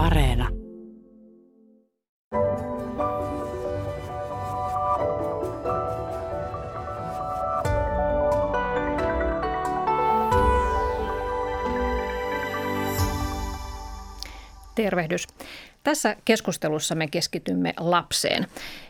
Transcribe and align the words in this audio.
Areena. 0.00 0.48
Tervehdys. 14.74 15.26
Tässä 15.82 16.16
keskustelussa 16.24 16.94
me 16.94 17.06
keskitymme 17.06 17.74
lapseen. 17.78 18.46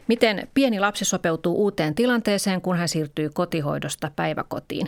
Miten 0.09 0.49
pieni 0.55 0.81
lapsi 0.81 1.05
sopeutuu 1.05 1.55
uuteen 1.63 1.95
tilanteeseen, 1.95 2.61
kun 2.61 2.77
hän 2.77 2.89
siirtyy 2.89 3.31
kotihoidosta 3.35 4.11
päiväkotiin. 4.17 4.87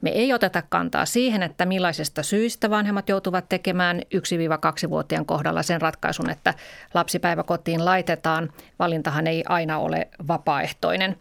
Me 0.00 0.10
ei 0.10 0.32
oteta 0.32 0.62
kantaa 0.68 1.06
siihen, 1.06 1.42
että 1.42 1.66
millaisesta 1.66 2.22
syistä 2.22 2.70
vanhemmat 2.70 3.08
joutuvat 3.08 3.48
tekemään 3.48 4.02
1-2-vuotiaan 4.14 5.26
kohdalla 5.26 5.62
sen 5.62 5.80
ratkaisun, 5.80 6.30
että 6.30 6.54
lapsipäiväkotiin 6.94 7.84
laitetaan. 7.84 8.52
Valintahan 8.78 9.26
ei 9.26 9.44
aina 9.48 9.78
ole 9.78 10.08
vapaaehtoinen. 10.28 11.16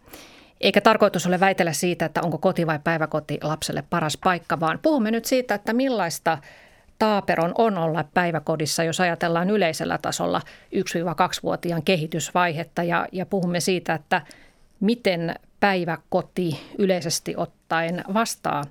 Eikä 0.61 0.81
tarkoitus 0.81 1.27
ole 1.27 1.39
väitellä 1.39 1.73
siitä, 1.73 2.05
että 2.05 2.21
onko 2.21 2.37
koti 2.37 2.67
vai 2.67 2.79
päiväkoti 2.83 3.37
lapselle 3.43 3.83
paras 3.89 4.17
paikka, 4.23 4.59
vaan 4.59 4.79
puhumme 4.81 5.11
nyt 5.11 5.25
siitä, 5.25 5.55
että 5.55 5.73
millaista 5.73 6.37
taaperon 6.99 7.51
on 7.57 7.77
olla 7.77 8.05
päiväkodissa, 8.13 8.83
jos 8.83 9.01
ajatellaan 9.01 9.49
yleisellä 9.49 9.97
tasolla 9.97 10.41
1-2-vuotiaan 10.75 11.83
kehitysvaihetta 11.83 12.83
ja, 12.83 13.07
ja 13.11 13.25
puhumme 13.25 13.59
siitä, 13.59 13.93
että 13.93 14.21
miten 14.79 15.35
päiväkoti 15.59 16.61
yleisesti 16.77 17.33
ottaen 17.37 18.03
vastaa 18.13 18.63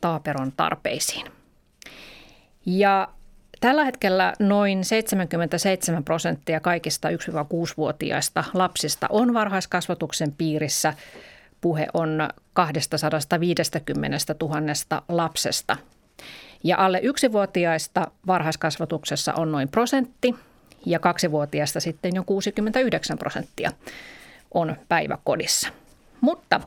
taaperon 0.00 0.52
tarpeisiin. 0.56 1.26
Ja 2.66 3.08
tällä 3.60 3.84
hetkellä 3.84 4.32
noin 4.38 4.84
77 4.84 6.04
prosenttia 6.04 6.60
kaikista 6.60 7.08
1-6-vuotiaista 7.08 8.44
lapsista 8.54 9.06
on 9.10 9.34
varhaiskasvatuksen 9.34 10.32
piirissä. 10.32 10.94
Puhe 11.60 11.86
on 11.94 12.28
250 12.52 14.34
000 14.40 15.02
lapsesta. 15.08 15.76
Ja 16.64 16.76
alle 16.78 17.00
yksivuotiaista 17.02 18.10
varhaiskasvatuksessa 18.26 19.32
on 19.32 19.52
noin 19.52 19.68
prosentti 19.68 20.34
ja 20.86 20.98
kaksivuotiaista 20.98 21.80
sitten 21.80 22.14
jo 22.14 22.24
69 22.24 23.18
prosenttia 23.18 23.72
on 24.54 24.76
päiväkodissa. 24.88 25.81
Mutta 26.22 26.60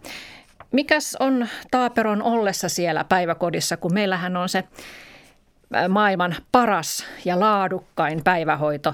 mikäs 0.72 1.18
on 1.20 1.48
Taaperon 1.72 2.24
ollessa 2.24 2.70
siellä 2.70 3.04
päiväkodissa, 3.04 3.78
kun 3.78 3.94
meillähän 3.94 4.38
on 4.38 4.50
se 4.50 4.64
maailman 5.90 6.36
paras 6.52 7.06
ja 7.26 7.40
laadukkain 7.40 8.24
päivähoito, 8.24 8.94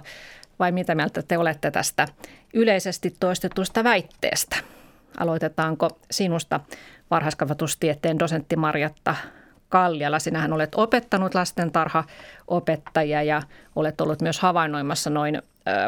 vai 0.59 0.71
mitä 0.71 0.95
mieltä 0.95 1.21
te 1.21 1.37
olette 1.37 1.71
tästä 1.71 2.07
yleisesti 2.53 3.15
toistetusta 3.19 3.83
väitteestä? 3.83 4.55
Aloitetaanko 5.19 5.89
sinusta 6.11 6.59
varhaiskasvatustieteen 7.11 8.19
dosentti 8.19 8.55
Marjatta 8.55 9.15
Kalliala. 9.69 10.19
Sinähän 10.19 10.53
olet 10.53 10.75
opettanut 10.75 11.35
lastentarhaopettajia 11.35 13.23
ja 13.23 13.41
olet 13.75 14.01
ollut 14.01 14.21
myös 14.21 14.39
havainnoimassa 14.39 15.09
noin 15.09 15.41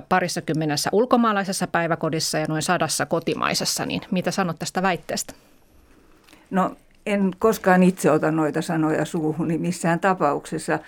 parissa 0.10 0.42
kymmenessä 0.42 0.90
ulkomaalaisessa 0.94 1.68
päiväkodissa 1.68 2.38
ja 2.38 2.46
noin 2.50 2.62
sadassa 2.62 3.06
kotimaisessa. 3.06 3.86
Niin 3.86 4.02
mitä 4.12 4.32
sanot 4.32 4.60
tästä 4.60 4.82
väitteestä? 4.82 5.34
No 6.52 6.76
en 7.06 7.32
koskaan 7.40 7.84
itse 7.84 8.12
ota 8.12 8.32
noita 8.32 8.62
sanoja 8.62 9.06
suuhuni 9.06 9.58
missään 9.58 10.00
tapauksessa. 10.00 10.80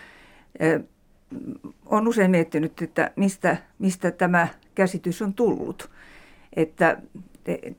Olen 1.85 2.07
usein 2.07 2.31
miettinyt, 2.31 2.81
että 2.81 3.11
mistä, 3.15 3.57
mistä 3.79 4.11
tämä 4.11 4.47
käsitys 4.75 5.21
on 5.21 5.33
tullut. 5.33 5.89
Että 6.55 6.97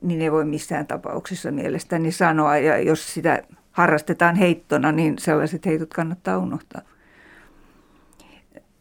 niin 0.01 0.21
ei 0.21 0.31
voi 0.31 0.45
missään 0.45 0.87
tapauksessa 0.87 1.51
mielestäni 1.51 2.11
sanoa. 2.11 2.57
Ja 2.57 2.77
jos 2.77 3.13
sitä 3.13 3.43
harrastetaan 3.71 4.35
heittona, 4.35 4.91
niin 4.91 5.19
sellaiset 5.19 5.65
heitot 5.65 5.93
kannattaa 5.93 6.37
unohtaa. 6.37 6.81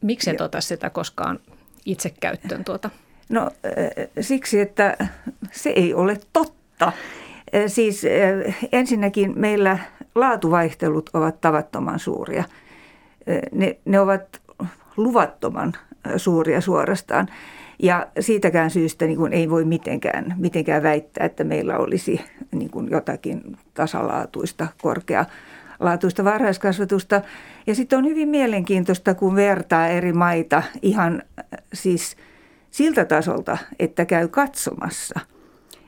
Miksi 0.03 0.31
et 0.31 0.41
ota 0.41 0.60
sitä 0.60 0.91
koskaan 0.91 1.41
itse 1.86 2.10
käyttöön 2.20 2.64
tuota? 2.64 2.91
No 3.28 3.50
siksi, 4.20 4.60
että 4.60 4.97
se 5.52 5.70
ei 5.70 5.94
ole 5.94 6.20
totta. 6.32 6.92
Siis 7.66 8.02
ensinnäkin 8.72 9.32
meillä 9.36 9.78
laatuvaihtelut 10.14 11.10
ovat 11.12 11.41
tavattoman 11.41 11.98
suuria. 11.98 12.44
Ne, 13.52 13.76
ne 13.84 14.00
ovat 14.00 14.41
luvattoman 14.97 15.72
suuria 16.16 16.60
suorastaan. 16.60 17.28
Ja 17.82 18.06
siitäkään 18.20 18.70
syystä 18.70 19.06
niin 19.06 19.16
kuin 19.16 19.32
ei 19.32 19.50
voi 19.50 19.64
mitenkään, 19.64 20.34
mitenkään 20.38 20.82
väittää, 20.82 21.26
että 21.26 21.44
meillä 21.44 21.78
olisi 21.78 22.20
niin 22.53 22.70
kuin 22.70 22.88
jotakin 22.91 23.56
tasalaatuista, 23.74 24.66
korkealaatuista 25.78 26.25
varhaiskasvatusta. 26.25 27.22
Ja 27.66 27.75
sitten 27.75 27.98
on 27.98 28.04
hyvin 28.04 28.28
mielenkiintoista, 28.28 29.14
kun 29.14 29.37
vertaa 29.37 29.88
eri 29.88 30.12
maita 30.12 30.62
ihan 30.82 31.22
siis 31.72 32.16
siltä 32.70 33.04
tasolta, 33.04 33.59
että 33.78 34.04
käy 34.04 34.28
katsomassa, 34.28 35.20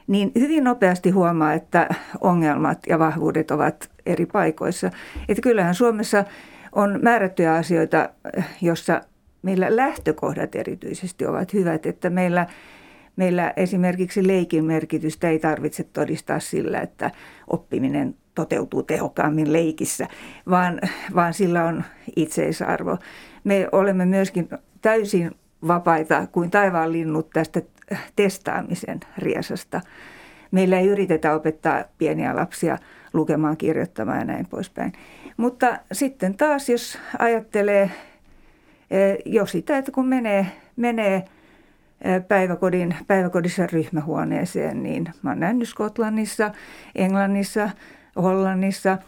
niin 0.06 0.32
hyvin 0.34 0.65
nopeasti 0.65 1.10
huomaa, 1.10 1.54
että 1.54 1.88
ongelmat 2.21 2.78
ja 2.88 2.98
vahvuudet 2.98 3.50
ovat 3.50 3.91
eri 4.06 4.27
paikoissa. 4.27 4.91
Että 5.28 5.43
kyllähän 5.43 5.75
Suomessa 5.75 6.25
on 6.72 6.98
määrättyjä 7.03 7.54
asioita, 7.54 8.09
jossa 8.60 9.00
meillä 9.43 9.77
lähtökohdat 9.77 10.54
erityisesti 10.54 11.27
ovat 11.27 11.53
hyvät, 11.53 11.87
että 11.87 12.10
meillä, 12.10 12.47
meillä 13.16 13.53
esimerkiksi 13.56 14.27
leikin 14.27 14.65
merkitystä 14.65 15.28
ei 15.28 15.38
tarvitse 15.38 15.84
todistaa 15.84 16.41
sillä, 16.41 16.81
että 16.81 17.10
oppiminen 17.47 18.15
toteutuu 18.38 18.82
tehokkaammin 18.82 19.53
leikissä, 19.53 20.06
vaan, 20.50 20.81
vaan 21.15 21.34
sillä 21.34 21.65
on 21.65 21.84
itseisarvo. 22.16 22.99
Me 23.44 23.69
olemme 23.72 24.06
myöskin 24.06 24.49
täysin 24.82 25.31
vapaita 25.66 26.26
kuin 26.26 26.50
taivaan 26.50 26.93
linnut 26.93 27.31
tästä 27.31 27.62
testaamisen 28.16 29.00
riesasta. 29.19 29.81
Meillä 30.50 30.78
ei 30.78 30.87
yritetä 30.87 31.34
opettaa 31.34 31.84
pieniä 31.98 32.37
lapsia 32.37 32.78
lukemaan, 33.12 33.56
kirjoittamaan 33.56 34.19
ja 34.19 34.25
näin 34.25 34.47
poispäin. 34.47 34.93
Mutta 35.37 35.78
sitten 35.93 36.37
taas, 36.37 36.69
jos 36.69 36.98
ajattelee 37.19 37.91
Eh, 38.91 39.19
jo 39.25 39.47
sitä, 39.47 39.78
että 39.78 39.93
kun 39.93 40.09
menee, 40.09 40.47
menee 40.77 41.25
eh, 42.00 42.22
päiväkodin, 42.28 42.97
päiväkodissa 43.06 43.66
ryhmähuoneeseen, 43.66 44.82
niin 44.82 45.12
mä 45.22 45.31
oon 45.31 45.41
nähnyt 45.41 45.69
Skotlannissa, 45.69 46.50
Englannissa, 46.94 47.71
Hollannissa 48.22 48.98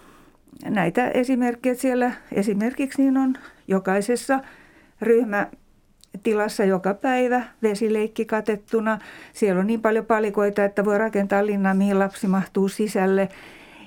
näitä 0.65 1.09
esimerkkejä. 1.09 1.75
Siellä 1.75 2.12
esimerkiksi 2.32 3.03
niin 3.03 3.16
on 3.16 3.34
jokaisessa 3.69 4.41
ryhmä 5.03 5.47
tilassa 6.22 6.65
joka 6.65 6.94
päivä, 6.94 7.43
vesileikki 7.62 8.25
katettuna. 8.25 8.98
Siellä 9.32 9.60
on 9.60 9.66
niin 9.66 9.82
paljon 9.82 10.06
palikoita, 10.06 10.65
että 10.65 10.84
voi 10.84 10.98
rakentaa 10.98 11.47
linnaa, 11.47 11.75
mihin 11.75 11.98
lapsi 11.98 12.26
mahtuu 12.26 12.69
sisälle. 12.69 13.28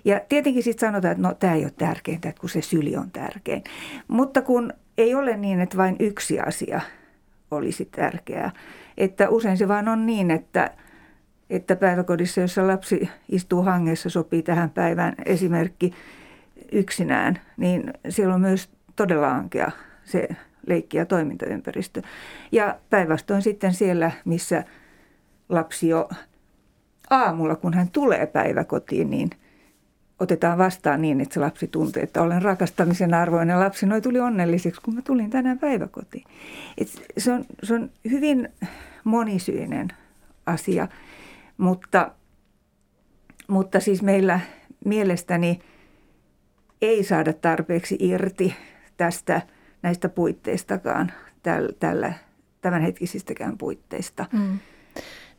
Ja 0.06 0.22
tietenkin 0.30 0.64
sitten 0.64 0.88
sanotaan, 0.88 1.12
että 1.12 1.28
no 1.28 1.34
tämä 1.34 1.54
ei 1.54 1.64
ole 1.64 1.74
tärkeintä, 1.78 2.34
kun 2.40 2.50
se 2.50 2.62
syli 2.62 2.96
on 2.96 3.12
tärkein. 3.12 3.64
Mutta 4.08 4.42
kun 4.42 4.74
ei 4.98 5.16
ole 5.16 5.38
niin, 5.38 5.60
että 5.60 5.78
vain 5.78 5.96
yksi 6.00 6.40
asia 6.40 6.82
olisi 7.52 7.86
tärkeää. 7.86 8.52
Että 8.98 9.30
usein 9.30 9.58
se 9.58 9.68
vaan 9.68 9.88
on 9.88 10.06
niin, 10.06 10.32
että, 10.32 10.72
että 11.50 11.76
päiväkodissa, 11.76 12.42
jossa 12.42 12.68
lapsi 12.68 13.10
istuu 13.30 13.62
hangessa, 13.62 14.10
sopii 14.10 14.44
tähän 14.44 14.70
päivään 14.70 15.16
esimerkki 15.26 15.94
yksinään, 16.72 17.40
niin 17.58 17.94
siellä 18.10 18.36
on 18.36 18.42
myös 18.42 18.70
todella 18.96 19.32
ankea 19.32 19.72
se 20.04 20.30
leikki- 20.68 20.98
ja 20.98 21.06
toimintaympäristö. 21.06 22.02
Ja 22.52 22.80
päinvastoin 22.90 23.42
sitten 23.42 23.74
siellä, 23.74 24.12
missä 24.26 24.64
lapsi 25.50 25.88
jo 25.88 26.10
aamulla, 27.10 27.56
kun 27.56 27.74
hän 27.74 27.90
tulee 27.92 28.26
päiväkotiin, 28.26 29.10
niin– 29.10 29.30
otetaan 30.24 30.58
vastaan 30.58 31.02
niin, 31.02 31.22
että 31.22 31.34
se 31.34 31.40
lapsi 31.40 31.68
tuntee, 31.68 32.04
että 32.04 32.22
olen 32.22 32.42
rakastamisen 32.42 33.14
arvoinen 33.14 33.60
lapsi. 33.60 33.86
Noi 33.86 34.02
tuli 34.02 34.20
onnelliseksi, 34.20 34.82
kun 34.82 34.96
mä 34.96 35.02
tulin 35.02 35.30
tänään 35.30 35.60
päiväkotiin. 35.60 36.24
Et 36.78 36.88
se, 37.18 37.32
on, 37.32 37.46
se 37.64 37.74
on 37.74 37.90
hyvin 38.12 38.50
monisyinen 39.04 39.88
asia, 40.46 40.88
mutta, 41.64 42.12
mutta 43.48 43.80
siis 43.80 44.02
meillä 44.02 44.40
mielestäni 44.86 45.60
ei 46.82 47.04
saada 47.04 47.34
tarpeeksi 47.34 47.98
irti 48.00 48.56
tästä 48.98 49.42
näistä 49.82 50.10
puitteistakaan, 50.10 51.12
tällä, 51.44 51.70
tällä 51.80 52.14
tämänhetkisistäkään 52.62 53.58
puitteista. 53.58 54.26
Mm. 54.32 54.60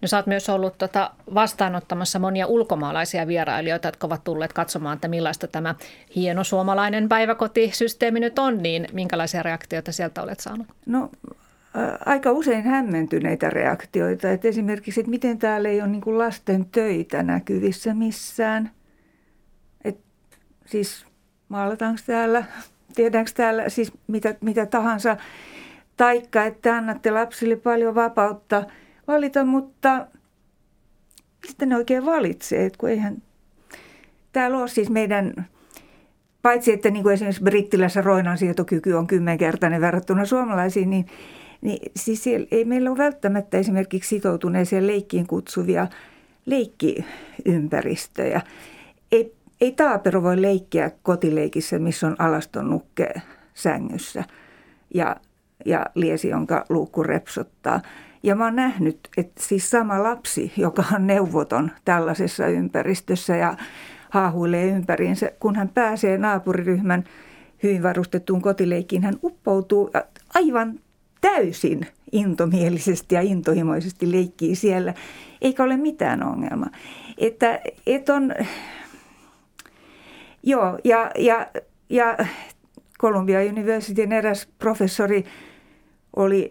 No 0.02 0.08
sä 0.08 0.16
oot 0.16 0.26
myös 0.26 0.48
ollut 0.48 0.78
tota 0.78 1.10
vastaanottamassa 1.34 2.18
monia 2.18 2.46
ulkomaalaisia 2.46 3.26
vierailijoita, 3.26 3.88
jotka 3.88 4.06
ovat 4.06 4.24
tulleet 4.24 4.52
katsomaan, 4.52 4.94
että 4.94 5.08
millaista 5.08 5.46
tämä 5.46 5.74
hieno 6.16 6.44
suomalainen 6.44 7.08
päiväkotisysteemi 7.08 8.20
nyt 8.20 8.38
on, 8.38 8.62
niin 8.62 8.86
minkälaisia 8.92 9.42
reaktioita 9.42 9.92
sieltä 9.92 10.22
olet 10.22 10.40
saanut? 10.40 10.66
No 10.86 11.10
aika 12.06 12.32
usein 12.32 12.64
hämmentyneitä 12.64 13.50
reaktioita. 13.50 14.30
Että 14.30 14.48
esimerkiksi, 14.48 15.00
että 15.00 15.10
miten 15.10 15.38
täällä 15.38 15.68
ei 15.68 15.80
ole 15.80 15.88
niin 15.88 16.18
lasten 16.18 16.66
töitä 16.66 17.22
näkyvissä 17.22 17.94
missään. 17.94 18.70
Et 19.84 19.98
siis 20.66 21.06
maalataanko 21.48 22.00
täällä, 22.06 22.44
tehdäänkö 22.94 23.30
täällä 23.34 23.68
siis 23.68 23.92
mitä, 24.06 24.34
mitä 24.40 24.66
tahansa. 24.66 25.16
Taikka, 25.96 26.44
että 26.44 26.76
annatte 26.76 27.10
lapsille 27.10 27.56
paljon 27.56 27.94
vapautta 27.94 28.64
valita, 29.06 29.44
mutta 29.44 30.06
mistä 31.42 31.66
ne 31.66 31.76
oikein 31.76 32.06
valitsee? 32.06 32.66
Et 32.66 32.76
kun 32.76 32.88
eihän 32.88 33.22
täällä 34.32 34.58
ole 34.58 34.68
siis 34.68 34.90
meidän 34.90 35.48
paitsi 36.42 36.72
että 36.72 36.90
niin 36.90 37.02
kuin 37.02 37.12
esimerkiksi 37.12 37.42
brittilässä 37.42 38.02
roinan 38.02 38.38
sietokyky 38.38 38.92
on 38.92 39.06
kymmenkertainen 39.06 39.80
verrattuna 39.80 40.24
suomalaisiin, 40.24 40.90
niin 40.90 41.06
niin 41.64 41.92
siis 41.96 42.24
ei 42.50 42.64
meillä 42.64 42.90
ole 42.90 42.98
välttämättä 42.98 43.58
esimerkiksi 43.58 44.08
sitoutuneeseen 44.08 44.86
leikkiin 44.86 45.26
kutsuvia 45.26 45.86
leikkiympäristöjä. 46.46 48.40
Ei, 49.12 49.34
ei 49.60 49.72
taapero 49.72 50.22
voi 50.22 50.42
leikkiä 50.42 50.90
kotileikissä, 51.02 51.78
missä 51.78 52.06
on 52.06 52.16
alaston 52.18 52.70
nukke 52.70 53.14
sängyssä 53.54 54.24
ja, 54.94 55.16
ja 55.66 55.86
liesi, 55.94 56.28
jonka 56.28 56.64
luukku 56.68 57.02
repsottaa. 57.02 57.80
Ja 58.22 58.34
mä 58.34 58.44
oon 58.44 58.56
nähnyt, 58.56 59.08
että 59.16 59.42
siis 59.42 59.70
sama 59.70 60.02
lapsi, 60.02 60.52
joka 60.56 60.84
on 60.94 61.06
neuvoton 61.06 61.70
tällaisessa 61.84 62.46
ympäristössä 62.46 63.36
ja 63.36 63.56
haahuilee 64.10 64.66
ympäriinsä, 64.66 65.30
kun 65.40 65.56
hän 65.56 65.68
pääsee 65.68 66.18
naapuriryhmän 66.18 67.04
hyvin 67.62 67.82
varustettuun 67.82 68.42
kotileikkiin, 68.42 69.02
hän 69.02 69.14
uppoutuu 69.22 69.90
aivan 70.34 70.80
täysin 71.24 71.86
intomielisesti 72.12 73.14
ja 73.14 73.20
intohimoisesti 73.20 74.12
leikkii 74.12 74.54
siellä, 74.56 74.94
eikä 75.40 75.64
ole 75.64 75.76
mitään 75.76 76.22
ongelmaa. 76.22 76.70
Että 77.18 77.60
et 77.86 78.08
on, 78.08 78.34
joo, 80.42 80.78
ja, 80.84 81.10
ja, 81.18 81.46
ja 81.88 82.16
Columbia 83.00 83.40
Universityn 83.40 84.12
eräs 84.12 84.48
professori 84.58 85.24
oli 86.16 86.50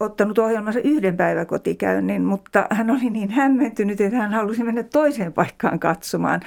ottanut 0.00 0.38
ohjelmansa 0.38 0.80
yhden 0.84 1.16
päiväkotikäynnin, 1.16 2.24
mutta 2.24 2.66
hän 2.70 2.90
oli 2.90 3.10
niin 3.10 3.30
hämmentynyt, 3.30 4.00
että 4.00 4.18
hän 4.18 4.32
halusi 4.32 4.64
mennä 4.64 4.82
toiseen 4.82 5.32
paikkaan 5.32 5.78
katsomaan. 5.78 6.40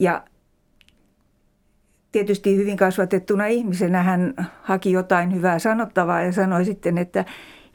Ja 0.00 0.24
tietysti 2.14 2.56
hyvin 2.56 2.76
kasvatettuna 2.76 3.46
ihmisenä 3.46 4.02
hän 4.02 4.34
haki 4.62 4.92
jotain 4.92 5.34
hyvää 5.34 5.58
sanottavaa 5.58 6.22
ja 6.22 6.32
sanoi 6.32 6.64
sitten, 6.64 6.98
että 6.98 7.24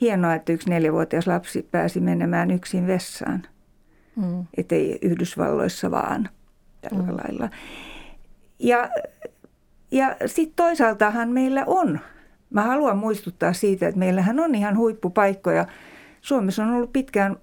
hienoa, 0.02 0.34
että 0.36 0.54
yksi 0.54 0.70
neljävuotias 0.70 1.28
lapsi 1.28 1.68
pääsi 1.72 2.00
menemään 2.00 2.52
yksin 2.52 2.88
vessaan. 2.88 3.44
Mm. 4.16 4.46
Että 4.58 4.76
ei 4.76 5.00
Yhdysvalloissa 5.02 5.92
vaan 5.92 6.30
tällä 6.82 7.04
mm. 7.04 7.18
lailla. 7.18 7.50
Ja, 8.60 8.90
ja 9.92 10.16
sitten 10.26 10.56
toisaaltahan 10.56 11.30
meillä 11.30 11.64
on, 11.68 12.00
mä 12.50 12.62
haluan 12.62 12.98
muistuttaa 12.98 13.54
siitä, 13.54 13.88
että 13.88 14.00
meillähän 14.00 14.40
on 14.40 14.56
ihan 14.56 14.78
huippupaikkoja. 14.78 15.66
Suomessa 16.22 16.64
on 16.64 16.74
ollut 16.74 16.94
pitkään 16.94 17.38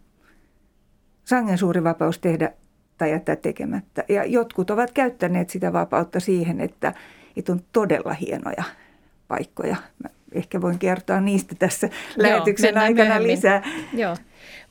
sangen 1.25 1.59
suuri 1.59 1.85
vapaus 1.85 2.19
tehdä 2.19 2.53
tai 2.99 3.11
jättää 3.11 3.37
tekemättä. 3.37 4.05
Ja 4.09 4.25
jotkut 4.25 4.71
ovat 4.71 4.91
käyttäneet 4.93 5.51
sitä 5.51 5.73
vapautta 5.73 6.21
siihen, 6.21 6.61
että, 6.61 6.93
että 7.37 7.53
on 7.53 7.61
todella 7.73 8.13
hienoja 8.13 8.65
paikkoja. 9.29 9.77
Mä 10.03 10.11
ehkä 10.33 10.61
voin 10.61 10.79
kertoa 10.79 11.21
niistä 11.21 11.55
tässä 11.59 11.89
lähetyksen 12.17 12.75
Joo, 12.75 12.85
aikana 12.85 13.05
myöhemmin. 13.09 13.31
lisää. 13.31 13.63
Joo. 13.93 14.17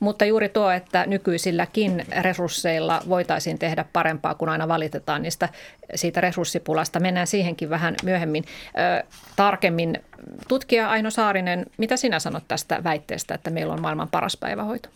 Mutta 0.00 0.24
juuri 0.24 0.48
tuo, 0.48 0.70
että 0.70 1.06
nykyisilläkin 1.06 2.06
resursseilla 2.22 3.02
voitaisiin 3.08 3.58
tehdä 3.58 3.84
parempaa, 3.92 4.34
kun 4.34 4.48
aina 4.48 4.68
valitetaan 4.68 5.22
niistä 5.22 5.48
siitä 5.94 6.20
resurssipulasta. 6.20 7.00
Mennään 7.00 7.26
siihenkin 7.26 7.70
vähän 7.70 7.94
myöhemmin 8.02 8.44
ö, 9.00 9.04
tarkemmin. 9.36 9.98
Tutkija 10.48 10.90
Aino 10.90 11.10
Saarinen, 11.10 11.66
mitä 11.78 11.96
sinä 11.96 12.18
sanot 12.18 12.44
tästä 12.48 12.84
väitteestä, 12.84 13.34
että 13.34 13.50
meillä 13.50 13.72
on 13.74 13.82
maailman 13.82 14.08
paras 14.08 14.36
päivähoito? 14.36 14.88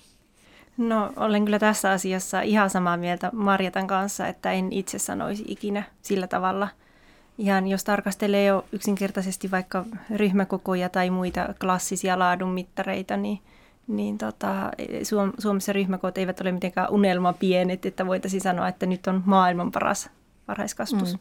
No 0.81 1.13
olen 1.17 1.45
kyllä 1.45 1.59
tässä 1.59 1.91
asiassa 1.91 2.41
ihan 2.41 2.71
samaa 2.71 2.97
mieltä 2.97 3.31
Marjatan 3.33 3.87
kanssa, 3.87 4.27
että 4.27 4.53
en 4.53 4.73
itse 4.73 4.99
sanoisi 4.99 5.45
ikinä 5.49 5.83
sillä 6.03 6.27
tavalla. 6.27 6.69
Ihan 7.39 7.69
jos 7.69 7.85
tarkastelee 7.85 8.45
jo 8.45 8.65
yksinkertaisesti 8.73 9.51
vaikka 9.51 9.85
ryhmäkokoja 10.17 10.89
tai 10.89 11.11
muita 11.11 11.55
klassisia 11.61 12.19
laadunmittareita, 12.19 13.17
niin, 13.17 13.39
niin 13.87 14.19
tota, 14.19 14.71
Suomessa 15.39 15.73
ryhmäkoot 15.73 16.19
eivät 16.19 16.41
ole 16.41 16.53
mitenkään 16.53 16.91
unelma 16.91 17.33
pienet, 17.33 17.87
että 17.87 18.07
voitaisiin 18.07 18.41
sanoa, 18.41 18.69
että 18.69 18.87
nyt 18.87 19.07
on 19.07 19.23
maailman 19.27 19.71
paras 19.71 20.11
varhaiskasvatus. 20.49 21.13
Mm. 21.13 21.21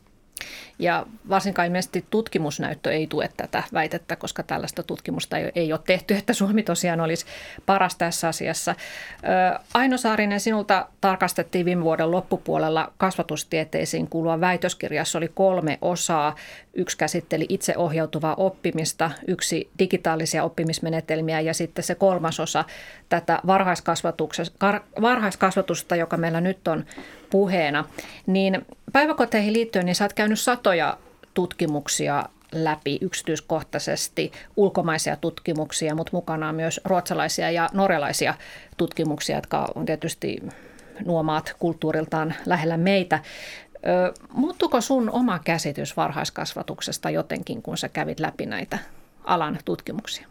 Ja 0.79 1.05
varsinkaan 1.29 1.65
ilmeisesti 1.65 2.05
tutkimusnäyttö 2.09 2.91
ei 2.91 3.07
tue 3.07 3.29
tätä 3.37 3.63
väitettä, 3.73 4.15
koska 4.15 4.43
tällaista 4.43 4.83
tutkimusta 4.83 5.37
ei, 5.55 5.73
ole 5.73 5.81
tehty, 5.87 6.13
että 6.13 6.33
Suomi 6.33 6.63
tosiaan 6.63 7.01
olisi 7.01 7.25
paras 7.65 7.95
tässä 7.95 8.27
asiassa. 8.27 8.75
Aino 9.73 9.97
Saarinen, 9.97 10.39
sinulta 10.39 10.87
tarkastettiin 11.01 11.65
viime 11.65 11.83
vuoden 11.83 12.11
loppupuolella 12.11 12.93
kasvatustieteisiin 12.97 14.07
kuuluva 14.07 14.41
väitöskirjassa 14.41 15.17
oli 15.17 15.31
kolme 15.33 15.77
osaa. 15.81 16.35
Yksi 16.73 16.97
käsitteli 16.97 17.45
itseohjautuvaa 17.49 18.35
oppimista, 18.35 19.11
yksi 19.27 19.69
digitaalisia 19.79 20.43
oppimismenetelmiä 20.43 21.39
ja 21.39 21.53
sitten 21.53 21.83
se 21.83 21.95
kolmas 21.95 22.39
osa 22.39 22.65
tätä 23.09 23.39
varhaiskasvatusta, 25.01 25.95
joka 25.95 26.17
meillä 26.17 26.41
nyt 26.41 26.67
on 26.67 26.85
puheena. 27.29 27.85
Niin 28.27 28.65
päiväkoteihin 28.93 29.53
liittyen, 29.53 29.85
niin 29.85 29.95
sä 29.95 30.05
oot 30.05 30.13
käynyt 30.13 30.39
satoja 30.39 30.97
tutkimuksia 31.33 32.25
läpi 32.51 32.97
yksityiskohtaisesti 33.01 34.31
ulkomaisia 34.55 35.15
tutkimuksia, 35.15 35.95
mutta 35.95 36.09
mukana 36.13 36.49
on 36.49 36.55
myös 36.55 36.81
ruotsalaisia 36.85 37.51
ja 37.51 37.69
norjalaisia 37.73 38.33
tutkimuksia, 38.77 39.35
jotka 39.35 39.67
on 39.75 39.85
tietysti 39.85 40.37
nuo 41.05 41.23
maat 41.23 41.55
kulttuuriltaan 41.59 42.33
lähellä 42.45 42.77
meitä. 42.77 43.19
muuttuko 44.33 44.81
sun 44.81 45.09
oma 45.09 45.39
käsitys 45.39 45.97
varhaiskasvatuksesta 45.97 47.09
jotenkin, 47.09 47.61
kun 47.61 47.77
sä 47.77 47.89
kävit 47.89 48.19
läpi 48.19 48.45
näitä 48.45 48.77
alan 49.23 49.59
tutkimuksia? 49.65 50.27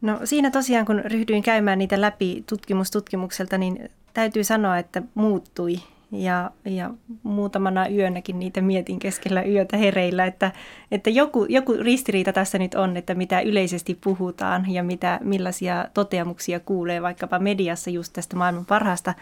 No 0.00 0.20
siinä 0.24 0.50
tosiaan, 0.50 0.86
kun 0.86 1.02
ryhdyin 1.04 1.42
käymään 1.42 1.78
niitä 1.78 2.00
läpi 2.00 2.44
tutkimustutkimukselta, 2.48 3.58
niin 3.58 3.90
täytyy 4.14 4.44
sanoa, 4.44 4.78
että 4.78 5.02
muuttui. 5.14 5.76
Ja, 6.12 6.50
ja 6.64 6.90
muutamana 7.22 7.88
yönäkin 7.88 8.38
niitä 8.38 8.60
mietin 8.60 8.98
keskellä 8.98 9.42
yötä 9.42 9.76
hereillä, 9.76 10.26
että, 10.26 10.52
että 10.90 11.10
joku, 11.10 11.46
joku 11.48 11.72
ristiriita 11.72 12.32
tässä 12.32 12.58
nyt 12.58 12.74
on, 12.74 12.96
että 12.96 13.14
mitä 13.14 13.40
yleisesti 13.40 13.98
puhutaan 14.00 14.70
ja 14.70 14.82
mitä, 14.82 15.20
millaisia 15.22 15.86
toteamuksia 15.94 16.60
kuulee 16.60 17.02
vaikkapa 17.02 17.38
mediassa 17.38 17.90
just 17.90 18.12
tästä 18.12 18.36
maailman 18.36 18.66
parhaasta 18.66 19.14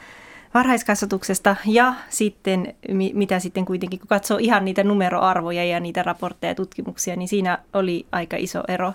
varhaiskasvatuksesta 0.55 1.57
ja 1.67 1.95
sitten 2.09 2.75
mitä 3.15 3.39
sitten 3.39 3.65
kuitenkin, 3.65 3.99
kun 3.99 4.09
katsoo 4.09 4.39
ihan 4.41 4.65
niitä 4.65 4.85
numeroarvoja 4.85 5.65
ja 5.65 5.81
niitä 5.81 6.03
raportteja 6.03 6.51
ja 6.51 6.55
tutkimuksia, 6.55 7.17
niin 7.17 7.29
siinä 7.29 7.59
oli 7.73 8.07
aika 8.13 8.37
iso 8.37 8.63
ero. 8.69 8.93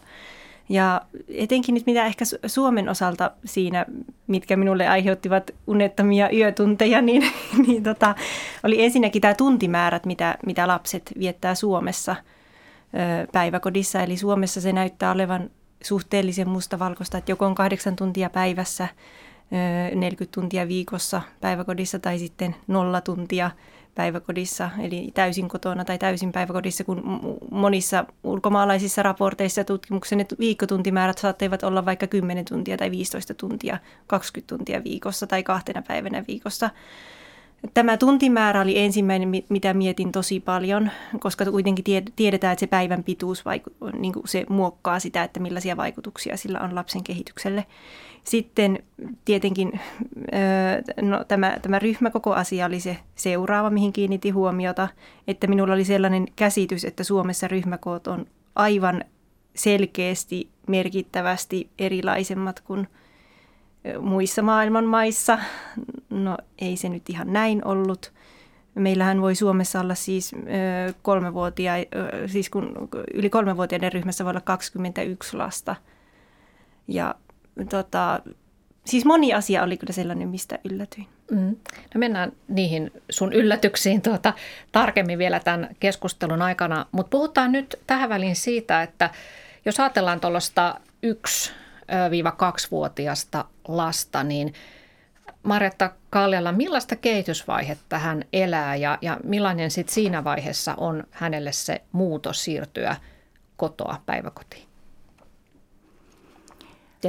Ja 0.70 1.02
etenkin 1.28 1.76
nyt 1.76 1.86
mitä 1.86 2.06
ehkä 2.06 2.26
Suomen 2.46 2.90
osalta 2.90 3.32
siinä, 3.46 3.86
mitkä 4.28 4.58
minulle 4.58 4.88
aiheuttivat 4.88 5.52
unettomia 5.68 6.30
yötunteja, 6.32 7.02
niin, 7.02 7.24
niin 7.68 7.84
tota, 7.84 8.16
oli 8.64 8.84
ensinnäkin 8.84 9.22
tämä 9.22 9.34
tuntimäärät, 9.34 10.06
mitä, 10.06 10.38
mitä 10.46 10.68
lapset 10.68 11.14
viettää 11.20 11.56
Suomessa 11.56 12.16
päiväkodissa. 13.32 14.02
Eli 14.02 14.18
Suomessa 14.18 14.62
se 14.62 14.74
näyttää 14.74 15.12
olevan 15.12 15.50
suhteellisen 15.84 16.50
mustavalkoista, 16.50 17.18
että 17.18 17.32
joko 17.32 17.46
on 17.46 17.56
kahdeksan 17.56 17.96
tuntia 17.96 18.30
päivässä, 18.30 18.88
40 19.96 20.36
tuntia 20.36 20.68
viikossa 20.68 21.22
päiväkodissa 21.42 22.00
tai 22.00 22.20
sitten 22.20 22.56
nolla 22.68 23.02
tuntia 23.02 23.52
päiväkodissa, 23.96 24.70
eli 24.80 25.12
täysin 25.14 25.50
kotona 25.50 25.86
tai 25.86 25.98
täysin 25.98 26.32
päiväkodissa, 26.32 26.84
kun 26.84 27.20
monissa 27.52 28.06
ulkomaalaisissa 28.24 29.04
raporteissa 29.04 29.62
ja 29.62 29.66
tutkimuksissa 29.66 30.16
ne 30.16 30.26
viikkotuntimäärät 30.40 31.18
saattavat 31.18 31.64
olla 31.64 31.86
vaikka 31.86 32.08
10 32.08 32.46
tuntia 32.46 32.78
tai 32.78 32.92
15 32.92 33.34
tuntia, 33.34 33.78
20 34.08 34.56
tuntia 34.56 34.84
viikossa 34.84 35.28
tai 35.28 35.44
kahtena 35.44 35.82
päivänä 35.88 36.24
viikossa. 36.28 36.70
Tämä 37.74 37.98
tuntimäärä 37.98 38.62
oli 38.62 38.80
ensimmäinen, 38.80 39.32
mitä 39.50 39.74
mietin 39.74 40.12
tosi 40.12 40.40
paljon, 40.40 40.92
koska 41.20 41.46
kuitenkin 41.46 42.06
tiedetään, 42.16 42.54
että 42.54 42.60
se 42.60 42.68
päivän 42.68 43.04
pituus 43.04 43.44
vaiku- 43.46 44.00
niin 44.00 44.14
se 44.26 44.46
muokkaa 44.50 45.00
sitä, 45.00 45.24
että 45.24 45.40
millaisia 45.40 45.78
vaikutuksia 45.78 46.38
sillä 46.38 46.60
on 46.60 46.76
lapsen 46.76 47.04
kehitykselle. 47.04 47.66
Sitten 48.24 48.80
tietenkin 49.26 49.80
no, 51.02 51.24
tämä, 51.24 51.58
tämä 51.62 51.80
ryhmäkoko-asia 51.80 52.66
oli 52.66 52.80
se 52.80 52.98
seuraava, 53.16 53.70
mihin 53.70 53.94
kiinnitin 53.94 54.34
huomiota, 54.34 54.88
että 55.28 55.48
minulla 55.48 55.74
oli 55.74 55.86
sellainen 55.86 56.26
käsitys, 56.36 56.86
että 56.86 57.04
Suomessa 57.04 57.48
ryhmäkoot 57.48 58.08
on 58.08 58.26
aivan 58.56 59.04
selkeästi 59.56 60.50
merkittävästi 60.68 61.70
erilaisemmat 61.80 62.60
kuin 62.60 62.88
muissa 64.02 64.42
maailman 64.42 64.86
maissa. 64.86 65.40
No 66.10 66.38
ei 66.60 66.78
se 66.78 66.90
nyt 66.90 67.10
ihan 67.10 67.34
näin 67.34 67.68
ollut. 67.68 68.14
Meillähän 68.76 69.22
voi 69.22 69.36
Suomessa 69.36 69.80
olla 69.80 69.96
siis, 69.96 70.36
kolmevuotia, 71.02 71.74
siis 72.28 72.50
kun 72.50 72.90
yli 73.14 73.30
kolmevuotiaiden 73.30 73.94
ryhmässä 73.94 74.24
voi 74.24 74.30
olla 74.30 74.42
21 74.42 75.38
lasta. 75.38 75.76
Ja 76.88 77.16
tota, 77.70 78.20
siis 78.86 79.06
moni 79.06 79.34
asia 79.34 79.64
oli 79.64 79.78
kyllä 79.78 79.94
sellainen, 79.94 80.30
mistä 80.30 80.60
yllätyin. 80.72 81.08
Mm. 81.32 81.56
No 81.96 82.00
mennään 82.00 82.32
niihin 82.48 82.92
sun 83.10 83.34
yllätyksiin 83.34 84.02
tuota, 84.02 84.34
tarkemmin 84.72 85.18
vielä 85.18 85.40
tämän 85.40 85.70
keskustelun 85.80 86.42
aikana, 86.42 86.86
mutta 86.92 87.10
puhutaan 87.10 87.52
nyt 87.52 87.80
tähän 87.88 88.10
väliin 88.10 88.36
siitä, 88.36 88.82
että 88.82 89.10
jos 89.66 89.80
ajatellaan 89.80 90.20
tuollaista 90.20 90.80
1-2-vuotiasta 91.06 93.46
lasta, 93.68 94.24
niin 94.24 94.54
Marjatta 95.44 95.92
Kaljalla, 96.10 96.52
millaista 96.52 96.96
kehitysvaihetta 96.96 98.00
hän 98.00 98.26
elää 98.34 98.76
ja, 98.76 98.98
ja 99.02 99.18
millainen 99.24 99.72
sit 99.72 99.90
siinä 99.90 100.24
vaiheessa 100.24 100.74
on 100.78 101.04
hänelle 101.12 101.52
se 101.52 101.82
muutos 101.92 102.44
siirtyä 102.44 102.96
kotoa 103.58 104.02
päiväkotiin? 104.06 104.73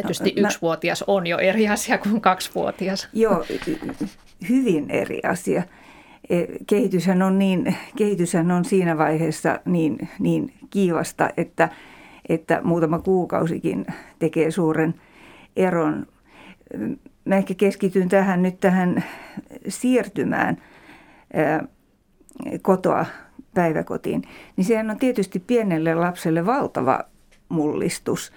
Tietysti 0.02 0.32
no, 0.36 0.46
yksivuotias 0.46 1.00
mä... 1.00 1.04
on 1.12 1.26
jo 1.26 1.38
eri 1.38 1.68
asia 1.68 1.98
kuin 1.98 2.20
kaksivuotias. 2.20 3.08
Joo, 3.12 3.44
hyvin 4.48 4.90
eri 4.90 5.20
asia. 5.30 5.62
E, 6.30 6.44
kehityshän 6.66 7.22
on, 7.22 7.38
niin, 7.38 7.76
kehityshän 7.96 8.50
on 8.50 8.64
siinä 8.64 8.98
vaiheessa 8.98 9.60
niin, 9.64 10.08
niin 10.18 10.52
kiivasta, 10.70 11.30
että, 11.36 11.68
että 12.28 12.60
muutama 12.64 12.98
kuukausikin 12.98 13.86
tekee 14.18 14.50
suuren 14.50 14.94
eron. 15.56 16.06
Mä 17.24 17.36
ehkä 17.36 17.54
keskityn 17.54 18.08
tähän 18.08 18.42
nyt 18.42 18.60
tähän 18.60 19.04
siirtymään 19.68 20.56
kotoa 22.62 23.06
päiväkotiin. 23.54 24.22
Niin 24.56 24.64
sehän 24.64 24.90
on 24.90 24.98
tietysti 24.98 25.38
pienelle 25.38 25.94
lapselle 25.94 26.46
valtava 26.46 27.00
mullistus– 27.48 28.32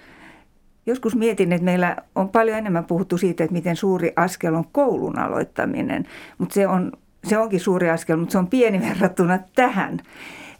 Joskus 0.88 1.16
mietin, 1.16 1.52
että 1.52 1.64
meillä 1.64 1.96
on 2.14 2.28
paljon 2.28 2.58
enemmän 2.58 2.84
puhuttu 2.84 3.18
siitä, 3.18 3.44
että 3.44 3.52
miten 3.52 3.76
suuri 3.76 4.12
askel 4.16 4.54
on 4.54 4.64
koulun 4.72 5.18
aloittaminen, 5.18 6.04
mutta 6.38 6.54
se, 6.54 6.66
on, 6.66 6.92
se 7.24 7.38
onkin 7.38 7.60
suuri 7.60 7.90
askel, 7.90 8.16
mutta 8.16 8.32
se 8.32 8.38
on 8.38 8.46
pieni 8.46 8.80
verrattuna 8.88 9.38
tähän, 9.54 9.98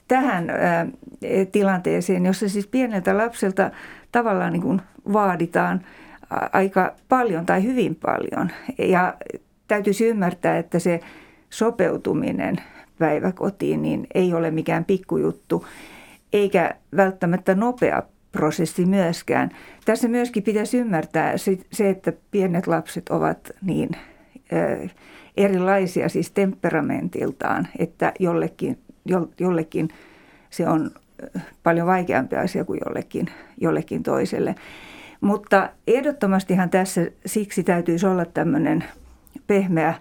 tähän 0.08 0.50
ää, 0.50 0.86
tilanteeseen, 1.52 2.26
jossa 2.26 2.48
siis 2.48 2.66
pieneltä 2.66 3.16
lapselta 3.16 3.70
tavallaan 4.12 4.52
niin 4.52 4.62
kuin 4.62 4.82
vaaditaan 5.12 5.80
aika 6.52 6.94
paljon 7.08 7.46
tai 7.46 7.62
hyvin 7.62 7.94
paljon. 7.94 8.50
Ja 8.78 9.14
täytyisi 9.68 10.06
ymmärtää, 10.06 10.58
että 10.58 10.78
se 10.78 11.00
sopeutuminen 11.50 12.56
päiväkotiin 12.98 13.82
niin 13.82 14.06
ei 14.14 14.34
ole 14.34 14.50
mikään 14.50 14.84
pikkujuttu, 14.84 15.66
eikä 16.32 16.74
välttämättä 16.96 17.54
nopea 17.54 18.02
prosessi 18.32 18.86
myöskään. 18.86 19.50
Tässä 19.84 20.08
myöskin 20.08 20.42
pitäisi 20.42 20.78
ymmärtää 20.78 21.34
se, 21.72 21.90
että 21.90 22.12
pienet 22.30 22.66
lapset 22.66 23.08
ovat 23.08 23.50
niin 23.62 23.90
erilaisia 25.36 26.08
siis 26.08 26.30
temperamentiltaan, 26.30 27.68
että 27.78 28.12
jollekin, 28.18 28.78
jollekin 29.38 29.88
se 30.50 30.68
on 30.68 30.90
paljon 31.62 31.86
vaikeampi 31.86 32.36
asia 32.36 32.64
kuin 32.64 32.80
jollekin, 32.86 33.26
jollekin 33.60 34.02
toiselle. 34.02 34.54
Mutta 35.20 35.70
ehdottomastihan 35.86 36.70
tässä 36.70 37.06
siksi 37.26 37.62
täytyisi 37.62 38.06
olla 38.06 38.24
tämmöinen 38.24 38.84
pehmeä 39.46 39.94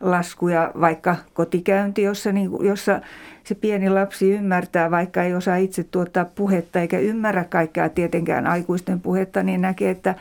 lasku 0.00 0.48
ja 0.48 0.72
vaikka 0.80 1.16
kotikäynti, 1.34 2.02
jossa, 2.02 2.32
niin, 2.32 2.50
jossa 2.60 3.00
se 3.44 3.54
pieni 3.54 3.90
lapsi 3.90 4.30
ymmärtää, 4.30 4.90
vaikka 4.90 5.22
ei 5.22 5.34
osaa 5.34 5.56
itse 5.56 5.84
tuottaa 5.84 6.24
puhetta 6.24 6.80
eikä 6.80 6.98
ymmärrä 6.98 7.44
kaikkea 7.44 7.88
tietenkään 7.88 8.46
aikuisten 8.46 9.00
puhetta, 9.00 9.42
niin 9.42 9.60
näkee, 9.60 9.90
että, 9.90 10.14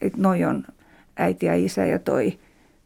että 0.00 0.18
noi 0.20 0.44
on 0.44 0.64
äiti 1.16 1.46
ja 1.46 1.54
isä 1.54 1.86
ja 1.86 1.98
toi, 1.98 2.38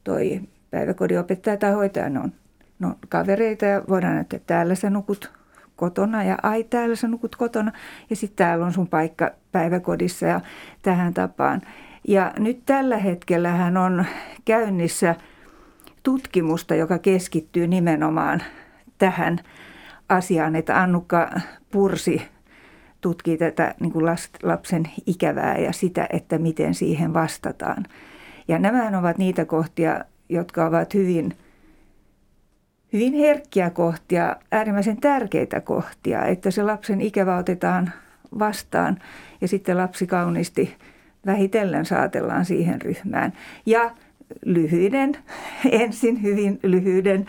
toi 0.05 0.41
päiväkodin 0.71 1.21
opettaja 1.21 1.57
tai 1.57 1.73
hoitaja, 1.73 2.09
ne 2.09 2.21
on, 2.21 2.33
ne 2.79 2.87
on 2.87 2.97
kavereita 3.09 3.65
ja 3.65 3.83
voidaan 3.89 4.15
näyttää, 4.15 4.37
että 4.37 4.55
täällä 4.55 4.75
sä 4.75 4.91
nukut 4.91 5.33
kotona 5.77 6.25
ja 6.25 6.39
ai 6.43 6.65
täällä 6.65 6.97
sä 6.97 7.09
nukut 7.09 7.37
kotona 7.37 7.73
ja 8.11 8.17
sitten 8.17 8.37
täällä 8.47 8.67
on 8.67 8.73
sun 8.73 8.89
paikka 8.89 9.31
päiväkodissa 9.53 10.27
ja 10.27 10.41
tähän 10.83 11.15
tapaan. 11.15 11.61
Ja 12.09 12.33
nyt 12.39 12.63
tällä 12.67 12.97
hetkellä 12.97 13.51
hän 13.51 13.77
on 13.77 14.05
käynnissä 14.45 15.15
tutkimusta, 16.03 16.75
joka 16.75 16.99
keskittyy 16.99 17.67
nimenomaan 17.67 18.43
tähän 18.99 19.41
asiaan, 20.09 20.57
että 20.57 20.81
Annukka 20.81 21.31
Pursi 21.71 22.23
tutkii 23.01 23.39
tätä 23.39 23.75
niin 23.81 23.93
kuin 23.93 24.05
lapsen 24.43 24.83
ikävää 25.07 25.59
ja 25.59 25.73
sitä, 25.73 26.07
että 26.13 26.39
miten 26.39 26.75
siihen 26.75 27.15
vastataan. 27.15 27.85
Ja 28.49 28.59
nämä 28.59 28.99
ovat 28.99 29.19
niitä 29.19 29.45
kohtia, 29.45 30.05
jotka 30.29 30.67
ovat 30.67 30.95
hyvin, 30.95 31.37
hyvin 32.93 33.15
herkkiä 33.15 33.71
kohtia, 33.71 34.37
äärimmäisen 34.53 35.01
tärkeitä 35.01 35.61
kohtia, 35.61 36.25
että 36.25 36.51
se 36.51 36.63
lapsen 36.63 37.01
ikävä 37.01 37.37
otetaan 37.37 37.93
vastaan 38.39 38.99
ja 39.41 39.49
sitten 39.49 39.77
lapsi 39.77 40.07
kauniisti 40.07 40.77
vähitellen 41.27 41.87
saatellaan 41.87 42.45
siihen 42.45 42.83
ryhmään. 42.83 43.33
Ja 43.67 43.91
lyhyiden, 44.45 45.17
ensin 45.83 46.23
hyvin 46.23 46.61
lyhyiden 46.63 47.27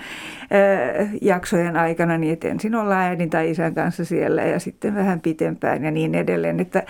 jaksojen 1.21 1.77
aikana, 1.77 2.17
niin 2.17 2.33
että 2.33 2.47
ensin 2.47 2.75
ollaan 2.75 3.01
äidin 3.01 3.29
tai 3.29 3.51
isän 3.51 3.75
kanssa 3.75 4.05
siellä 4.05 4.41
ja 4.41 4.59
sitten 4.59 4.95
vähän 4.95 5.21
pitempään 5.21 5.83
ja 5.83 5.91
niin 5.91 6.15
edelleen. 6.15 6.59
Että, 6.59 6.83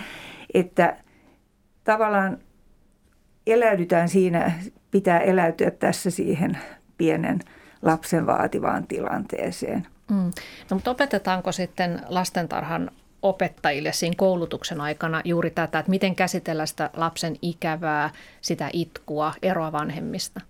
että 0.54 0.96
tavallaan 1.84 2.38
eläydytään 3.46 4.08
siinä, 4.08 4.52
pitää 4.90 5.20
eläytyä 5.20 5.70
tässä 5.70 6.10
siihen 6.10 6.58
pienen 6.98 7.38
lapsen 7.82 8.26
vaativaan 8.26 8.86
tilanteeseen. 8.86 9.86
Mm. 10.10 10.30
No, 10.70 10.74
mutta 10.74 10.90
opetetaanko 10.90 11.52
sitten 11.52 12.00
lastentarhan 12.08 12.90
opettajille 13.24 13.92
siinä 13.92 14.14
koulutuksen 14.16 14.80
aikana 14.80 15.20
juuri 15.24 15.50
tätä, 15.50 15.78
että 15.78 15.90
miten 15.90 16.14
käsitellä 16.14 16.66
sitä 16.66 16.90
lapsen 16.96 17.36
ikävää, 17.42 18.10
sitä 18.40 18.70
itkua, 18.72 19.34
eroa 19.42 19.72
vanhemmista? 19.72 20.40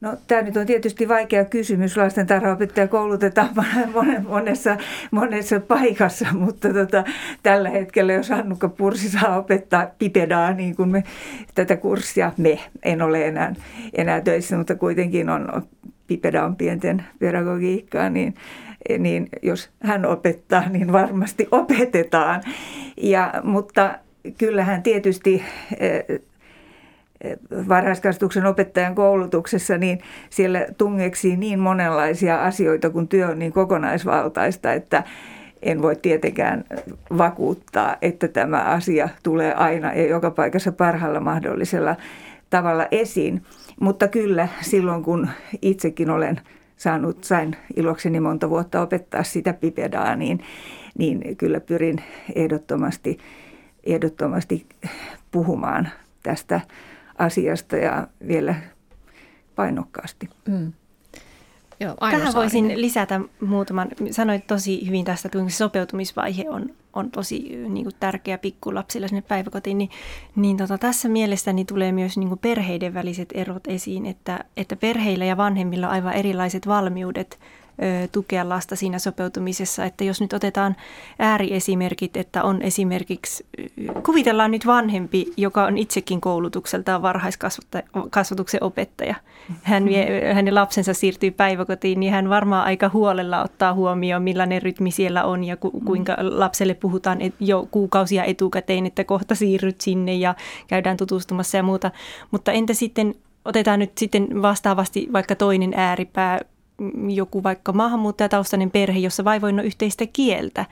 No 0.00 0.16
tämä 0.26 0.42
nyt 0.42 0.56
on 0.56 0.66
tietysti 0.66 1.08
vaikea 1.08 1.44
kysymys. 1.44 1.96
Lastentarhaopettaja 1.96 2.88
koulutetaan 2.88 3.48
monessa, 4.28 4.76
monessa 5.10 5.60
paikassa, 5.60 6.26
mutta 6.44 6.72
tota, 6.72 7.04
tällä 7.42 7.70
hetkellä, 7.70 8.12
jos 8.12 8.30
Annukka 8.30 8.68
Pursi 8.68 9.08
saa 9.08 9.38
opettaa 9.38 9.90
pipedaa, 9.98 10.52
niin 10.52 10.76
kuin 10.76 10.88
me 10.88 11.04
tätä 11.54 11.76
kurssia, 11.76 12.32
me, 12.36 12.58
en 12.82 13.02
ole 13.02 13.26
enää, 13.26 13.54
enää 13.92 14.20
töissä, 14.20 14.56
mutta 14.56 14.74
kuitenkin 14.74 15.28
on, 15.28 15.62
pipeda 16.06 16.44
on 16.44 16.56
pienten 16.56 17.04
pedagogiikkaa, 17.18 18.10
niin 18.10 18.34
niin 18.98 19.28
jos 19.42 19.70
hän 19.80 20.06
opettaa, 20.06 20.68
niin 20.68 20.92
varmasti 20.92 21.48
opetetaan. 21.50 22.42
Ja, 22.96 23.32
mutta 23.42 23.98
kyllähän 24.38 24.82
tietysti 24.82 25.42
eh, 25.80 26.04
varhaiskasvatuksen 27.68 28.46
opettajan 28.46 28.94
koulutuksessa, 28.94 29.78
niin 29.78 30.00
siellä 30.30 30.66
tungeksii 30.78 31.36
niin 31.36 31.58
monenlaisia 31.58 32.44
asioita, 32.44 32.90
kun 32.90 33.08
työ 33.08 33.28
on 33.28 33.38
niin 33.38 33.52
kokonaisvaltaista, 33.52 34.72
että 34.72 35.02
en 35.62 35.82
voi 35.82 35.96
tietenkään 35.96 36.64
vakuuttaa, 37.18 37.96
että 38.02 38.28
tämä 38.28 38.58
asia 38.58 39.08
tulee 39.22 39.54
aina 39.54 39.94
ja 39.94 40.06
joka 40.06 40.30
paikassa 40.30 40.72
parhaalla 40.72 41.20
mahdollisella 41.20 41.96
tavalla 42.50 42.86
esiin. 42.90 43.42
Mutta 43.80 44.08
kyllä 44.08 44.48
silloin, 44.60 45.02
kun 45.02 45.28
itsekin 45.62 46.10
olen 46.10 46.40
saanut, 46.78 47.24
sain 47.24 47.56
ilokseni 47.76 48.20
monta 48.20 48.50
vuotta 48.50 48.82
opettaa 48.82 49.22
sitä 49.22 49.52
pipedaa, 49.52 50.16
niin, 50.16 50.40
niin 50.98 51.36
kyllä 51.36 51.60
pyrin 51.60 52.02
ehdottomasti, 52.34 53.18
ehdottomasti 53.84 54.66
puhumaan 55.30 55.88
tästä 56.22 56.60
asiasta 57.18 57.76
ja 57.76 58.08
vielä 58.26 58.54
painokkaasti. 59.56 60.28
Mm. 60.48 60.72
Joo, 61.80 61.94
Tähän 62.10 62.34
voisin 62.34 62.80
lisätä 62.80 63.20
muutaman. 63.40 63.88
Sanoit 64.10 64.46
tosi 64.46 64.86
hyvin 64.86 65.04
tästä, 65.04 65.28
että 65.28 65.38
se 65.48 65.56
sopeutumisvaihe 65.56 66.50
on, 66.50 66.70
on 66.92 67.10
tosi 67.10 67.56
niin 67.68 67.84
kuin 67.84 67.94
tärkeä 68.00 68.38
pikkulapsilla 68.38 69.08
sinne 69.08 69.22
päiväkotiin. 69.22 69.78
Niin, 69.78 69.90
niin 70.36 70.56
tota, 70.56 70.78
tässä 70.78 71.08
mielestäni 71.08 71.64
tulee 71.64 71.92
myös 71.92 72.18
niin 72.18 72.28
kuin 72.28 72.38
perheiden 72.38 72.94
väliset 72.94 73.28
erot 73.34 73.66
esiin, 73.66 74.06
että, 74.06 74.44
että 74.56 74.76
perheillä 74.76 75.24
ja 75.24 75.36
vanhemmilla 75.36 75.86
on 75.86 75.92
aivan 75.92 76.12
erilaiset 76.12 76.66
valmiudet 76.66 77.38
tukea 78.12 78.48
lasta 78.48 78.76
siinä 78.76 78.98
sopeutumisessa. 78.98 79.84
Että 79.84 80.04
jos 80.04 80.20
nyt 80.20 80.32
otetaan 80.32 80.76
ääriesimerkit, 81.18 82.16
että 82.16 82.42
on 82.42 82.62
esimerkiksi, 82.62 83.46
kuvitellaan 84.06 84.50
nyt 84.50 84.66
vanhempi, 84.66 85.26
joka 85.36 85.64
on 85.64 85.78
itsekin 85.78 86.20
koulutukseltaan 86.20 87.02
varhaiskasvatuksen 87.02 88.64
opettaja. 88.64 89.14
Hän 89.62 89.84
vie, 89.84 90.34
hänen 90.34 90.54
lapsensa 90.54 90.94
siirtyy 90.94 91.30
päiväkotiin, 91.30 92.00
niin 92.00 92.12
hän 92.12 92.28
varmaan 92.28 92.64
aika 92.64 92.90
huolella 92.92 93.42
ottaa 93.42 93.74
huomioon, 93.74 94.22
millainen 94.22 94.62
rytmi 94.62 94.90
siellä 94.90 95.24
on 95.24 95.44
ja 95.44 95.56
ku, 95.56 95.70
kuinka 95.70 96.16
lapselle 96.20 96.74
puhutaan 96.74 97.18
jo 97.40 97.68
kuukausia 97.70 98.24
etukäteen, 98.24 98.86
että 98.86 99.04
kohta 99.04 99.34
siirryt 99.34 99.80
sinne 99.80 100.14
ja 100.14 100.34
käydään 100.66 100.96
tutustumassa 100.96 101.56
ja 101.56 101.62
muuta. 101.62 101.90
Mutta 102.30 102.52
entä 102.52 102.74
sitten 102.74 103.14
otetaan 103.44 103.78
nyt 103.78 103.98
sitten 103.98 104.42
vastaavasti 104.42 105.08
vaikka 105.12 105.34
toinen 105.34 105.72
ääripää, 105.76 106.40
joku 107.08 107.42
vaikka 107.42 107.72
maahanmuuttajataustainen 107.72 108.70
perhe, 108.70 108.98
jossa 108.98 109.24
vaivoin 109.24 109.58
on 109.58 109.64
yhteistä 109.64 110.06
kieltä 110.12 110.64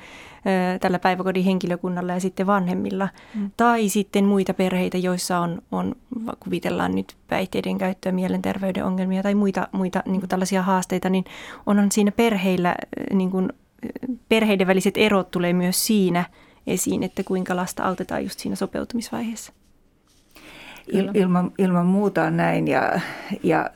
tällä 0.80 0.98
päiväkodin 0.98 1.44
henkilökunnalla 1.44 2.12
ja 2.12 2.20
sitten 2.20 2.46
vanhemmilla. 2.46 3.08
Mm. 3.34 3.50
Tai 3.56 3.88
sitten 3.88 4.24
muita 4.24 4.54
perheitä, 4.54 4.98
joissa 4.98 5.38
on, 5.38 5.62
on 5.72 5.94
kuvitellaan 6.40 6.94
nyt 6.94 7.16
päihteiden 7.28 7.78
käyttöä, 7.78 8.12
mielenterveyden 8.12 8.84
ongelmia 8.84 9.22
tai 9.22 9.34
muita, 9.34 9.68
muita 9.72 10.02
niin 10.06 10.20
kuin 10.20 10.28
tällaisia 10.28 10.62
haasteita, 10.62 11.10
niin 11.10 11.24
onhan 11.66 11.92
siinä 11.92 12.12
perheillä, 12.12 12.74
niin 13.12 13.30
kuin, 13.30 13.52
perheiden 14.28 14.66
väliset 14.66 14.96
erot 14.96 15.30
tulee 15.30 15.52
myös 15.52 15.86
siinä 15.86 16.24
esiin, 16.66 17.02
että 17.02 17.22
kuinka 17.24 17.56
lasta 17.56 17.84
autetaan 17.84 18.22
just 18.22 18.38
siinä 18.38 18.56
sopeutumisvaiheessa. 18.56 19.52
Il, 20.92 21.10
ilman, 21.14 21.52
ilman 21.58 21.86
muuta 21.86 22.22
on 22.22 22.36
näin, 22.36 22.68
ja, 22.68 23.00
ja, 23.42 23.70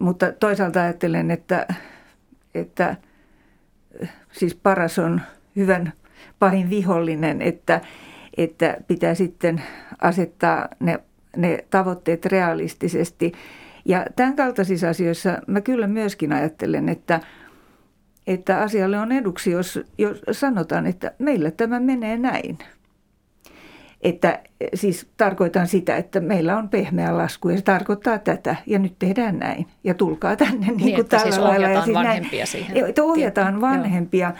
mutta 0.00 0.32
toisaalta 0.32 0.82
ajattelen, 0.82 1.30
että, 1.30 1.66
että 2.54 2.96
siis 4.32 4.54
paras 4.54 4.98
on 4.98 5.20
hyvän 5.56 5.92
pahin 6.38 6.70
vihollinen, 6.70 7.42
että, 7.42 7.80
että 8.36 8.76
pitää 8.86 9.14
sitten 9.14 9.62
asettaa 9.98 10.68
ne, 10.80 10.98
ne 11.36 11.64
tavoitteet 11.70 12.26
realistisesti. 12.26 13.32
Ja 13.84 14.06
tämän 14.16 14.36
kaltaisissa 14.36 14.88
asioissa 14.88 15.38
mä 15.46 15.60
kyllä 15.60 15.86
myöskin 15.86 16.32
ajattelen, 16.32 16.88
että, 16.88 17.20
että 18.26 18.58
asialle 18.58 18.98
on 18.98 19.12
eduksi, 19.12 19.50
jos, 19.50 19.80
jos 19.98 20.20
sanotaan, 20.32 20.86
että 20.86 21.12
meillä 21.18 21.50
tämä 21.50 21.80
menee 21.80 22.18
näin– 22.18 22.58
että 24.00 24.38
siis 24.74 25.06
tarkoitan 25.16 25.66
sitä, 25.66 25.96
että 25.96 26.20
meillä 26.20 26.58
on 26.58 26.68
pehmeä 26.68 27.16
lasku 27.16 27.48
ja 27.48 27.56
se 27.56 27.62
tarkoittaa 27.62 28.18
tätä 28.18 28.56
ja 28.66 28.78
nyt 28.78 28.98
tehdään 28.98 29.38
näin 29.38 29.66
ja 29.84 29.94
tulkaa 29.94 30.36
tänne 30.36 30.66
niin, 30.66 30.76
niin 30.76 30.94
kuin 30.94 31.08
tällä 31.08 31.24
siis 31.24 31.38
lailla. 31.38 31.68
Ja 31.68 31.82
siis 31.84 31.94
vanhempia 31.94 32.38
näin, 32.38 32.46
siihen. 32.46 32.86
Että 32.88 33.04
ohjataan 33.04 33.60
vanhempia 33.60 34.32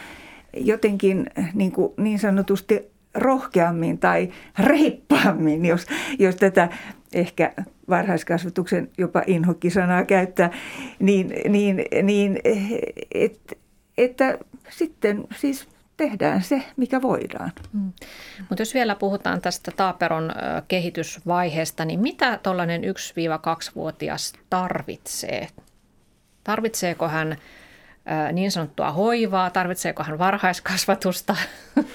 jotenkin 0.57 1.31
niin, 1.55 1.73
kuin 1.73 1.93
niin 1.97 2.19
sanotusti 2.19 2.91
rohkeammin 3.15 3.99
tai 3.99 4.29
reippaammin, 4.59 5.65
jos, 5.65 5.87
jos 6.19 6.37
tätä 6.37 6.69
ehkä 7.15 7.53
varhaiskasvatuksen 7.89 8.91
jopa 8.99 9.23
inhokkisanaa 9.27 10.05
käyttää, 10.05 10.51
niin, 10.99 11.33
niin, 11.49 11.85
niin 12.03 12.39
et, 13.15 13.59
että 13.99 14.39
sitten 14.71 15.25
siis 15.37 15.69
tehdään 15.99 16.43
se, 16.43 16.63
mikä 16.77 17.03
voidaan. 17.03 17.53
Mm. 17.73 17.93
Mutta 18.49 18.63
jos 18.63 18.75
vielä 18.75 18.95
puhutaan 18.95 19.41
tästä 19.41 19.71
Taaperon 19.77 20.33
kehitysvaiheesta, 20.69 21.85
niin 21.85 22.01
mitä 22.01 22.39
tuollainen 22.43 22.83
1-2-vuotias 22.83 24.33
tarvitsee? 24.51 25.49
Tarvitseeko 26.45 27.09
hän 27.09 27.37
niin 28.33 28.51
sanottua 28.51 28.93
hoivaa, 28.93 29.51
tarvitseeko 29.51 30.03
hän 30.03 30.19
varhaiskasvatusta, 30.19 31.37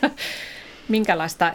minkälaista, 0.89 1.53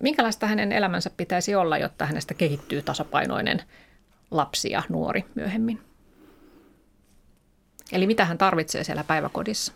minkälaista 0.00 0.46
hänen 0.46 0.72
elämänsä 0.72 1.10
pitäisi 1.16 1.54
olla, 1.54 1.78
jotta 1.78 2.06
hänestä 2.06 2.34
kehittyy 2.34 2.82
tasapainoinen 2.82 3.62
lapsi 4.30 4.70
ja 4.70 4.82
nuori 4.88 5.24
myöhemmin? 5.34 5.80
Eli 7.92 8.06
mitä 8.06 8.24
hän 8.24 8.38
tarvitsee 8.38 8.84
siellä 8.84 9.04
päiväkodissa? 9.04 9.72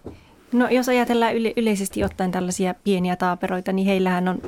No 0.52 0.68
jos 0.68 0.88
ajatellaan 0.88 1.34
yle- 1.34 1.52
yleisesti 1.56 2.04
ottaen 2.04 2.30
tällaisia 2.30 2.74
pieniä 2.84 3.16
taaperoita, 3.16 3.72
niin 3.72 3.86
heillähän 3.86 4.28
on 4.28 4.42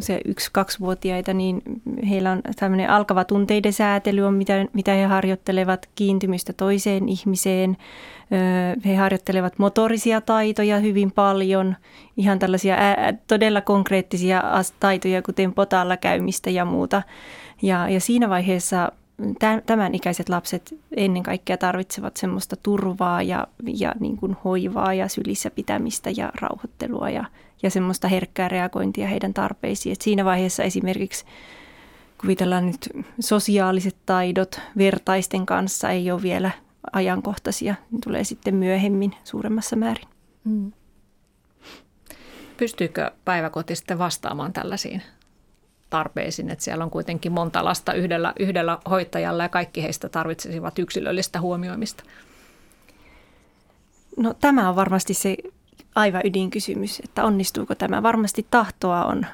se 0.00 0.20
yksi-kaksivuotiaita, 0.24 1.34
niin 1.34 1.62
heillä 2.08 2.32
on 2.32 2.40
tämmöinen 2.56 2.90
alkava 2.90 3.24
tunteiden 3.24 3.72
säätely 3.72 4.22
on, 4.22 4.34
mitä, 4.34 4.66
mitä 4.72 4.92
he 4.92 5.04
harjoittelevat, 5.04 5.88
kiintymystä 5.94 6.52
toiseen 6.52 7.08
ihmiseen. 7.08 7.76
He 8.86 8.96
harjoittelevat 8.96 9.58
motorisia 9.58 10.20
taitoja 10.20 10.78
hyvin 10.78 11.12
paljon, 11.12 11.76
ihan 12.16 12.38
tällaisia 12.38 12.74
ää, 12.74 13.12
todella 13.26 13.60
konkreettisia 13.60 14.42
taitoja, 14.80 15.22
kuten 15.22 15.54
potalla 15.54 15.96
käymistä 15.96 16.50
ja 16.50 16.64
muuta. 16.64 17.02
Ja, 17.62 17.88
ja 17.88 18.00
siinä 18.00 18.28
vaiheessa 18.28 18.92
tämän 19.66 19.94
ikäiset 19.94 20.28
lapset 20.28 20.74
ennen 20.96 21.22
kaikkea 21.22 21.56
tarvitsevat 21.56 22.16
semmoista 22.16 22.56
turvaa 22.56 23.22
ja, 23.22 23.46
ja 23.78 23.94
niin 24.00 24.16
kuin 24.16 24.36
hoivaa 24.44 24.94
ja 24.94 25.08
sylissä 25.08 25.50
pitämistä 25.50 26.10
ja 26.16 26.32
rauhoittelua 26.40 27.10
ja, 27.10 27.24
ja 27.62 27.70
semmoista 27.70 28.08
herkkää 28.08 28.48
reagointia 28.48 29.08
heidän 29.08 29.34
tarpeisiin. 29.34 29.92
Et 29.92 30.00
siinä 30.00 30.24
vaiheessa 30.24 30.62
esimerkiksi 30.62 31.24
kuvitellaan 32.20 32.66
nyt 32.66 32.88
sosiaaliset 33.20 33.96
taidot 34.06 34.60
vertaisten 34.78 35.46
kanssa 35.46 35.90
ei 35.90 36.10
ole 36.10 36.22
vielä 36.22 36.50
ajankohtaisia, 36.92 37.74
ne 37.90 37.98
tulee 38.04 38.24
sitten 38.24 38.54
myöhemmin 38.54 39.14
suuremmassa 39.24 39.76
määrin. 39.76 40.08
Hmm. 40.44 40.72
Pystyykö 42.56 43.10
päiväkoti 43.24 43.76
sitten 43.76 43.98
vastaamaan 43.98 44.52
tällaisiin 44.52 45.02
tarpeisiin, 45.90 46.50
että 46.50 46.64
siellä 46.64 46.84
on 46.84 46.90
kuitenkin 46.90 47.32
monta 47.32 47.64
lasta 47.64 47.92
yhdellä, 47.92 48.32
yhdellä 48.40 48.78
hoitajalla 48.90 49.42
ja 49.42 49.48
kaikki 49.48 49.82
heistä 49.82 50.08
tarvitsisivat 50.08 50.78
yksilöllistä 50.78 51.40
huomioimista? 51.40 52.04
No 54.16 54.34
tämä 54.34 54.68
on 54.68 54.76
varmasti 54.76 55.14
se 55.14 55.36
aivan 55.94 56.22
ydinkysymys, 56.24 57.00
että 57.00 57.24
onnistuuko 57.24 57.74
tämä. 57.74 58.02
Varmasti 58.02 58.46
tahtoa 58.50 59.04
on 59.04 59.26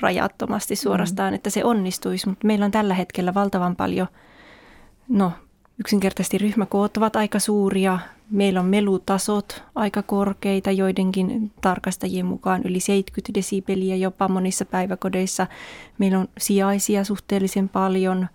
rajattomasti 0.00 0.76
suorastaan, 0.76 1.32
mm. 1.32 1.34
että 1.34 1.50
se 1.50 1.64
onnistuisi, 1.64 2.28
mutta 2.28 2.46
meillä 2.46 2.64
on 2.64 2.70
tällä 2.70 2.94
hetkellä 2.94 3.34
valtavan 3.34 3.76
paljon, 3.76 4.08
no 5.08 5.32
yksinkertaisesti 5.80 6.38
ryhmäkoot 6.38 6.96
ovat 6.96 7.16
aika 7.16 7.38
suuria, 7.38 7.98
Meillä 8.30 8.60
on 8.60 8.66
melutasot 8.66 9.62
aika 9.74 10.02
korkeita, 10.02 10.70
joidenkin 10.70 11.52
tarkastajien 11.60 12.26
mukaan 12.26 12.62
yli 12.64 12.80
70 12.80 13.34
desibeliä 13.34 13.96
jopa 13.96 14.28
monissa 14.28 14.64
päiväkodeissa. 14.64 15.46
Meillä 15.98 16.18
on 16.18 16.28
sijaisia 16.38 17.04
suhteellisen 17.04 17.68
paljon. 17.68 18.28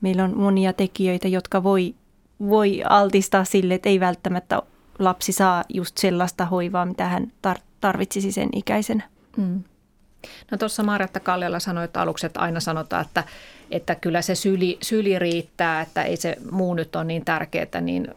Meillä 0.00 0.24
on 0.24 0.38
monia 0.38 0.72
tekijöitä, 0.72 1.28
jotka 1.28 1.62
voi, 1.62 1.94
voi 2.40 2.82
altistaa 2.88 3.44
sille, 3.44 3.74
että 3.74 3.88
ei 3.88 4.00
välttämättä 4.00 4.62
lapsi 4.98 5.32
saa 5.32 5.64
just 5.68 5.98
sellaista 5.98 6.46
hoivaa, 6.46 6.86
mitä 6.86 7.08
hän 7.08 7.32
tarvitsisi 7.80 8.32
sen 8.32 8.48
ikäisenä. 8.52 9.02
Mm. 9.36 9.62
No 10.50 10.58
tuossa 10.58 10.82
Marjatta 10.82 11.20
Kallella 11.20 11.58
sanoi, 11.58 11.84
että 11.84 12.00
aluksi 12.00 12.26
että 12.26 12.40
aina 12.40 12.60
sanotaan, 12.60 13.04
että, 13.04 13.24
että 13.70 13.94
kyllä 13.94 14.22
se 14.22 14.34
syli, 14.34 14.78
syli 14.82 15.18
riittää, 15.18 15.80
että 15.80 16.02
ei 16.02 16.16
se 16.16 16.36
muu 16.50 16.74
nyt 16.74 16.96
ole 16.96 17.04
niin 17.04 17.24
tärkeää, 17.24 17.80
niin 17.80 18.08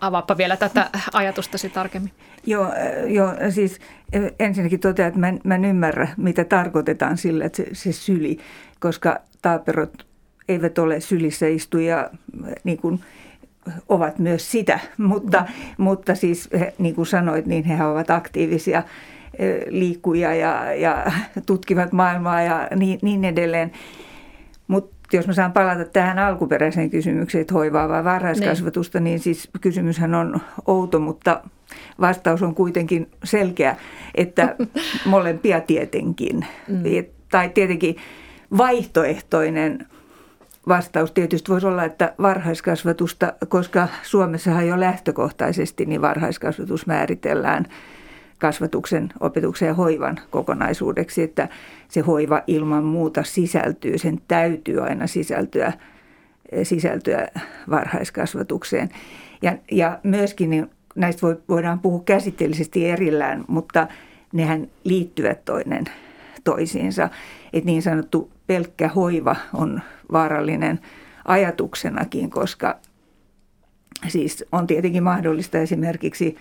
Avaappa 0.00 0.36
vielä 0.36 0.56
tätä 0.56 0.90
ajatustasi 1.12 1.68
tarkemmin. 1.68 2.12
Joo, 2.46 2.72
joo 3.06 3.34
siis 3.50 3.78
ensinnäkin 4.40 4.80
totean, 4.80 5.08
että 5.08 5.20
mä 5.20 5.28
en, 5.28 5.40
mä 5.44 5.54
en 5.54 5.64
ymmärrä, 5.64 6.08
mitä 6.16 6.44
tarkoitetaan 6.44 7.18
sillä, 7.18 7.44
että 7.44 7.56
se, 7.56 7.66
se 7.72 7.92
syli, 7.92 8.38
koska 8.80 9.20
taaperot 9.42 10.06
eivät 10.48 10.78
ole 10.78 11.00
sylissä 11.00 11.46
istuja, 11.46 12.10
niin 12.64 12.78
kuin 12.78 13.00
ovat 13.88 14.18
myös 14.18 14.52
sitä, 14.52 14.80
mutta, 14.98 15.40
mm. 15.40 15.74
mutta 15.84 16.14
siis 16.14 16.50
niin 16.78 16.94
kuin 16.94 17.06
sanoit, 17.06 17.46
niin 17.46 17.64
he 17.64 17.84
ovat 17.84 18.10
aktiivisia 18.10 18.82
liikkuja 19.68 20.34
ja, 20.34 20.74
ja 20.74 21.12
tutkivat 21.46 21.92
maailmaa 21.92 22.42
ja 22.42 22.68
niin, 22.76 22.98
niin 23.02 23.24
edelleen. 23.24 23.72
Mutta 24.68 24.96
jos 25.12 25.26
mä 25.26 25.32
saan 25.32 25.52
palata 25.52 25.84
tähän 25.84 26.18
alkuperäiseen 26.18 26.90
kysymykseen, 26.90 27.40
että 27.40 27.54
hoivaa 27.54 27.88
vai 27.88 28.04
varhaiskasvatusta, 28.04 29.00
niin. 29.00 29.04
niin 29.04 29.20
siis 29.20 29.48
kysymyshän 29.60 30.14
on 30.14 30.40
outo, 30.66 31.00
mutta 31.00 31.42
vastaus 32.00 32.42
on 32.42 32.54
kuitenkin 32.54 33.10
selkeä, 33.24 33.76
että 34.14 34.56
molempia 35.04 35.60
tietenkin. 35.60 36.46
Mm. 36.68 36.82
Tai 37.30 37.48
tietenkin 37.48 37.96
vaihtoehtoinen 38.56 39.86
vastaus 40.68 41.12
tietysti 41.12 41.52
voisi 41.52 41.66
olla, 41.66 41.84
että 41.84 42.14
varhaiskasvatusta, 42.22 43.32
koska 43.48 43.88
Suomessahan 44.02 44.68
jo 44.68 44.80
lähtökohtaisesti 44.80 45.86
niin 45.86 46.02
varhaiskasvatus 46.02 46.86
määritellään– 46.86 47.66
kasvatuksen, 48.38 49.12
opetuksen 49.20 49.66
ja 49.66 49.74
hoivan 49.74 50.20
kokonaisuudeksi, 50.30 51.22
että 51.22 51.48
se 51.88 52.00
hoiva 52.00 52.42
ilman 52.46 52.84
muuta 52.84 53.22
sisältyy, 53.22 53.98
sen 53.98 54.20
täytyy 54.28 54.82
aina 54.82 55.06
sisältyä, 55.06 55.72
sisältyä 56.62 57.28
varhaiskasvatukseen. 57.70 58.88
Ja, 59.42 59.56
ja 59.70 59.98
myöskin 60.02 60.50
niin 60.50 60.70
näistä 60.94 61.26
voidaan 61.48 61.80
puhua 61.80 62.02
käsitteellisesti 62.04 62.88
erillään, 62.88 63.44
mutta 63.48 63.86
nehän 64.32 64.68
liittyvät 64.84 65.44
toinen 65.44 65.84
toisiinsa. 66.44 67.08
Että 67.52 67.66
niin 67.66 67.82
sanottu 67.82 68.30
pelkkä 68.46 68.88
hoiva 68.88 69.36
on 69.54 69.82
vaarallinen 70.12 70.80
ajatuksenakin, 71.24 72.30
koska 72.30 72.78
siis 74.08 74.44
on 74.52 74.66
tietenkin 74.66 75.02
mahdollista 75.02 75.58
esimerkiksi 75.58 76.36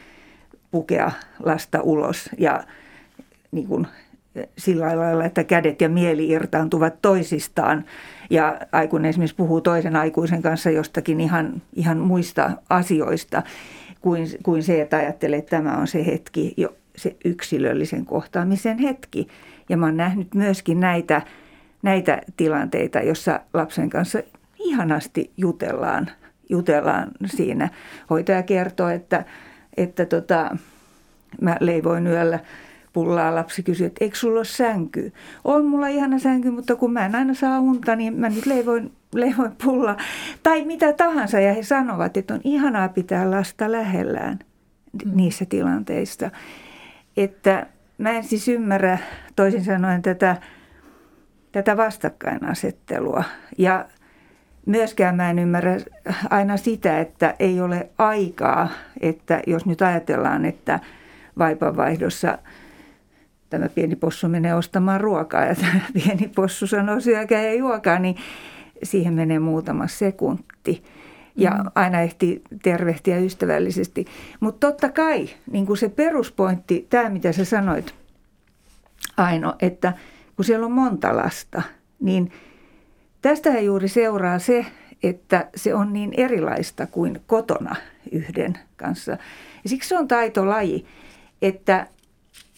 pukea 0.76 1.12
lasta 1.44 1.82
ulos 1.82 2.30
ja 2.38 2.64
niin 3.52 3.68
kuin 3.68 3.88
sillä 4.58 5.00
lailla, 5.00 5.26
että 5.26 5.44
kädet 5.44 5.82
ja 5.82 5.90
mieli 5.90 6.30
irtaantuvat 6.30 7.02
toisistaan 7.02 7.86
ja 8.30 8.60
aikuinen 8.72 9.10
esimerkiksi 9.10 9.36
puhuu 9.36 9.62
toisen 9.62 9.96
aikuisen 9.96 10.42
kanssa 10.42 10.70
jostakin 10.70 11.22
ihan, 11.22 11.62
ihan 11.74 11.98
muista 11.98 12.52
asioista 12.70 13.44
kuin, 14.02 14.28
kuin 14.44 14.64
se, 14.64 14.82
että 14.82 14.98
ajattelee, 14.98 15.40
että 15.40 15.58
tämä 15.58 15.78
on 15.78 15.88
se 15.88 16.06
hetki, 16.06 16.54
jo, 16.58 16.76
se 16.96 17.16
yksilöllisen 17.26 18.06
kohtaamisen 18.06 18.78
hetki. 18.78 19.28
Ja 19.70 19.78
mä 19.78 19.86
oon 19.86 19.98
nähnyt 19.98 20.34
myöskin 20.34 20.80
näitä, 20.80 21.22
näitä 21.82 22.22
tilanteita, 22.38 23.00
jossa 23.00 23.40
lapsen 23.54 23.90
kanssa 23.90 24.20
ihanasti 24.60 25.32
jutellaan, 25.38 26.12
jutellaan 26.50 27.12
siinä. 27.26 27.70
Hoitaja 28.10 28.44
kertoo, 28.44 28.90
että, 28.90 29.26
että 29.78 30.06
tota, 30.06 30.58
mä 31.42 31.58
leivoin 31.60 32.08
yöllä 32.08 32.40
pullaa. 32.96 33.36
Lapsi 33.36 33.64
kysyi, 33.64 33.88
että 33.88 34.06
eikö 34.06 34.18
sulla 34.18 34.40
ole 34.40 34.46
sänky? 34.46 35.14
On 35.44 35.66
mulla 35.66 35.88
ihana 35.88 36.20
sänky, 36.20 36.52
mutta 36.52 36.76
kun 36.76 36.94
mä 36.94 37.06
en 37.06 37.16
aina 37.16 37.34
saa 37.34 37.60
unta, 37.60 37.96
niin 37.96 38.14
mä 38.14 38.30
nyt 38.30 38.46
leivoin, 38.46 38.92
leivoin 39.14 39.52
pullaa. 39.64 39.98
Tai 40.44 40.66
mitä 40.66 40.94
tahansa. 40.94 41.40
Ja 41.40 41.54
he 41.54 41.64
sanovat, 41.64 42.18
että 42.18 42.34
on 42.34 42.42
ihanaa 42.44 42.90
pitää 42.90 43.32
lasta 43.32 43.72
lähellään 43.72 44.40
mm. 45.06 45.12
niissä 45.16 45.46
tilanteissa. 45.46 46.32
Että 47.18 47.68
mä 47.98 48.12
en 48.12 48.24
siis 48.24 48.48
ymmärrä 48.48 48.98
toisin 49.36 49.64
sanoen 49.64 50.02
tätä, 50.02 50.38
tätä 51.52 51.78
vastakkainasettelua. 51.78 53.24
Ja 53.58 53.86
myöskään 54.66 55.16
mä 55.16 55.30
en 55.30 55.40
ymmärrä 55.40 55.78
aina 56.30 56.58
sitä, 56.58 57.00
että 57.00 57.36
ei 57.40 57.62
ole 57.62 57.90
aikaa, 57.98 58.70
että 59.02 59.42
jos 59.48 59.66
nyt 59.66 59.82
ajatellaan, 59.82 60.46
että 60.46 60.80
vaipanvaihdossa 61.38 62.38
tämä 63.50 63.70
pieni 63.70 63.96
possu 63.96 64.28
menee 64.28 64.56
ostamaan 64.56 65.02
ruokaa 65.02 65.46
ja 65.46 65.56
tämä 65.56 65.82
pieni 66.04 66.32
possu 66.36 66.68
sanoo 66.68 67.00
syökää 67.00 67.44
ja 67.44 67.54
juokaa, 67.54 68.00
niin 68.00 68.16
siihen 68.84 69.14
menee 69.14 69.40
muutama 69.40 69.88
sekunti. 69.88 70.84
Ja 71.38 71.52
mm. 71.52 71.72
aina 71.76 72.02
ehti 72.02 72.42
tervehtiä 72.64 73.18
ystävällisesti. 73.18 74.06
Mutta 74.40 74.68
totta 74.68 74.90
kai 74.90 75.30
niin 75.52 75.66
kuin 75.66 75.78
se 75.78 75.90
peruspointti, 75.90 76.88
tämä 76.90 77.10
mitä 77.10 77.32
sä 77.32 77.46
sanoit 77.46 77.96
Aino, 79.18 79.56
että 79.60 79.94
kun 80.36 80.46
siellä 80.46 80.66
on 80.66 80.72
monta 80.72 81.18
lasta, 81.18 81.62
niin 82.00 82.32
tästä 83.26 83.60
juuri 83.60 83.88
seuraa 83.88 84.40
se, 84.40 84.66
että 85.04 85.48
se 85.56 85.74
on 85.74 85.94
niin 85.94 86.14
erilaista 86.18 86.88
kuin 86.88 87.22
kotona 87.28 87.76
yhden 88.12 88.58
kanssa. 88.78 89.12
Ja 89.64 89.70
siksi 89.70 89.90
se 89.90 89.98
on 89.98 90.08
taitolaji, 90.08 90.86
että 91.42 91.88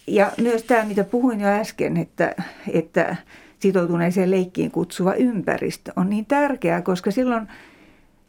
ja 0.08 0.32
myös 0.41 0.63
tämä, 0.63 0.86
mitä 0.86 1.03
puhuin 1.03 1.39
jo 1.39 1.47
äsken, 1.47 1.97
että, 1.97 2.36
että 2.73 3.15
sitoutuneeseen 3.60 4.32
leikkiin 4.32 4.71
kutsuva 4.71 5.13
ympäristö 5.13 5.93
on 5.95 6.10
niin 6.10 6.25
tärkeää, 6.25 6.82
koska 6.82 7.12
silloin, 7.12 7.47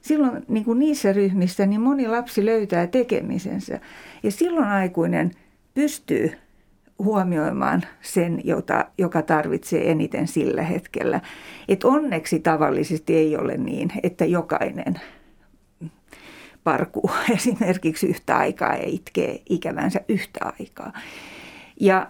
silloin 0.00 0.44
niin 0.48 0.64
kuin 0.64 0.78
niissä 0.78 1.12
ryhmissä 1.12 1.66
niin 1.66 1.80
moni 1.80 2.08
lapsi 2.08 2.46
löytää 2.46 2.86
tekemisensä. 2.86 3.80
Ja 4.22 4.30
silloin 4.30 4.68
aikuinen 4.68 5.30
pystyy 5.74 6.32
huomioimaan 6.98 7.82
sen, 8.00 8.40
jota, 8.44 8.84
joka 8.98 9.22
tarvitsee 9.22 9.90
eniten 9.90 10.28
sillä 10.28 10.62
hetkellä. 10.62 11.20
Et 11.68 11.84
onneksi 11.84 12.40
tavallisesti 12.40 13.16
ei 13.16 13.36
ole 13.36 13.56
niin, 13.56 13.92
että 14.02 14.24
jokainen 14.24 15.00
parkuu 16.64 17.10
esimerkiksi 17.34 18.06
yhtä 18.06 18.36
aikaa 18.36 18.74
ja 18.74 18.86
itkee 18.86 19.42
ikävänsä 19.48 20.00
yhtä 20.08 20.40
aikaa. 20.60 20.92
Ja, 21.80 22.06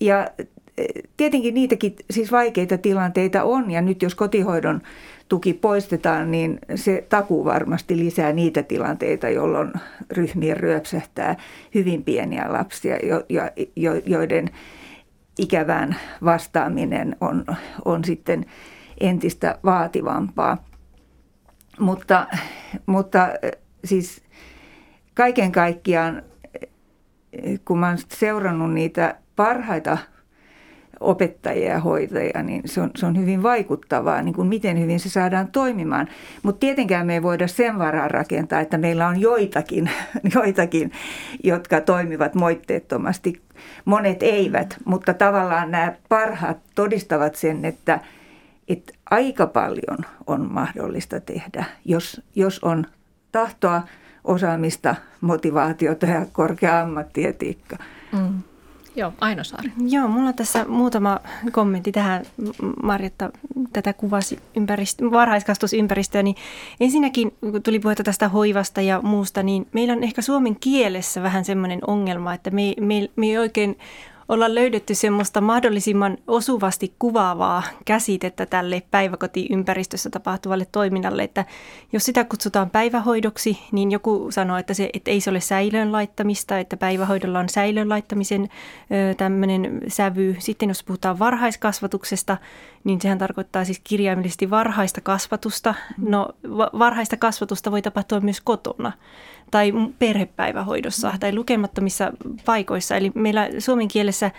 ja 0.00 0.30
e, 0.78 0.84
tietenkin 1.16 1.54
niitäkin 1.54 1.96
siis 2.10 2.32
vaikeita 2.32 2.78
tilanteita 2.78 3.42
on 3.42 3.70
ja 3.70 3.82
nyt 3.82 4.02
jos 4.02 4.14
kotihoidon 4.14 4.80
tuki 5.28 5.54
poistetaan, 5.54 6.30
niin 6.30 6.58
se 6.74 7.06
takuu 7.08 7.44
varmasti 7.44 7.98
lisää 7.98 8.32
niitä 8.32 8.62
tilanteita, 8.62 9.28
jolloin 9.28 9.72
ryhmiin 10.10 10.56
ryöpsähtää 10.56 11.36
hyvin 11.74 12.04
pieniä 12.04 12.44
lapsia, 12.48 12.96
jo, 13.06 13.24
jo, 13.28 13.42
jo, 13.76 13.94
joiden 14.06 14.50
ikävään 15.38 15.96
vastaaminen 16.24 17.16
on, 17.20 17.44
on 17.84 18.04
sitten 18.04 18.46
entistä 19.00 19.58
vaativampaa. 19.64 20.64
Mutta, 21.78 22.26
mutta 22.86 23.28
siis 23.84 24.22
kaiken 25.14 25.52
kaikkiaan 25.52 26.22
kun 27.64 27.84
oon 27.84 27.98
seurannut 28.08 28.72
niitä 28.72 29.16
parhaita 29.36 29.98
opettajia 31.00 31.72
ja 31.72 31.80
hoitajia, 31.80 32.42
niin 32.42 32.62
se 32.64 32.80
on, 32.80 32.90
se 32.96 33.06
on 33.06 33.18
hyvin 33.18 33.42
vaikuttavaa, 33.42 34.22
niin 34.22 34.34
kuin 34.34 34.48
miten 34.48 34.80
hyvin 34.80 35.00
se 35.00 35.08
saadaan 35.08 35.48
toimimaan. 35.48 36.08
Mutta 36.42 36.60
tietenkään 36.60 37.06
me 37.06 37.14
ei 37.14 37.22
voida 37.22 37.48
sen 37.48 37.78
varaan 37.78 38.10
rakentaa, 38.10 38.60
että 38.60 38.78
meillä 38.78 39.08
on 39.08 39.20
joitakin, 39.20 39.90
joitakin, 40.34 40.92
jotka 41.44 41.80
toimivat 41.80 42.34
moitteettomasti. 42.34 43.42
Monet 43.84 44.22
eivät, 44.22 44.76
mutta 44.84 45.14
tavallaan 45.14 45.70
nämä 45.70 45.92
parhaat 46.08 46.58
todistavat 46.74 47.34
sen, 47.34 47.64
että, 47.64 48.00
että 48.68 48.92
aika 49.10 49.46
paljon 49.46 49.98
on 50.26 50.52
mahdollista 50.52 51.20
tehdä, 51.20 51.64
jos, 51.84 52.20
jos 52.34 52.58
on 52.58 52.86
tahtoa– 53.32 53.82
osaamista, 54.24 54.94
motivaatiota 55.20 56.06
ja 56.06 56.26
korkea 56.32 56.80
ammattietiikka. 56.80 57.76
Mm. 58.12 58.42
Joo, 58.96 59.12
Aino 59.20 59.44
Saari. 59.44 59.72
Joo, 59.88 60.08
mulla 60.08 60.28
on 60.28 60.34
tässä 60.34 60.64
muutama 60.68 61.18
kommentti 61.52 61.92
tähän. 61.92 62.24
Marjatta 62.82 63.30
tätä 63.72 63.92
kuvasi 63.92 64.38
ympäristö, 64.56 65.10
varhaiskastusympäristöä. 65.10 66.22
Niin 66.22 66.36
ensinnäkin, 66.80 67.34
kun 67.40 67.62
tuli 67.62 67.80
puhetta 67.80 68.04
tästä 68.04 68.28
hoivasta 68.28 68.80
ja 68.80 69.02
muusta, 69.02 69.42
niin 69.42 69.66
meillä 69.72 69.92
on 69.92 70.04
ehkä 70.04 70.22
suomen 70.22 70.56
kielessä 70.56 71.22
vähän 71.22 71.44
semmoinen 71.44 71.78
ongelma, 71.86 72.34
että 72.34 72.50
me, 72.50 72.74
me, 72.80 73.08
me 73.16 73.26
ei 73.26 73.38
oikein 73.38 73.78
olla 74.28 74.54
löydetty 74.54 74.94
semmoista 74.94 75.40
mahdollisimman 75.40 76.18
osuvasti 76.26 76.94
kuvaavaa 76.98 77.62
käsitettä 77.84 78.46
tälle 78.46 78.82
päiväkotiympäristössä 78.90 80.10
tapahtuvalle 80.10 80.66
toiminnalle, 80.72 81.22
että 81.22 81.44
jos 81.92 82.04
sitä 82.04 82.24
kutsutaan 82.24 82.70
päivähoidoksi, 82.70 83.58
niin 83.72 83.90
joku 83.90 84.26
sanoo, 84.30 84.56
että, 84.56 84.74
se, 84.74 84.90
että 84.92 85.10
ei 85.10 85.20
se 85.20 85.30
ole 85.30 85.40
säilöön 85.40 85.92
laittamista, 85.92 86.58
että 86.58 86.76
päivähoidolla 86.76 87.38
on 87.38 87.48
säilöön 87.48 87.88
laittamisen 87.88 88.48
tämmöinen 89.16 89.80
sävy. 89.88 90.36
Sitten 90.38 90.68
jos 90.68 90.84
puhutaan 90.84 91.18
varhaiskasvatuksesta, 91.18 92.36
niin 92.84 93.00
sehän 93.00 93.18
tarkoittaa 93.18 93.64
siis 93.64 93.80
kirjaimellisesti 93.84 94.50
varhaista 94.50 95.00
kasvatusta. 95.00 95.74
No 95.98 96.28
varhaista 96.78 97.16
kasvatusta 97.16 97.70
voi 97.70 97.82
tapahtua 97.82 98.20
myös 98.20 98.40
kotona 98.40 98.92
tai 99.54 99.72
perhepäivähoidossa 99.98 101.12
tai 101.20 101.34
lukemattomissa 101.34 102.12
paikoissa. 102.44 102.96
Eli 102.96 103.12
meillä 103.14 103.48
suomen 103.58 103.88
kielessä 103.88 104.30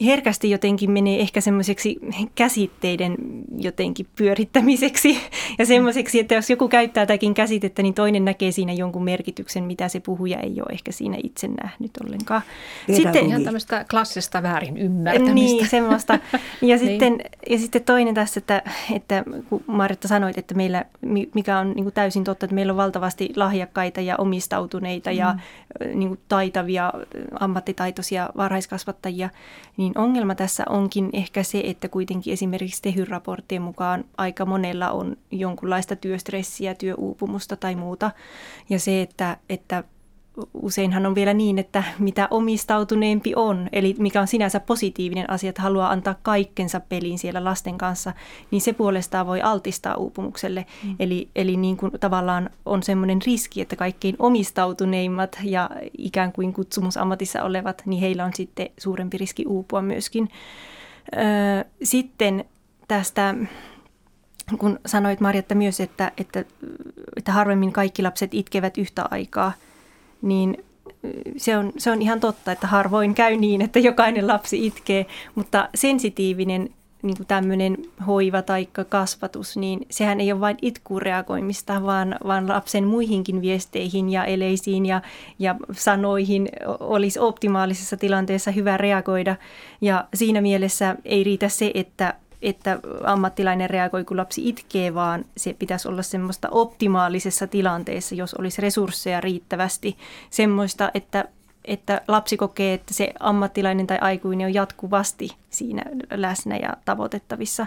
herkästi 0.00 0.50
jotenkin 0.50 0.90
menee 0.90 1.20
ehkä 1.20 1.40
semmoiseksi 1.40 1.98
käsitteiden 2.34 3.16
jotenkin 3.58 4.06
pyörittämiseksi 4.16 5.18
ja 5.58 5.66
semmoiseksi, 5.66 6.20
että 6.20 6.34
jos 6.34 6.50
joku 6.50 6.68
käyttää 6.68 7.06
tätäkin 7.06 7.34
käsitettä, 7.34 7.82
niin 7.82 7.94
toinen 7.94 8.24
näkee 8.24 8.52
siinä 8.52 8.72
jonkun 8.72 9.04
merkityksen, 9.04 9.64
mitä 9.64 9.88
se 9.88 10.00
puhuja 10.00 10.38
ei 10.38 10.60
ole 10.60 10.72
ehkä 10.72 10.92
siinä 10.92 11.16
itse 11.22 11.48
nähnyt 11.48 11.90
ollenkaan. 12.04 12.42
Sitten 12.92 13.26
ihan 13.26 13.44
tämmöistä 13.44 13.84
klassista 13.90 14.42
väärin 14.42 14.76
ymmärtämistä. 14.76 15.34
Niin, 15.34 15.68
semmoista. 15.68 16.18
Ja, 16.62 16.76
niin. 16.76 16.78
sitten, 16.78 17.18
ja 17.50 17.58
sitten 17.58 17.82
toinen 17.82 18.14
tässä, 18.14 18.38
että, 18.40 18.62
että 18.94 19.24
kun 19.48 19.64
Marjatta 19.66 20.08
sanoit, 20.08 20.38
että 20.38 20.54
meillä, 20.54 20.84
mikä 21.34 21.58
on 21.58 21.72
niin 21.72 21.84
kuin 21.84 21.94
täysin 21.94 22.24
totta, 22.24 22.46
että 22.46 22.54
meillä 22.54 22.72
on 22.72 22.76
valtavasti 22.76 23.32
lahjakkaita 23.36 24.00
ja 24.00 24.16
omistautuneita 24.16 25.10
mm. 25.10 25.16
ja 25.16 25.34
niin 25.94 26.08
kuin 26.08 26.20
taitavia, 26.28 26.92
ammattitaitoisia 27.40 28.30
varhaiskasvattajia, 28.36 29.30
niin 29.82 29.98
ongelma 29.98 30.34
tässä 30.34 30.64
onkin 30.68 31.10
ehkä 31.12 31.42
se, 31.42 31.62
että 31.64 31.88
kuitenkin 31.88 32.32
esimerkiksi 32.32 32.82
Tehy-raporttien 32.82 33.62
mukaan 33.62 34.04
aika 34.16 34.46
monella 34.46 34.90
on 34.90 35.16
jonkunlaista 35.30 35.96
työstressiä, 35.96 36.74
työuupumusta 36.74 37.56
tai 37.56 37.74
muuta. 37.74 38.10
Ja 38.70 38.78
se, 38.78 39.02
että, 39.02 39.36
että 39.48 39.84
useinhan 40.54 41.06
on 41.06 41.14
vielä 41.14 41.34
niin, 41.34 41.58
että 41.58 41.84
mitä 41.98 42.28
omistautuneempi 42.30 43.32
on, 43.36 43.68
eli 43.72 43.94
mikä 43.98 44.20
on 44.20 44.26
sinänsä 44.26 44.60
positiivinen 44.60 45.30
asia, 45.30 45.48
että 45.50 45.62
haluaa 45.62 45.90
antaa 45.90 46.14
kaikkensa 46.22 46.80
peliin 46.80 47.18
siellä 47.18 47.44
lasten 47.44 47.78
kanssa, 47.78 48.12
niin 48.50 48.60
se 48.60 48.72
puolestaan 48.72 49.26
voi 49.26 49.42
altistaa 49.42 49.94
uupumukselle. 49.94 50.66
Mm. 50.84 50.96
Eli, 50.98 51.28
eli 51.36 51.56
niin 51.56 51.76
kuin 51.76 51.92
tavallaan 52.00 52.50
on 52.66 52.82
semmoinen 52.82 53.18
riski, 53.26 53.60
että 53.60 53.76
kaikkein 53.76 54.16
omistautuneimmat 54.18 55.38
ja 55.42 55.70
ikään 55.98 56.32
kuin 56.32 56.52
kutsumusammatissa 56.52 57.42
olevat, 57.42 57.82
niin 57.86 58.00
heillä 58.00 58.24
on 58.24 58.34
sitten 58.34 58.68
suurempi 58.78 59.18
riski 59.18 59.44
uupua 59.46 59.82
myöskin. 59.82 60.28
sitten 61.82 62.44
tästä 62.88 63.34
kun 64.58 64.78
sanoit 64.86 65.20
Marjatta 65.20 65.54
myös, 65.54 65.80
että, 65.80 66.12
että, 66.16 66.44
että 67.16 67.32
harvemmin 67.32 67.72
kaikki 67.72 68.02
lapset 68.02 68.34
itkevät 68.34 68.78
yhtä 68.78 69.04
aikaa, 69.10 69.52
niin 70.22 70.64
se 71.36 71.56
on, 71.58 71.72
se 71.78 71.90
on 71.90 72.02
ihan 72.02 72.20
totta, 72.20 72.52
että 72.52 72.66
harvoin 72.66 73.14
käy 73.14 73.36
niin, 73.36 73.62
että 73.62 73.78
jokainen 73.78 74.26
lapsi 74.26 74.66
itkee, 74.66 75.06
mutta 75.34 75.68
sensitiivinen 75.74 76.68
niin 77.02 77.16
kuin 77.16 77.26
tämmöinen 77.26 77.76
hoiva 78.06 78.42
tai 78.42 78.68
kasvatus, 78.88 79.56
niin 79.56 79.86
sehän 79.90 80.20
ei 80.20 80.32
ole 80.32 80.40
vain 80.40 80.56
itkuun 80.62 81.02
reagoimista, 81.02 81.82
vaan, 81.82 82.16
vaan 82.26 82.48
lapsen 82.48 82.86
muihinkin 82.86 83.40
viesteihin 83.40 84.10
ja 84.10 84.24
eleisiin 84.24 84.86
ja, 84.86 85.02
ja 85.38 85.56
sanoihin 85.72 86.48
olisi 86.80 87.18
optimaalisessa 87.18 87.96
tilanteessa 87.96 88.50
hyvä 88.50 88.76
reagoida. 88.76 89.36
Ja 89.80 90.04
siinä 90.14 90.40
mielessä 90.40 90.96
ei 91.04 91.24
riitä 91.24 91.48
se, 91.48 91.70
että 91.74 92.14
että 92.42 92.78
ammattilainen 93.04 93.70
reagoi, 93.70 94.04
kun 94.04 94.16
lapsi 94.16 94.48
itkee, 94.48 94.94
vaan 94.94 95.24
se 95.36 95.52
pitäisi 95.52 95.88
olla 95.88 96.02
semmoista 96.02 96.48
optimaalisessa 96.50 97.46
tilanteessa, 97.46 98.14
jos 98.14 98.34
olisi 98.34 98.62
resursseja 98.62 99.20
riittävästi. 99.20 99.96
Semmoista, 100.30 100.90
että, 100.94 101.24
että 101.64 102.00
lapsi 102.08 102.36
kokee, 102.36 102.74
että 102.74 102.94
se 102.94 103.12
ammattilainen 103.20 103.86
tai 103.86 103.98
aikuinen 104.00 104.46
on 104.46 104.54
jatkuvasti 104.54 105.28
siinä 105.50 105.82
läsnä 106.10 106.56
ja 106.56 106.76
tavoitettavissa. 106.84 107.66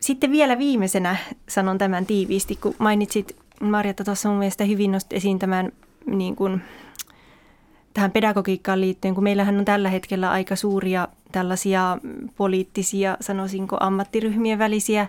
Sitten 0.00 0.30
vielä 0.30 0.58
viimeisenä 0.58 1.16
sanon 1.48 1.78
tämän 1.78 2.06
tiiviisti, 2.06 2.56
kun 2.56 2.74
mainitsit 2.78 3.36
Marjatta 3.60 4.04
tuossa 4.04 4.28
mun 4.28 4.38
mielestä 4.38 4.64
hyvin 4.64 4.92
nosti 4.92 5.16
esiin 5.16 5.38
tämän 5.38 5.72
niin 6.06 6.36
kuin, 6.36 6.62
tähän 7.94 8.10
pedagogiikkaan 8.10 8.80
liittyen, 8.80 9.14
kun 9.14 9.24
meillähän 9.24 9.58
on 9.58 9.64
tällä 9.64 9.90
hetkellä 9.90 10.30
aika 10.30 10.56
suuria 10.56 11.08
tällaisia 11.32 11.98
poliittisia, 12.36 13.16
sanoisinko 13.20 13.76
ammattiryhmien 13.80 14.58
välisiä, 14.58 15.08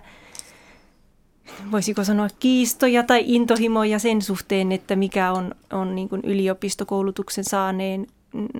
voisiko 1.72 2.04
sanoa 2.04 2.28
kiistoja 2.40 3.02
tai 3.02 3.22
intohimoja 3.26 3.98
sen 3.98 4.22
suhteen, 4.22 4.72
että 4.72 4.96
mikä 4.96 5.32
on, 5.32 5.54
on 5.72 5.94
niin 5.94 6.08
kuin 6.08 6.20
yliopistokoulutuksen 6.24 7.44
saaneen 7.44 8.06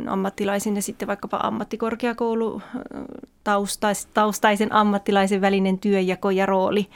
ammattilaisen 0.07 0.77
ja 0.77 0.83
sitten 0.83 1.09
vaikkapa 1.09 1.37
ammattikorkeakoulu 1.37 2.63
taustaisen 4.15 4.73
ammattilaisen 4.73 5.41
välinen 5.41 5.79
työjako 5.79 6.31
ja 6.31 6.47
rooli. 6.47 6.89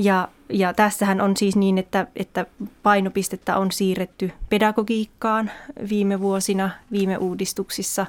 Ja, 0.00 0.28
ja 0.48 0.74
tässähän 0.74 1.20
on 1.20 1.36
siis 1.36 1.56
niin, 1.56 1.78
että, 1.78 2.06
että 2.16 2.46
painopistettä 2.82 3.56
on 3.56 3.72
siirretty 3.72 4.30
pedagogiikkaan 4.48 5.50
viime 5.90 6.20
vuosina, 6.20 6.70
viime 6.92 7.16
uudistuksissa, 7.16 8.06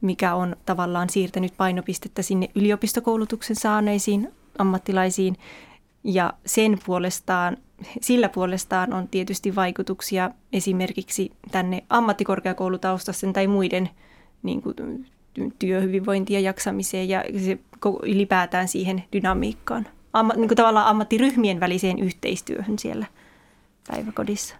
mikä 0.00 0.34
on 0.34 0.56
tavallaan 0.66 1.10
siirtänyt 1.10 1.52
painopistettä 1.56 2.22
sinne 2.22 2.48
yliopistokoulutuksen 2.54 3.56
saaneisiin 3.56 4.32
ammattilaisiin. 4.58 5.36
Ja 6.04 6.32
sen 6.46 6.78
puolestaan, 6.86 7.56
sillä 8.00 8.28
puolestaan 8.28 8.92
on 8.92 9.08
tietysti 9.08 9.54
vaikutuksia 9.54 10.30
esimerkiksi 10.52 11.32
tänne 11.50 11.84
ammattikorkeakoulutaustaisen 11.90 13.32
tai 13.32 13.46
muiden 13.46 13.90
niin 14.42 14.62
kuin, 14.62 14.74
työhyvinvointiin 15.58 16.34
ja 16.34 16.40
jaksamiseen 16.40 17.08
ja 17.08 17.24
se 17.44 17.58
ylipäätään 18.02 18.68
siihen 18.68 19.04
dynamiikkaan 19.12 19.86
amma, 20.12 20.34
niin 20.34 20.48
kuin 20.48 20.56
tavallaan 20.56 20.86
ammattiryhmien 20.86 21.60
väliseen 21.60 21.98
yhteistyöhön 21.98 22.78
siellä 22.78 23.06
päiväkodissa. 23.90 24.54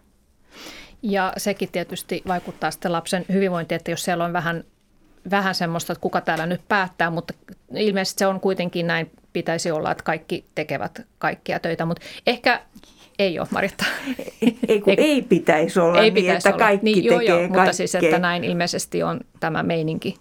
Ja 1.03 1.33
sekin 1.37 1.73
tietysti 1.73 2.23
vaikuttaa 2.27 2.71
sitten 2.71 2.93
lapsen 2.93 3.25
hyvinvointiin, 3.33 3.77
että 3.77 3.91
jos 3.91 4.05
siellä 4.05 4.25
on 4.25 4.33
vähän, 4.33 4.65
vähän 5.31 5.55
semmoista, 5.55 5.93
että 5.93 6.01
kuka 6.01 6.21
täällä 6.21 6.47
nyt 6.47 6.61
päättää, 6.69 7.11
mutta 7.11 7.35
ilmeisesti 7.75 8.19
se 8.19 8.27
on 8.27 8.41
kuitenkin 8.41 8.87
näin, 8.87 9.11
pitäisi 9.33 9.71
olla, 9.71 9.91
että 9.91 10.05
kaikki 10.05 10.45
tekevät 10.55 11.01
kaikkia 11.19 11.61
töitä, 11.61 11.85
mutta 11.85 12.03
ehkä 12.27 12.63
ei 13.19 13.39
ole, 13.39 13.49
Maritta. 13.51 13.85
Ei, 14.69 14.81
kun 14.81 14.95
ei, 14.97 15.05
ei 15.05 15.23
pitäisi 15.23 15.81
olla 15.81 15.99
ei 15.99 16.11
niin, 16.11 16.15
pitäisi 16.15 16.37
että 16.37 16.49
olla. 16.49 16.59
kaikki 16.59 16.85
niin, 16.85 17.05
joo, 17.05 17.19
tekee 17.19 17.41
joo, 17.41 17.49
Mutta 17.49 17.73
siis, 17.73 17.95
että 17.95 18.19
näin 18.19 18.45
ilmeisesti 18.45 19.03
on 19.03 19.21
tämä 19.41 19.63
meininki 19.63 20.17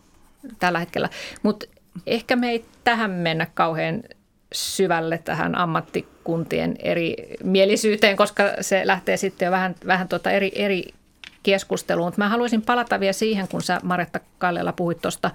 tällä 0.59 0.79
hetkellä. 0.79 1.09
Mutta 1.43 1.65
ehkä 2.07 2.35
me 2.35 2.49
ei 2.49 2.65
tähän 2.83 3.11
mennä 3.11 3.47
kauhean 3.53 4.03
syvälle 4.53 5.17
tähän 5.17 5.55
ammattikuntien 5.55 6.75
eri 6.79 7.15
mielisyyteen, 7.43 8.17
koska 8.17 8.43
se 8.61 8.81
lähtee 8.85 9.17
sitten 9.17 9.45
jo 9.45 9.51
vähän, 9.51 9.75
vähän 9.87 10.07
tuota 10.07 10.31
eri, 10.31 10.51
eri 10.55 10.83
keskusteluun. 11.43 12.13
Mä 12.17 12.29
haluaisin 12.29 12.61
palata 12.61 12.99
vielä 12.99 13.13
siihen, 13.13 13.47
kun 13.47 13.61
sä 13.61 13.79
Maretta 13.83 14.19
Kallela 14.37 14.73
puhuit 14.73 15.01
tuosta, 15.01 15.31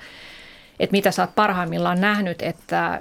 että 0.81 0.92
mitä 0.92 1.11
sä 1.11 1.22
oot 1.22 1.35
parhaimmillaan 1.35 2.01
nähnyt, 2.01 2.42
että 2.42 3.01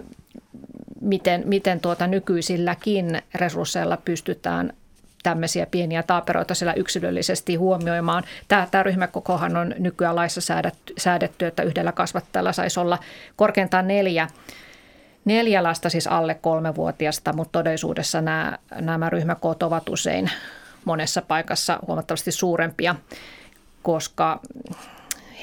miten, 1.02 1.43
miten 1.45 1.80
tuota 1.80 2.08
nykyisilläkin 2.08 3.21
resursseilla 3.36 3.97
pystytään 3.97 4.74
tämmöisiä 5.24 5.65
pieniä 5.65 6.04
taaperoita 6.04 6.56
siellä 6.56 6.74
yksilöllisesti 6.74 7.56
huomioimaan. 7.56 8.24
Tämä, 8.47 8.67
tämä 8.71 8.84
ryhmäkokohan 8.84 9.58
on 9.58 9.76
nykyään 9.80 10.15
laissa 10.15 10.41
säädetty, 10.41 10.93
säädetty, 10.97 11.45
että 11.45 11.63
yhdellä 11.63 11.91
kasvattajalla 11.91 12.54
saisi 12.54 12.80
olla 12.80 13.00
korkeintaan 13.36 13.88
neljä 13.88 14.28
neljä 15.26 15.64
lasta, 15.64 15.90
siis 15.90 16.08
alle 16.08 16.36
kolmevuotiasta, 16.36 17.34
mutta 17.34 17.60
todellisuudessa 17.60 18.22
nämä, 18.22 18.58
nämä 18.76 19.10
ryhmäkoot 19.10 19.64
ovat 19.64 19.90
usein 19.90 20.32
monessa 20.86 21.22
paikassa 21.22 21.80
huomattavasti 21.88 22.32
suurempia, 22.32 22.96
koska 23.82 24.40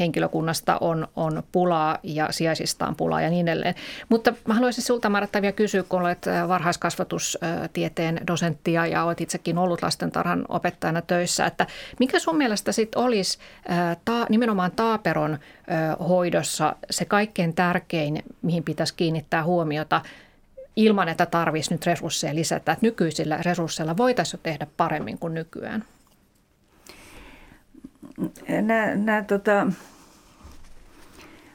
henkilökunnasta 0.01 0.79
on, 0.81 1.09
on 1.17 1.43
pulaa 1.53 1.99
ja 2.03 2.29
sijaisista 2.31 2.87
on 2.87 2.97
pulaa 2.97 3.21
ja 3.21 3.31
niin 3.31 3.49
edelleen. 3.49 3.75
Mutta 4.09 4.33
mä 4.47 4.55
haluaisin 4.55 4.85
sulta 4.85 5.09
Maratta 5.09 5.43
vielä 5.43 5.53
kysyä, 5.53 5.83
kun 5.83 6.01
olet 6.01 6.27
äh, 6.27 6.49
varhaiskasvatustieteen 6.49 8.21
dosenttia 8.27 8.87
ja 8.87 9.05
olet 9.05 9.21
itsekin 9.21 9.59
ollut 9.59 9.83
lastentarhan 9.83 10.45
opettajana 10.49 11.03
töissä, 11.03 11.47
että 11.47 11.67
mikä 11.99 12.19
sun 12.19 12.37
mielestä 12.37 12.73
sitten 12.73 13.03
olisi 13.03 13.39
äh, 13.71 13.97
ta, 14.05 14.27
nimenomaan 14.29 14.73
taaperon 14.77 15.33
äh, 15.33 16.09
hoidossa 16.09 16.77
se 16.91 17.05
kaikkein 17.05 17.55
tärkein, 17.55 18.23
mihin 18.43 18.65
pitäisi 18.65 18.95
kiinnittää 18.95 19.45
huomiota 19.45 20.01
ilman, 20.77 21.09
että 21.09 21.27
tarvitsisi 21.27 21.75
nyt 21.75 21.87
resursseja 21.87 22.35
lisätä. 22.35 22.73
Että 22.73 22.87
nykyisillä 22.87 23.39
resursseilla 23.43 23.97
voitaisiin 23.97 24.41
tehdä 24.43 24.67
paremmin 24.77 25.19
kuin 25.19 25.35
nykyään 25.35 25.85
nämä, 28.63 28.95
nämä 28.95 29.23
tota, 29.23 29.67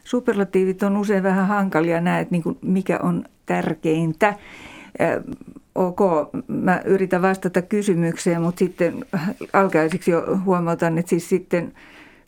superlatiivit 0.03 0.83
on 0.83 0.97
usein 0.97 1.23
vähän 1.23 1.47
hankalia 1.47 2.01
näet, 2.01 2.31
niin 2.31 2.43
kuin 2.43 2.57
mikä 2.61 2.99
on 3.03 3.25
tärkeintä. 3.45 4.33
Ok, 5.75 5.99
mä 6.47 6.81
yritän 6.85 7.21
vastata 7.21 7.61
kysymykseen, 7.61 8.41
mutta 8.41 8.59
sitten 8.59 9.05
alkaisiksi 9.53 10.11
jo 10.11 10.39
huomautan, 10.45 10.97
että 10.97 11.09
siis 11.09 11.29
sitten 11.29 11.73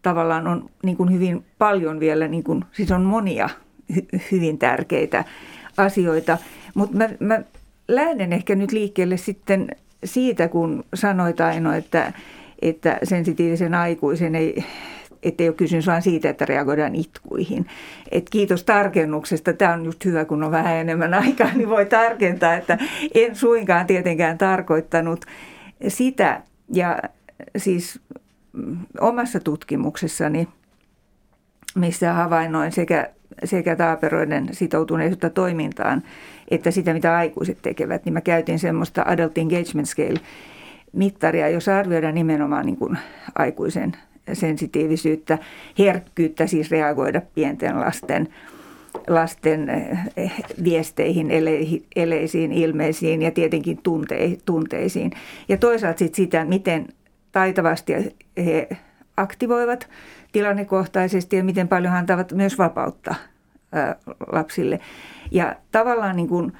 tavallaan 0.01 0.47
on 0.47 0.69
niin 0.83 0.97
kuin 0.97 1.13
hyvin 1.13 1.45
paljon 1.57 1.99
vielä, 1.99 2.27
niin 2.27 2.43
kuin, 2.43 2.63
siis 2.71 2.91
on 2.91 3.03
monia 3.03 3.49
hy- 3.93 4.19
hyvin 4.31 4.57
tärkeitä 4.57 5.23
asioita. 5.77 6.37
Mutta 6.73 6.97
mä, 6.97 7.09
mä 7.19 7.41
lähden 7.87 8.33
ehkä 8.33 8.55
nyt 8.55 8.71
liikkeelle 8.71 9.17
sitten 9.17 9.67
siitä, 10.03 10.47
kun 10.47 10.83
sanoit 10.93 11.41
Aino, 11.41 11.73
että 11.73 12.13
että 12.61 12.99
sensitiivisen 13.03 13.75
aikuisen 13.75 14.35
ei, 14.35 14.63
ettei 15.23 15.47
ole 15.49 15.55
kysymys 15.55 15.87
vain 15.87 16.01
siitä, 16.01 16.29
että 16.29 16.45
reagoidaan 16.45 16.95
itkuihin. 16.95 17.65
Et 18.11 18.29
kiitos 18.29 18.63
tarkennuksesta. 18.63 19.53
Tämä 19.53 19.73
on 19.73 19.85
just 19.85 20.05
hyvä, 20.05 20.25
kun 20.25 20.43
on 20.43 20.51
vähän 20.51 20.75
enemmän 20.75 21.13
aikaa, 21.13 21.53
niin 21.53 21.69
voi 21.69 21.85
tarkentaa, 21.85 22.53
että 22.53 22.77
en 23.15 23.35
suinkaan 23.35 23.87
tietenkään 23.87 24.37
tarkoittanut 24.37 25.25
sitä. 25.87 26.41
Ja 26.73 26.99
siis 27.57 27.99
omassa 28.99 29.39
tutkimuksessani, 29.39 30.47
missä 31.75 32.13
havainnoin 32.13 32.71
sekä, 32.71 33.09
sekä 33.43 33.75
taaperoiden 33.75 34.49
sitoutuneisuutta 34.51 35.29
toimintaan, 35.29 36.03
että 36.51 36.71
sitä, 36.71 36.93
mitä 36.93 37.17
aikuiset 37.17 37.57
tekevät, 37.61 38.05
niin 38.05 38.13
mä 38.13 38.21
käytin 38.21 38.59
semmoista 38.59 39.03
Adult 39.07 39.37
Engagement 39.37 39.87
Scale– 39.87 40.19
mittaria, 40.95 41.49
jos 41.49 41.67
arvioidaan 41.67 42.15
nimenomaan 42.15 42.65
niin 42.65 42.77
kuin 42.77 42.97
aikuisen 43.36 43.91
sensitiivisyyttä, 44.34 45.38
herkkyyttä 45.79 46.47
siis 46.47 46.71
reagoida 46.71 47.21
pienten 47.36 47.79
lasten, 47.79 48.27
lasten 49.08 49.69
eh, 49.69 50.31
viesteihin, 50.63 51.27
eleisiin, 51.95 52.51
ilmeisiin 52.51 53.21
ja 53.21 53.31
tietenkin 53.31 53.79
tunteisiin. 54.45 55.12
Ja 55.49 55.58
toisaalta 55.58 55.99
sit 55.99 56.15
sitä, 56.15 56.45
miten 56.45 56.88
taitavasti 57.31 57.93
he 58.38 58.67
aktivoivat 59.17 59.89
tilannekohtaisesti 60.31 61.36
ja 61.36 61.43
miten 61.43 61.67
paljon 61.67 61.93
antavat 61.93 62.31
myös 62.31 62.58
vapautta 62.58 63.15
lapsille. 64.31 64.79
Ja 65.31 65.55
tavallaan 65.71 66.15
niin 66.15 66.27
kuin 66.27 66.53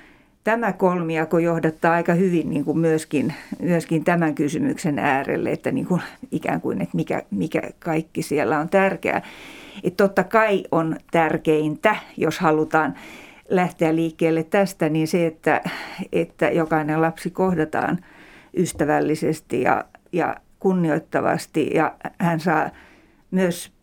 tämä 0.46 0.74
kolmiako 0.74 1.40
johdattaa 1.40 1.94
aika 1.94 2.14
hyvin 2.14 2.50
niin 2.50 2.66
kuin 2.66 2.78
myöskin, 2.78 3.34
myöskin 3.60 4.04
tämän 4.04 4.36
kysymyksen 4.36 5.00
äärelle, 5.00 5.52
että 5.52 5.72
niin 5.72 5.86
kuin 5.86 6.02
ikään 6.32 6.62
kuin, 6.62 6.82
että 6.82 6.96
mikä, 6.96 7.22
mikä 7.32 7.62
kaikki 7.80 8.22
siellä 8.22 8.60
on 8.60 8.70
tärkeää. 8.70 9.22
Että 9.84 10.04
totta 10.04 10.24
kai 10.24 10.64
on 10.72 10.98
tärkeintä, 11.12 11.96
jos 12.18 12.40
halutaan 12.40 12.96
lähteä 13.50 13.96
liikkeelle 13.96 14.44
tästä, 14.44 14.90
niin 14.90 15.08
se, 15.08 15.26
että, 15.26 15.62
että 16.12 16.50
jokainen 16.50 17.02
lapsi 17.02 17.30
kohdataan 17.30 18.06
ystävällisesti 18.58 19.62
ja, 19.62 19.86
ja 20.12 20.36
kunnioittavasti 20.60 21.70
ja 21.74 21.96
hän 22.20 22.40
saa 22.40 22.70
myös 23.32 23.75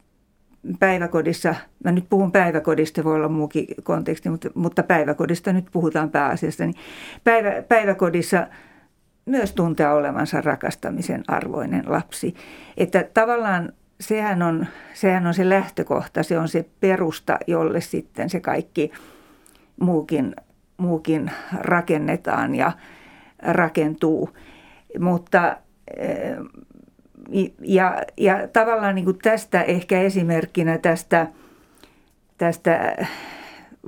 päiväkodissa, 0.79 1.55
mä 1.85 1.93
nyt 1.93 2.07
puhun 2.11 2.33
päiväkodista, 2.33 3.05
voi 3.05 3.15
olla 3.15 3.29
muukin 3.29 3.67
konteksti, 3.83 4.29
mutta, 4.31 4.49
mutta 4.55 4.83
päiväkodista 4.83 5.53
nyt 5.53 5.67
puhutaan 5.73 6.11
pääasiassa, 6.11 6.67
niin 6.67 6.77
päivä, 7.25 7.63
päiväkodissa 7.69 8.47
myös 9.27 9.53
tuntea 9.53 9.93
olevansa 9.93 10.41
rakastamisen 10.41 11.25
arvoinen 11.29 11.85
lapsi. 11.87 12.35
Että 12.77 13.05
tavallaan 13.15 13.73
sehän 14.01 14.43
on, 14.43 14.67
sehän 14.95 15.27
on 15.27 15.35
se 15.35 15.49
lähtökohta, 15.49 16.23
se 16.23 16.39
on 16.39 16.49
se 16.49 16.65
perusta, 16.81 17.39
jolle 17.47 17.81
sitten 17.81 18.31
se 18.31 18.41
kaikki 18.41 18.93
muukin, 19.81 20.37
muukin 20.77 21.31
rakennetaan 21.59 22.55
ja 22.55 22.73
rakentuu. 23.43 24.31
Mutta 25.01 25.57
eh, 25.97 26.37
ja, 27.61 28.03
ja 28.17 28.49
tavallaan 28.53 28.95
niin 28.95 29.05
kuin 29.05 29.19
tästä 29.23 29.63
ehkä 29.63 30.01
esimerkkinä 30.01 30.79
tästä, 30.79 31.27
tästä 32.39 32.97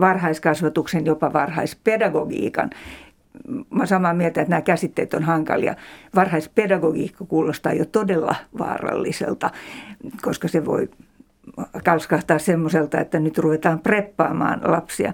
varhaiskasvatuksen, 0.01 1.07
jopa 1.07 1.33
varhaispedagogiikan. 1.33 2.71
Mä 3.49 3.65
olen 3.77 3.87
samaa 3.87 4.15
mieltä, 4.15 4.41
että 4.41 4.51
nämä 4.51 4.63
käsitteet 4.63 5.15
on 5.15 5.23
hankalia. 5.23 5.75
Varhaispedagogiikka 6.15 7.25
kuulostaa 7.25 7.73
jo 7.73 7.85
todella 7.85 8.35
vaaralliselta, 8.59 9.51
koska 10.23 10.49
se 10.49 10.65
voi 10.65 10.89
kalskahtaa 11.85 12.39
semmoiselta, 12.39 13.01
että 13.01 13.19
nyt 13.19 13.39
ruvetaan 13.39 13.79
preppaamaan 13.79 14.61
lapsia. 14.65 15.13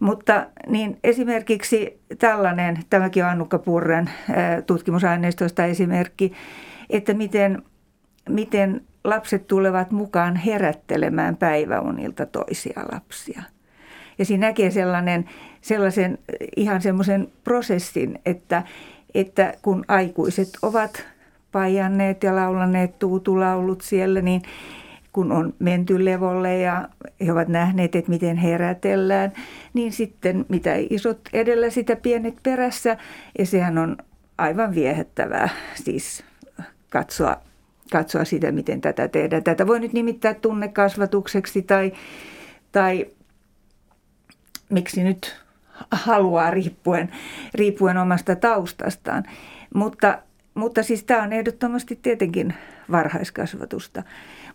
Mutta 0.00 0.46
niin 0.66 0.98
esimerkiksi 1.04 2.00
tällainen, 2.18 2.78
tämäkin 2.90 3.24
on 3.24 3.30
Annukka 3.30 3.58
Purren 3.58 4.10
tutkimusaineistoista 4.66 5.64
esimerkki, 5.64 6.32
että 6.90 7.14
miten, 7.14 7.62
miten 8.28 8.80
lapset 9.04 9.46
tulevat 9.46 9.90
mukaan 9.90 10.36
herättelemään 10.36 11.36
päiväunilta 11.36 12.26
toisia 12.26 12.80
lapsia. 12.92 13.42
Ja 14.18 14.24
siinä 14.24 14.46
näkee 14.46 14.70
sellainen, 14.70 15.24
sellaisen 15.60 16.18
ihan 16.56 16.82
semmoisen 16.82 17.28
prosessin, 17.44 18.18
että, 18.26 18.62
että 19.14 19.54
kun 19.62 19.84
aikuiset 19.88 20.48
ovat 20.62 21.06
pajanneet 21.52 22.22
ja 22.22 22.36
laulaneet 22.36 22.98
tuutulaulut 22.98 23.80
siellä, 23.80 24.20
niin 24.20 24.42
kun 25.12 25.32
on 25.32 25.54
menty 25.58 26.04
levolle 26.04 26.58
ja 26.58 26.88
he 27.26 27.32
ovat 27.32 27.48
nähneet, 27.48 27.96
että 27.96 28.10
miten 28.10 28.36
herätellään, 28.36 29.32
niin 29.74 29.92
sitten 29.92 30.44
mitä 30.48 30.74
isot 30.90 31.20
edellä 31.32 31.70
sitä 31.70 31.96
pienet 31.96 32.34
perässä. 32.42 32.96
Ja 33.38 33.46
sehän 33.46 33.78
on 33.78 33.96
aivan 34.38 34.74
viehättävää 34.74 35.48
siis 35.74 36.24
katsoa, 36.90 37.36
katsoa 37.92 38.24
sitä, 38.24 38.52
miten 38.52 38.80
tätä 38.80 39.08
tehdään. 39.08 39.44
Tätä 39.44 39.66
voi 39.66 39.80
nyt 39.80 39.92
nimittää 39.92 40.34
tunnekasvatukseksi 40.34 41.62
tai, 41.62 41.92
tai 42.72 43.06
miksi 44.70 45.02
nyt 45.02 45.36
haluaa 45.92 46.50
riippuen, 46.50 47.10
riippuen 47.54 47.96
omasta 47.96 48.36
taustastaan. 48.36 49.24
Mutta, 49.74 50.18
mutta 50.54 50.82
siis 50.82 51.04
tämä 51.04 51.22
on 51.22 51.32
ehdottomasti 51.32 51.98
tietenkin 52.02 52.54
varhaiskasvatusta. 52.90 54.02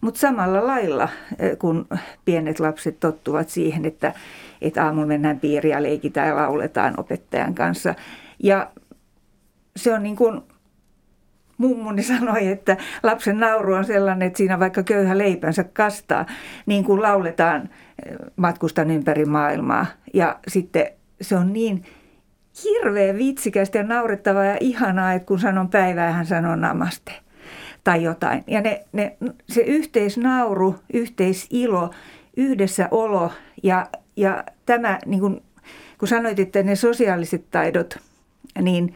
Mutta 0.01 0.19
samalla 0.19 0.67
lailla, 0.67 1.09
eh, 1.39 1.57
kun 1.57 1.87
pienet 2.25 2.59
lapset 2.59 2.99
tottuvat 2.99 3.49
siihen, 3.49 3.85
että, 3.85 4.13
että 4.61 4.85
aamulla 4.85 5.07
mennään 5.07 5.39
piiriä, 5.39 5.83
leikitään 5.83 6.27
ja 6.27 6.35
lauletaan 6.35 6.93
opettajan 6.97 7.55
kanssa. 7.55 7.95
Ja 8.43 8.71
se 9.75 9.93
on 9.93 10.03
niin 10.03 10.15
kuin 10.15 10.41
mummuni 11.57 12.03
sanoi, 12.03 12.47
että 12.47 12.77
lapsen 13.03 13.39
nauru 13.39 13.73
on 13.73 13.85
sellainen, 13.85 14.27
että 14.27 14.37
siinä 14.37 14.59
vaikka 14.59 14.83
köyhä 14.83 15.17
leipänsä 15.17 15.63
kastaa, 15.63 16.25
niin 16.65 16.83
kuin 16.83 17.01
lauletaan 17.01 17.61
eh, 18.05 18.15
matkustan 18.35 18.91
ympäri 18.91 19.25
maailmaa. 19.25 19.85
Ja 20.13 20.39
sitten 20.47 20.87
se 21.21 21.35
on 21.35 21.53
niin 21.53 21.83
hirveän 22.63 23.17
vitsikästä 23.17 23.77
ja 23.77 23.83
naurettavaa 23.83 24.45
ja 24.45 24.57
ihanaa, 24.59 25.13
että 25.13 25.25
kun 25.25 25.39
sanon 25.39 25.69
päivää, 25.69 26.11
hän 26.11 26.25
sanoo 26.25 26.55
namaste 26.55 27.11
tai 27.83 28.03
jotain. 28.03 28.43
Ja 28.47 28.61
ne, 28.61 28.85
ne, 28.91 29.17
se 29.49 29.61
yhteisnauru, 29.61 30.75
yhteisilo, 30.93 31.89
yhdessäolo 32.37 33.31
ja, 33.63 33.87
ja 34.15 34.43
tämä, 34.65 34.99
niin 35.05 35.19
kuin, 35.19 35.41
kun 35.99 36.07
sanoit, 36.07 36.39
että 36.39 36.63
ne 36.63 36.75
sosiaaliset 36.75 37.45
taidot, 37.51 37.97
niin 38.61 38.95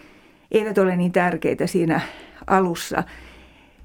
eivät 0.51 0.77
ole 0.77 0.95
niin 0.95 1.11
tärkeitä 1.11 1.67
siinä 1.67 2.01
alussa, 2.49 3.03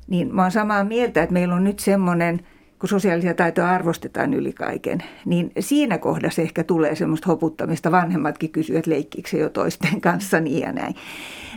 niin 0.07 0.35
mä 0.35 0.43
oon 0.43 0.51
samaa 0.51 0.85
mieltä, 0.85 1.23
että 1.23 1.33
meillä 1.33 1.55
on 1.55 1.65
nyt 1.65 1.79
semmoinen, 1.79 2.41
kun 2.79 2.89
sosiaalisia 2.89 3.35
taitoja 3.35 3.71
arvostetaan 3.71 4.35
yli 4.35 4.53
kaiken, 4.53 5.03
niin 5.25 5.53
siinä 5.59 5.99
kohdassa 5.99 6.43
ehkä 6.43 6.65
tulee 6.65 6.95
semmoista 6.95 7.27
hoputtamista. 7.27 7.91
Vanhemmatkin 7.91 8.51
kysyvät, 8.51 8.87
leikkiikö 8.87 9.37
jo 9.37 9.49
toisten 9.49 10.01
kanssa 10.01 10.41
niin 10.41 10.63
ja 10.63 10.73
näin. 10.73 10.95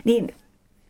Niin 0.04 0.28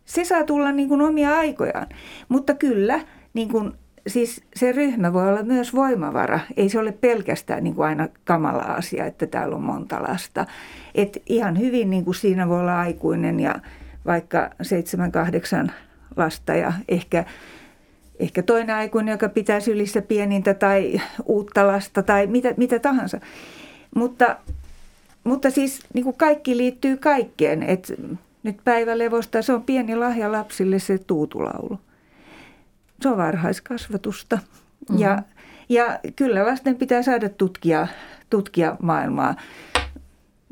se 0.04 0.24
saa 0.24 0.44
tulla 0.44 0.72
niin 0.72 0.88
kuin 0.88 1.02
omia 1.02 1.38
aikojaan. 1.38 1.87
Mutta 2.28 2.54
kyllä, 2.54 3.00
niin 3.35 3.48
kuin, 3.48 3.72
siis 4.07 4.42
se 4.54 4.72
ryhmä 4.72 5.12
voi 5.12 5.28
olla 5.28 5.42
myös 5.42 5.74
voimavara. 5.74 6.40
Ei 6.57 6.68
se 6.68 6.78
ole 6.78 6.92
pelkästään 6.92 7.64
niin 7.64 7.74
kuin 7.74 7.87
aina 7.87 8.09
kamala 8.24 8.62
asia, 8.62 9.07
että 9.07 9.26
täällä 9.26 9.57
on 9.57 9.62
monta 9.62 10.02
lasta. 10.02 10.46
Et 10.94 11.22
ihan 11.26 11.59
hyvin 11.59 11.90
niin 11.90 12.04
kuin 12.04 12.14
siinä 12.14 12.48
voi 12.48 12.61
olla 12.61 12.81
aikuinen 12.81 13.40
ja 13.40 13.54
vaikka 14.07 14.50
seitsemän, 14.62 15.12
kahdeksan 15.12 15.72
lasta 16.18 16.54
ja 16.54 16.72
ehkä, 16.88 17.24
ehkä 18.18 18.42
toinen 18.42 18.76
aikuinen, 18.76 19.12
joka 19.12 19.28
pitää 19.28 19.61
sylissä 19.61 20.02
pienintä 20.02 20.54
tai 20.54 21.00
uutta 21.26 21.66
lasta 21.66 22.02
tai 22.02 22.26
mitä, 22.26 22.54
mitä 22.57 22.78
tahansa. 22.78 23.20
Mutta, 23.94 24.37
mutta 25.24 25.50
siis 25.50 25.81
niin 25.94 26.04
kuin 26.04 26.16
kaikki 26.16 26.57
liittyy 26.57 26.96
kaikkeen. 26.96 27.62
Et 27.62 27.92
nyt 28.42 28.57
päivälevosta 28.64 29.42
se 29.42 29.52
on 29.52 29.62
pieni 29.62 29.96
lahja 29.96 30.33
lapsille 30.33 30.78
se 30.78 30.98
tuutulaulu. 30.98 31.81
Se 33.02 33.09
on 33.09 33.16
varhaiskasvatusta. 33.16 34.37
Mm-hmm. 34.37 34.98
Ja, 34.98 35.22
ja 35.68 35.98
kyllä 36.16 36.46
lasten 36.46 36.76
pitää 36.76 37.02
saada 37.02 37.28
tutkia, 37.28 37.87
tutkia 38.31 38.76
maailmaa. 38.83 39.37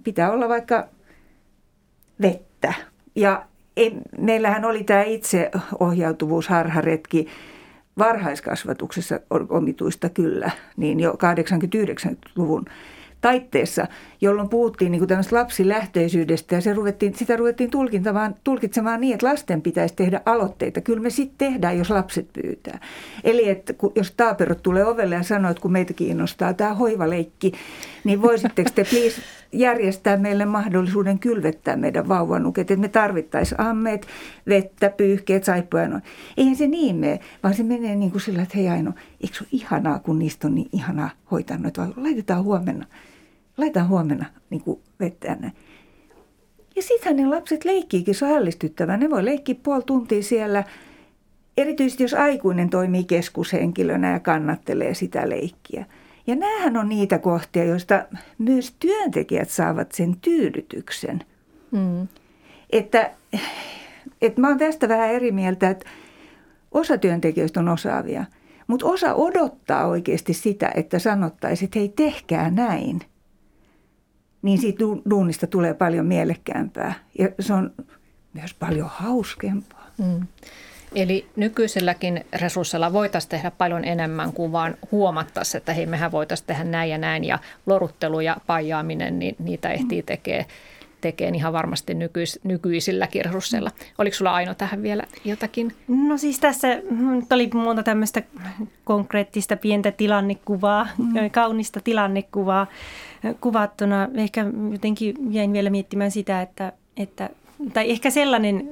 Pitää 0.04 0.30
olla 0.32 0.48
vaikka 0.48 0.88
vettä 2.22 2.74
ja 3.14 3.46
ei, 3.76 3.96
meillähän 4.18 4.64
oli 4.64 4.84
tämä 4.84 5.02
itseohjautuvuus 5.02 6.48
harharetki 6.48 7.26
varhaiskasvatuksessa 7.98 9.20
omituista 9.48 10.08
kyllä, 10.08 10.50
niin 10.76 11.00
jo 11.00 11.12
89-luvun 11.12 12.64
taitteessa, 13.20 13.86
jolloin 14.20 14.48
puhuttiin 14.48 14.92
niin 14.92 15.06
tämmöistä 15.06 15.36
lapsilähtöisyydestä 15.36 16.54
ja 16.54 16.60
se 16.60 16.72
ruvettiin, 16.72 17.14
sitä 17.14 17.36
ruvettiin 17.36 17.70
tulkintamaan, 17.70 18.34
tulkitsemaan 18.44 19.00
niin, 19.00 19.14
että 19.14 19.26
lasten 19.26 19.62
pitäisi 19.62 19.94
tehdä 19.96 20.20
aloitteita. 20.26 20.80
Kyllä 20.80 21.02
me 21.02 21.10
sitten 21.10 21.48
tehdään, 21.48 21.78
jos 21.78 21.90
lapset 21.90 22.28
pyytää. 22.32 22.78
Eli 23.24 23.48
että 23.48 23.74
jos 23.94 24.12
taaperot 24.16 24.62
tulee 24.62 24.84
ovelle 24.84 25.14
ja 25.14 25.22
sanoo, 25.22 25.50
että 25.50 25.60
kun 25.60 25.72
meitä 25.72 25.92
kiinnostaa 25.92 26.54
tämä 26.54 26.74
hoivaleikki, 26.74 27.52
niin 28.06 28.22
voisitteko 28.22 28.70
te 28.74 28.84
please 28.84 29.22
järjestää 29.52 30.16
meille 30.16 30.44
mahdollisuuden 30.44 31.18
kylvettää 31.18 31.76
meidän 31.76 32.08
vauvanuket, 32.08 32.70
että 32.70 32.80
me 32.80 32.88
tarvittaisiin 32.88 33.60
ammeet, 33.60 34.06
vettä, 34.48 34.90
pyyhkeet, 34.90 35.44
saippuja. 35.44 35.88
No. 35.88 36.00
Eihän 36.36 36.56
se 36.56 36.66
niin 36.66 36.96
mene, 36.96 37.20
vaan 37.42 37.54
se 37.54 37.62
menee 37.62 37.94
niin 37.94 38.10
kuin 38.10 38.22
sillä, 38.22 38.42
että 38.42 38.58
hei 38.58 38.68
Aino, 38.68 38.92
eikö 39.20 39.36
se 39.36 39.42
ole 39.42 39.48
ihanaa, 39.52 39.98
kun 39.98 40.18
niistä 40.18 40.46
on 40.46 40.54
niin 40.54 40.68
ihanaa 40.72 41.10
hoitaa 41.30 41.58
noita, 41.58 41.86
laitetaan 41.96 42.44
huomenna 42.44 42.86
laitetaan 43.58 43.88
huomenna 43.88 44.26
niin 44.50 44.60
kuin 44.62 44.80
vettä 45.00 45.36
näin. 45.40 45.52
Ja 46.76 46.82
sittenhän 46.82 47.16
ne 47.16 47.36
lapset 47.36 47.64
leikkiikin, 47.64 48.14
se 48.14 48.24
on 48.24 48.36
ällistyttävää. 48.36 48.96
Ne 48.96 49.10
voi 49.10 49.24
leikkiä 49.24 49.54
puoli 49.62 49.82
tuntia 49.86 50.22
siellä, 50.22 50.64
erityisesti 51.56 52.02
jos 52.02 52.14
aikuinen 52.14 52.70
toimii 52.70 53.04
keskushenkilönä 53.04 54.12
ja 54.12 54.20
kannattelee 54.20 54.94
sitä 54.94 55.28
leikkiä. 55.28 55.86
Ja 56.26 56.36
näähän 56.36 56.76
on 56.76 56.88
niitä 56.88 57.18
kohtia, 57.18 57.64
joista 57.64 58.04
myös 58.38 58.76
työntekijät 58.78 59.50
saavat 59.50 59.92
sen 59.92 60.16
tyydytyksen. 60.20 61.24
Mm. 61.70 62.08
Että, 62.70 63.10
että 64.22 64.40
mä 64.40 64.48
oon 64.48 64.58
tästä 64.58 64.88
vähän 64.88 65.10
eri 65.10 65.32
mieltä, 65.32 65.70
että 65.70 65.86
Osa 66.76 66.98
työntekijöistä 66.98 67.60
on 67.60 67.68
osaavia, 67.68 68.24
mutta 68.66 68.86
osa 68.86 69.14
odottaa 69.14 69.86
oikeasti 69.86 70.34
sitä, 70.34 70.70
että 70.74 70.98
sanottaisiin, 70.98 71.66
että 71.66 71.78
hei 71.78 71.88
tehkää 71.88 72.50
näin. 72.50 73.00
Niin 74.42 74.58
siitä 74.58 74.84
duunista 75.10 75.46
tulee 75.46 75.74
paljon 75.74 76.06
mielekkäämpää 76.06 76.94
ja 77.18 77.28
se 77.40 77.54
on 77.54 77.72
myös 78.32 78.54
paljon 78.54 78.90
hauskempaa. 78.92 79.86
Mm. 79.98 80.26
Eli 80.96 81.26
nykyiselläkin 81.36 82.24
resursseilla 82.32 82.92
voitaisiin 82.92 83.30
tehdä 83.30 83.50
paljon 83.50 83.84
enemmän 83.84 84.32
kuin 84.32 84.52
vaan 84.52 84.74
huomattaisiin, 84.92 85.58
että 85.58 85.72
hei 85.72 85.86
mehän 85.86 86.12
voitaisiin 86.12 86.46
tehdä 86.46 86.64
näin 86.64 86.90
ja 86.90 86.98
näin 86.98 87.24
ja 87.24 87.38
loruttelu 87.66 88.20
ja 88.20 88.36
pajaaminen, 88.46 89.18
niin 89.18 89.36
niitä 89.38 89.70
ehtii 89.70 90.02
tekee 90.02 90.46
tekee 91.00 91.28
ihan 91.28 91.52
varmasti 91.52 91.94
nykyis, 91.94 92.40
nykyisilläkin 92.44 93.24
resursseilla. 93.24 93.70
Oliko 93.98 94.16
sulla 94.16 94.34
Aino 94.34 94.54
tähän 94.54 94.82
vielä 94.82 95.02
jotakin? 95.24 95.72
No 95.88 96.16
siis 96.16 96.40
tässä 96.40 96.68
oli 97.30 97.50
monta 97.54 97.82
tämmöistä 97.82 98.22
konkreettista 98.84 99.56
pientä 99.56 99.92
tilannekuvaa, 99.92 100.88
mm. 100.98 101.30
kaunista 101.30 101.80
tilannekuvaa 101.80 102.66
kuvattuna. 103.40 104.08
Ehkä 104.14 104.46
jotenkin 104.72 105.16
jäin 105.30 105.52
vielä 105.52 105.70
miettimään 105.70 106.10
sitä, 106.10 106.42
että, 106.42 106.72
että 106.96 107.30
tai 107.72 107.90
ehkä 107.90 108.10
sellainen 108.10 108.68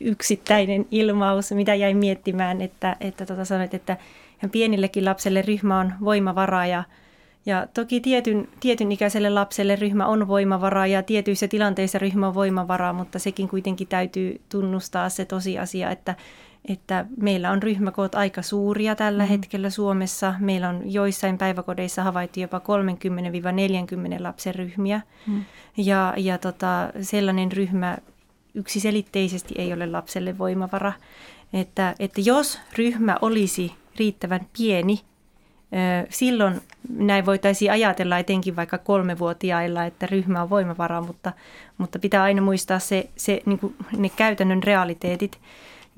yksittäinen 0.00 0.86
ilmaus, 0.90 1.52
mitä 1.52 1.74
jäin 1.74 1.96
miettimään, 1.96 2.62
että, 2.62 2.96
että 3.00 3.26
tota 3.26 3.44
sanoit, 3.44 3.74
että 3.74 3.96
pienillekin 4.52 5.04
lapselle 5.04 5.42
ryhmä 5.42 5.80
on 5.80 5.92
voimavara 6.04 6.66
ja, 6.66 6.84
ja 7.46 7.66
toki 7.74 8.00
tietyn, 8.00 8.48
tietyn 8.60 8.92
ikäiselle 8.92 9.30
lapselle 9.30 9.76
ryhmä 9.76 10.06
on 10.06 10.28
voimavara 10.28 10.86
ja 10.86 11.02
tietyissä 11.02 11.48
tilanteissa 11.48 11.98
ryhmä 11.98 12.28
on 12.28 12.34
voimavara, 12.34 12.92
mutta 12.92 13.18
sekin 13.18 13.48
kuitenkin 13.48 13.88
täytyy 13.88 14.40
tunnustaa 14.48 15.08
se 15.08 15.24
tosiasia, 15.24 15.90
että, 15.90 16.14
että 16.64 17.04
meillä 17.16 17.50
on 17.50 17.62
ryhmäkoot 17.62 18.14
aika 18.14 18.42
suuria 18.42 18.94
tällä 18.94 19.22
mm. 19.22 19.28
hetkellä 19.28 19.70
Suomessa. 19.70 20.34
Meillä 20.38 20.68
on 20.68 20.92
joissain 20.92 21.38
päiväkodeissa 21.38 22.02
havaittu 22.02 22.40
jopa 22.40 22.58
30-40 24.18 24.22
lapsen 24.22 24.54
ryhmiä. 24.54 25.00
Mm. 25.26 25.44
Ja, 25.76 26.14
ja 26.16 26.38
tota, 26.38 26.90
sellainen 27.02 27.52
ryhmä 27.52 27.98
yksiselitteisesti 28.54 29.54
ei 29.58 29.72
ole 29.72 29.86
lapselle 29.86 30.38
voimavara. 30.38 30.92
Että, 31.52 31.94
että 31.98 32.20
jos 32.20 32.60
ryhmä 32.78 33.16
olisi 33.22 33.74
riittävän 33.98 34.46
pieni, 34.58 35.00
silloin 36.10 36.60
näin 36.88 37.26
voitaisiin 37.26 37.72
ajatella 37.72 38.18
etenkin 38.18 38.56
vaikka 38.56 38.78
kolmevuotiailla, 38.78 39.84
että 39.84 40.06
ryhmä 40.06 40.42
on 40.42 40.50
voimavara, 40.50 41.00
mutta, 41.00 41.32
mutta 41.78 41.98
pitää 41.98 42.22
aina 42.22 42.42
muistaa 42.42 42.78
se, 42.78 43.10
se 43.16 43.42
niin 43.46 43.60
ne 43.96 44.08
käytännön 44.08 44.62
realiteetit. 44.62 45.38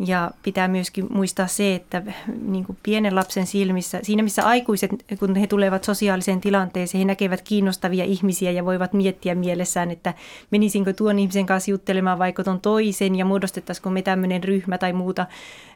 Ja 0.06 0.30
pitää 0.42 0.68
myöskin 0.68 1.06
muistaa 1.10 1.46
se, 1.46 1.74
että 1.74 2.02
niin 2.42 2.64
kuin 2.64 2.78
pienen 2.82 3.14
lapsen 3.14 3.46
silmissä, 3.46 4.00
siinä 4.02 4.22
missä 4.22 4.46
aikuiset, 4.46 4.90
kun 5.18 5.36
he 5.36 5.46
tulevat 5.46 5.84
sosiaaliseen 5.84 6.40
tilanteeseen, 6.40 6.98
he 6.98 7.04
näkevät 7.04 7.42
kiinnostavia 7.42 8.04
ihmisiä 8.04 8.50
ja 8.50 8.64
voivat 8.64 8.92
miettiä 8.92 9.34
mielessään, 9.34 9.90
että 9.90 10.14
menisinkö 10.50 10.92
tuon 10.92 11.18
ihmisen 11.18 11.46
kanssa 11.46 11.70
juttelemaan 11.70 12.18
vaikka 12.18 12.44
tuon 12.44 12.60
toisen 12.60 13.16
ja 13.16 13.24
muodostettaisiko 13.24 13.90
me 13.90 14.02
tämmöinen 14.02 14.44
ryhmä 14.44 14.78
tai 14.78 14.92
muuta 14.92 15.26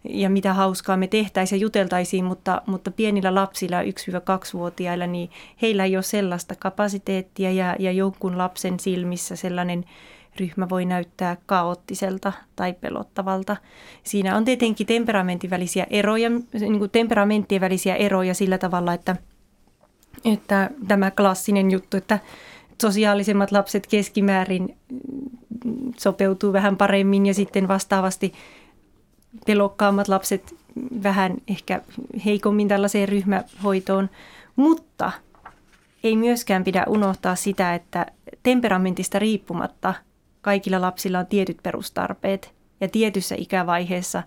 ja 0.04 0.30
mitä 0.30 0.54
hauskaa 0.54 0.96
me 0.96 1.06
tehtäisiin 1.06 1.58
ja 1.58 1.62
juteltaisiin, 1.62 2.24
mutta, 2.24 2.62
mutta 2.66 2.90
pienillä 2.90 3.34
lapsilla 3.34 3.82
1-2-vuotiailla, 3.82 5.06
niin 5.06 5.30
heillä 5.62 5.84
ei 5.84 5.96
ole 5.96 6.02
sellaista 6.02 6.54
kapasiteettia 6.54 7.52
ja, 7.52 7.76
ja 7.78 7.92
jonkun 7.92 8.38
lapsen 8.38 8.80
silmissä 8.80 9.36
sellainen 9.36 9.84
ryhmä 10.41 10.68
voi 10.68 10.85
näyttää 10.85 11.37
kaoottiselta 11.47 12.32
tai 12.57 12.72
pelottavalta. 12.72 13.57
Siinä 14.03 14.37
on 14.37 14.45
tietenkin 14.45 14.87
temperamentin 14.87 15.51
välisiä 15.51 15.87
eroja, 15.91 16.30
niin 16.61 16.78
kuin 16.78 16.91
temperamenttien 16.91 17.61
välisiä 17.61 17.95
eroja 17.95 18.35
sillä 18.35 18.59
tavalla, 18.59 18.95
että, 18.95 19.16
että 20.24 20.70
tämä 20.89 21.11
klassinen 21.11 21.70
juttu, 21.70 21.97
että 21.97 22.18
sosiaalisemmat 22.82 23.53
lapset 23.53 23.87
keskimäärin 23.87 24.76
sopeutuu 25.97 26.53
vähän 26.53 26.76
paremmin 26.76 27.26
ja 27.26 27.35
sitten 27.35 27.68
vastaavasti 27.68 28.32
pelokkaammat 29.47 30.09
lapset 30.09 30.55
vähän 31.03 31.35
ehkä 31.49 31.80
heikommin 32.24 32.68
tällaiseen 32.68 33.09
ryhmähoitoon, 33.09 34.11
mutta 34.57 35.12
ei 36.05 36.16
myöskään 36.16 36.64
pidä 36.64 36.85
unohtaa 36.89 37.35
sitä, 37.35 37.74
että 37.74 38.07
temperamentista 38.43 39.18
riippumatta– 39.18 39.95
kaikilla 40.45 40.80
lapsilla 40.80 41.18
on 41.18 41.26
tietyt 41.26 41.59
perustarpeet 41.62 42.55
ja 42.80 42.88
tietyssä 42.88 43.34
ikävaiheessa, 43.38 44.22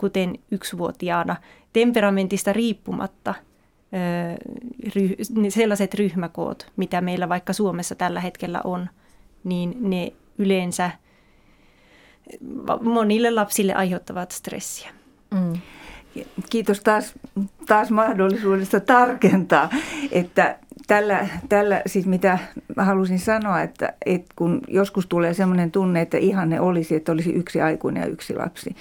kuten 0.00 0.38
yksivuotiaana, 0.50 1.36
temperamentista 1.72 2.52
riippumatta 2.52 3.34
sellaiset 5.48 5.94
ryhmäkoot, 5.94 6.72
mitä 6.76 7.00
meillä 7.00 7.28
vaikka 7.28 7.52
Suomessa 7.52 7.94
tällä 7.94 8.20
hetkellä 8.20 8.60
on, 8.64 8.88
niin 9.44 9.76
ne 9.80 10.12
yleensä 10.38 10.90
monille 12.82 13.30
lapsille 13.30 13.74
aiheuttavat 13.74 14.30
stressiä. 14.30 14.90
Mm. 15.30 15.52
Kiitos 16.50 16.80
taas, 16.80 17.14
taas 17.66 17.90
mahdollisuudesta 17.90 18.80
tarkentaa, 18.80 19.70
että 20.12 20.58
tällä, 20.88 21.26
tällä 21.48 21.82
siis 21.86 22.06
mitä 22.06 22.38
halusin 22.76 23.18
sanoa, 23.18 23.62
että, 23.62 23.92
että 24.06 24.32
kun 24.36 24.60
joskus 24.68 25.06
tulee 25.06 25.34
sellainen 25.34 25.70
tunne, 25.70 26.00
että 26.00 26.18
ihanne 26.18 26.60
olisi, 26.60 26.94
että 26.94 27.12
olisi 27.12 27.32
yksi 27.32 27.60
aikuinen 27.60 28.00
ja 28.00 28.06
yksi 28.06 28.34
lapsi. 28.34 28.76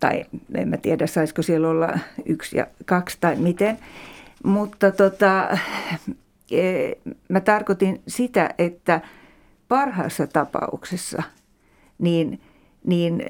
Tai 0.00 0.24
en 0.54 0.68
mä 0.68 0.76
tiedä, 0.76 1.06
saisiko 1.06 1.42
siellä 1.42 1.68
olla 1.68 1.98
yksi 2.26 2.58
ja 2.58 2.66
kaksi 2.84 3.18
tai 3.20 3.36
miten. 3.36 3.78
Mutta 4.44 4.90
tota, 4.90 5.48
e, 6.50 6.92
mä 7.28 7.40
tarkoitin 7.40 8.02
sitä, 8.08 8.50
että 8.58 9.00
parhaassa 9.68 10.26
tapauksessa 10.26 11.22
niin, 11.98 12.40
niin 12.84 13.22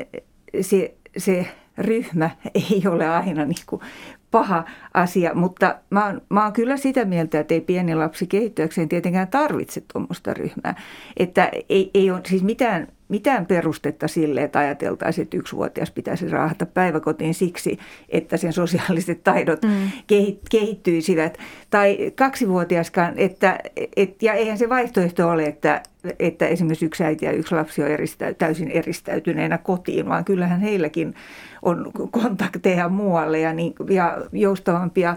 se, 0.60 0.94
se 1.16 1.46
ryhmä 1.78 2.30
ei 2.72 2.82
ole 2.88 3.08
aina 3.08 3.44
niin 3.44 3.64
kuin 3.66 3.82
paha 4.30 4.64
asia, 4.94 5.34
mutta 5.34 5.74
mä 5.90 6.06
oon, 6.06 6.22
mä 6.28 6.44
oon 6.44 6.52
kyllä 6.52 6.76
sitä 6.76 7.04
mieltä, 7.04 7.40
että 7.40 7.54
ei 7.54 7.60
pieni 7.60 7.94
lapsi 7.94 8.26
kehittyäkseen 8.26 8.88
tietenkään 8.88 9.28
tarvitse 9.28 9.82
tuommoista 9.92 10.34
ryhmää. 10.34 10.74
Että 11.16 11.50
ei, 11.68 11.90
ei 11.94 12.10
ole 12.10 12.20
siis 12.28 12.42
mitään 12.42 12.88
mitään 13.08 13.46
perustetta 13.46 14.08
sille, 14.08 14.42
että 14.42 14.58
ajateltaisiin, 14.58 15.22
että 15.22 15.36
yksivuotias 15.36 15.90
pitäisi 15.90 16.28
raahata 16.28 16.66
päiväkotiin 16.66 17.34
siksi, 17.34 17.78
että 18.08 18.36
sen 18.36 18.52
sosiaaliset 18.52 19.24
taidot 19.24 19.62
mm. 19.62 19.90
kehittyisivät. 20.50 21.38
Tai 21.70 22.12
kaksivuotiaskaan, 22.14 23.14
että, 23.16 23.58
et, 23.96 24.22
ja 24.22 24.32
eihän 24.32 24.58
se 24.58 24.68
vaihtoehto 24.68 25.28
ole, 25.28 25.44
että, 25.44 25.82
että 26.18 26.46
esimerkiksi 26.46 26.86
yksi 26.86 27.04
äiti 27.04 27.24
ja 27.24 27.32
yksi 27.32 27.54
lapsi 27.54 27.82
on 27.82 27.88
eristä, 27.88 28.34
täysin 28.34 28.70
eristäytyneenä 28.70 29.58
kotiin, 29.58 30.08
vaan 30.08 30.24
kyllähän 30.24 30.60
heilläkin 30.60 31.14
on 31.62 31.90
kontakteja 32.10 32.88
muualle 32.88 33.40
ja, 33.40 33.52
niin, 33.52 33.74
ja 33.90 34.18
joustavampia 34.32 35.16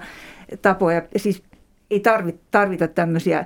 tapoja. 0.61 1.01
Siis 1.15 1.43
ei 1.91 1.99
tarvita, 1.99 2.39
tarvita 2.51 2.87
tämmöisiä 2.87 3.45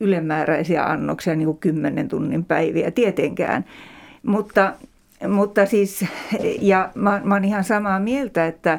ylemmääräisiä 0.00 0.84
annoksia, 0.84 1.36
niin 1.36 1.46
kuin 1.46 1.58
kymmenen 1.58 2.08
tunnin 2.08 2.44
päiviä 2.44 2.90
tietenkään. 2.90 3.64
Mutta, 4.22 4.72
mutta 5.28 5.66
siis, 5.66 6.04
ja 6.60 6.90
mä, 6.94 7.20
mä 7.24 7.34
olen 7.34 7.44
ihan 7.44 7.64
samaa 7.64 8.00
mieltä, 8.00 8.46
että, 8.46 8.78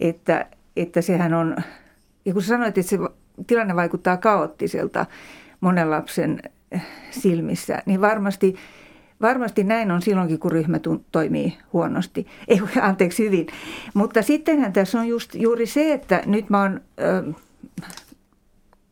että, 0.00 0.46
että 0.76 1.00
sehän 1.00 1.34
on, 1.34 1.56
ja 2.24 2.32
kun 2.32 2.42
sanoit, 2.42 2.78
että 2.78 2.90
se 2.90 2.98
tilanne 3.46 3.76
vaikuttaa 3.76 4.16
kaoottiselta 4.16 5.06
monen 5.60 5.90
lapsen 5.90 6.42
silmissä, 7.10 7.82
niin 7.86 8.00
varmasti, 8.00 8.56
varmasti 9.22 9.64
näin 9.64 9.90
on 9.90 10.02
silloinkin, 10.02 10.38
kun 10.38 10.52
ryhmä 10.52 10.80
toimii 11.12 11.58
huonosti. 11.72 12.26
Ei, 12.48 12.60
anteeksi, 12.80 13.24
hyvin. 13.24 13.46
Mutta 13.94 14.22
sittenhän 14.22 14.72
tässä 14.72 15.00
on 15.00 15.08
just, 15.08 15.34
juuri 15.34 15.66
se, 15.66 15.92
että 15.92 16.22
nyt 16.26 16.50
mä 16.50 16.62
oon... 16.62 16.80
Ö, 17.00 17.32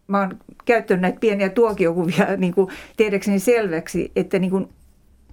mä 0.09 0.21
oon 0.21 0.39
käyttänyt 0.65 1.03
näitä 1.03 1.21
pieniä 1.21 1.49
tuokiokuvia 1.49 2.27
niin 2.37 2.55
kuin 2.55 2.69
tehdäkseni 2.97 3.39
selväksi, 3.39 4.13
että 4.17 4.39
niin 4.39 4.51
kuin 4.51 4.69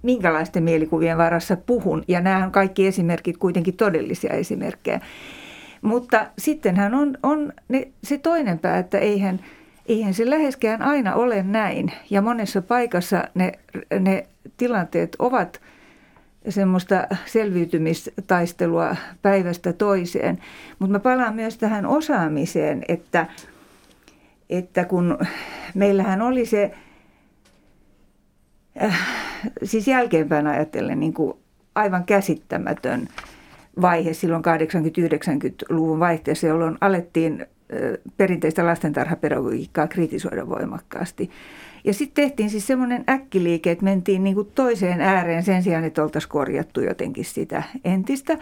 minkälaisten 0.02 0.62
mielikuvien 0.62 1.18
varassa 1.18 1.56
puhun. 1.56 2.04
Ja 2.08 2.20
nämä 2.20 2.44
on 2.44 2.52
kaikki 2.52 2.86
esimerkit 2.86 3.36
kuitenkin 3.36 3.76
todellisia 3.76 4.32
esimerkkejä. 4.32 5.00
Mutta 5.82 6.26
sittenhän 6.38 6.94
on, 6.94 7.18
on 7.22 7.52
ne, 7.68 7.88
se 8.02 8.18
toinen 8.18 8.58
pää, 8.58 8.78
että 8.78 8.98
eihän, 8.98 9.40
eihän 9.86 10.14
se 10.14 10.30
läheskään 10.30 10.82
aina 10.82 11.14
ole 11.14 11.42
näin. 11.42 11.92
Ja 12.10 12.22
monessa 12.22 12.62
paikassa 12.62 13.24
ne, 13.34 13.52
ne 14.00 14.26
tilanteet 14.56 15.16
ovat 15.18 15.60
semmoista 16.48 17.06
selviytymistaistelua 17.26 18.96
päivästä 19.22 19.72
toiseen. 19.72 20.38
Mutta 20.78 20.92
mä 20.92 20.98
palaan 20.98 21.34
myös 21.34 21.58
tähän 21.58 21.86
osaamiseen, 21.86 22.82
että– 22.88 23.26
että 24.58 24.84
kun 24.84 25.18
meillähän 25.74 26.22
oli 26.22 26.46
se, 26.46 26.70
äh, 28.82 29.00
siis 29.62 29.88
jälkeenpäin 29.88 30.46
ajatellen 30.46 31.00
niin 31.00 31.14
kuin 31.14 31.34
aivan 31.74 32.04
käsittämätön 32.04 33.08
vaihe 33.80 34.12
silloin 34.12 34.42
80-90-luvun 34.44 36.00
vaihteessa, 36.00 36.46
jolloin 36.46 36.78
alettiin 36.80 37.46
perinteistä 38.16 38.66
lastentarhapedagogiikkaa 38.66 39.86
kritisoida 39.86 40.48
voimakkaasti. 40.48 41.30
Ja 41.84 41.94
sitten 41.94 42.24
tehtiin 42.24 42.50
siis 42.50 42.66
semmoinen 42.66 43.04
äkkiliike, 43.08 43.70
että 43.70 43.84
mentiin 43.84 44.24
niin 44.24 44.34
kuin 44.34 44.50
toiseen 44.54 45.00
ääreen 45.00 45.42
sen 45.42 45.62
sijaan, 45.62 45.84
että 45.84 46.02
oltaisiin 46.02 46.30
korjattu 46.30 46.80
jotenkin 46.80 47.24
sitä 47.24 47.62
entistä. 47.84 48.38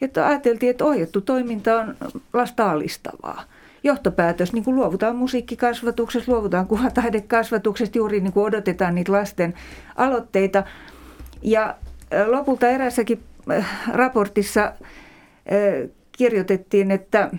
Että 0.00 0.26
ajateltiin, 0.26 0.70
että 0.70 0.84
ohjattu 0.84 1.20
toiminta 1.20 1.80
on 1.80 1.94
lasta 2.32 2.70
alistavaa. 2.70 3.42
Johtopäätös, 3.86 4.52
niin 4.52 4.64
kuin 4.64 4.76
luovutaan 4.76 5.16
musiikkikasvatuksesta, 5.16 6.32
luovutaan 6.32 6.66
kuvataidekasvatuksesta, 6.66 7.98
juuri 7.98 8.20
niin 8.20 8.32
kuin 8.32 8.44
odotetaan 8.44 8.94
niitä 8.94 9.12
lasten 9.12 9.54
aloitteita. 9.96 10.64
Ja 11.42 11.74
lopulta 12.26 12.68
erässäkin 12.68 13.22
raportissa 13.92 14.72
kirjoitettiin, 16.12 16.90
että 16.90 17.30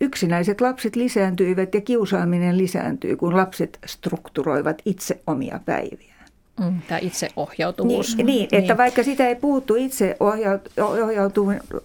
yksinäiset 0.00 0.60
lapset 0.60 0.96
lisääntyivät 0.96 1.74
ja 1.74 1.80
kiusaaminen 1.80 2.58
lisääntyy, 2.58 3.16
kun 3.16 3.36
lapset 3.36 3.78
strukturoivat 3.86 4.82
itse 4.84 5.20
omia 5.26 5.60
päiviään. 5.64 6.26
Mm, 6.60 6.80
tämä 6.88 6.98
itseohjautuvuus. 6.98 8.16
Niin, 8.16 8.26
niin, 8.26 8.44
että 8.44 8.58
niin. 8.58 8.76
vaikka 8.76 9.02
sitä 9.02 9.28
ei 9.28 9.34
puhuttu 9.34 9.74
itse 9.74 10.16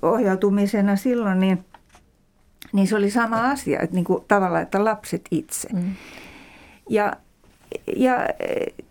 ohjautumisena 0.02 0.96
silloin, 0.96 1.40
niin, 1.40 1.66
niin 2.74 2.88
se 2.88 2.96
oli 2.96 3.12
sama 3.12 3.50
asia, 3.50 3.80
että 3.80 3.96
niin 3.96 4.06
kuin 4.06 4.24
tavallaan, 4.28 4.64
että 4.64 4.86
lapset 4.86 5.22
itse. 5.32 5.68
Mm. 5.74 5.96
Ja, 6.90 7.14
ja 7.96 8.18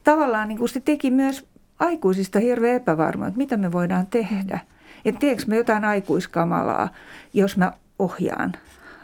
tavallaan 0.04 0.48
niin 0.48 0.58
kuin 0.58 0.68
se 0.68 0.80
teki 0.80 1.10
myös 1.10 1.46
aikuisista 1.78 2.38
hirveän 2.38 2.76
epävarmaa, 2.76 3.28
että 3.28 3.38
mitä 3.38 3.56
me 3.56 3.72
voidaan 3.72 4.06
tehdä. 4.06 4.60
Että 5.04 5.18
teekö 5.18 5.42
me 5.46 5.56
jotain 5.56 5.84
aikuiskamalaa, 5.84 6.88
jos 7.34 7.56
mä 7.56 7.72
ohjaan 7.98 8.52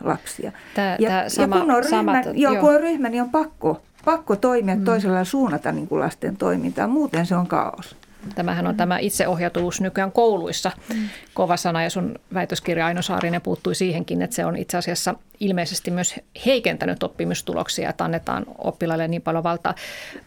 lapsia. 0.05 0.53
Tämä, 0.75 0.97
ja, 0.99 1.09
tämä 1.09 1.29
sama, 1.29 1.57
ja 1.57 1.63
kun 1.63 1.71
on, 1.71 1.85
ryhmä, 1.85 1.91
samat, 1.91 2.27
joo, 2.35 2.57
kun 2.57 2.75
on 2.75 2.81
ryhmä, 2.81 3.09
niin 3.09 3.23
on 3.23 3.31
pakko, 3.31 3.83
pakko 4.05 4.37
toimia 4.37 4.77
mm. 4.77 4.85
toisella 4.85 5.25
suunnata 5.25 5.73
niin 5.73 5.89
kuin 5.89 6.01
lasten 6.01 6.37
toimintaa. 6.37 6.87
Muuten 6.87 7.27
se 7.27 7.37
on 7.37 7.47
kaos. 7.47 7.97
Tämähän 8.35 8.67
on 8.67 8.77
tämä 8.77 8.99
itseohjautuvuus 8.99 9.81
nykyään 9.81 10.13
kouluissa 10.13 10.71
mm. 10.95 11.09
kova 11.35 11.57
sana 11.57 11.83
ja 11.83 11.91
sun 11.91 12.15
väitöskirja 12.35 12.87
Aino 12.87 13.03
Saarinen 13.03 13.41
puuttui 13.41 13.75
siihenkin, 13.75 14.23
että 14.23 14.37
se 14.37 14.45
on 14.45 14.57
itse 14.57 14.77
asiassa 14.77 15.15
ilmeisesti 15.41 15.91
myös 15.91 16.15
heikentänyt 16.47 17.03
oppimistuloksia, 17.03 17.91
että 17.91 18.05
annetaan 18.05 18.47
oppilaille 18.59 19.09
niin 19.09 19.23
paljon 19.23 19.45
valtaa. 19.45 19.75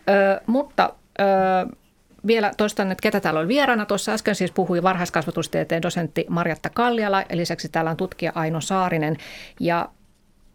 Ö, 0.10 0.42
mutta 0.48 0.94
ö, 1.20 1.24
vielä 2.28 2.52
toistan, 2.58 2.92
että 2.92 3.02
ketä 3.02 3.20
täällä 3.20 3.40
on 3.40 3.48
vieraana. 3.48 3.86
Tuossa 3.86 4.12
äsken 4.12 4.36
siis 4.36 4.52
puhui 4.52 4.84
varhaiskasvatustieteen 4.84 5.82
dosentti 5.82 6.26
Marjatta 6.30 6.70
Kalliala 6.70 7.24
ja 7.30 7.38
lisäksi 7.38 7.70
täällä 7.70 7.92
on 7.92 7.98
tutkija 7.98 8.32
Aino 8.36 8.62
Saarinen. 8.62 9.18
Ja 9.60 9.90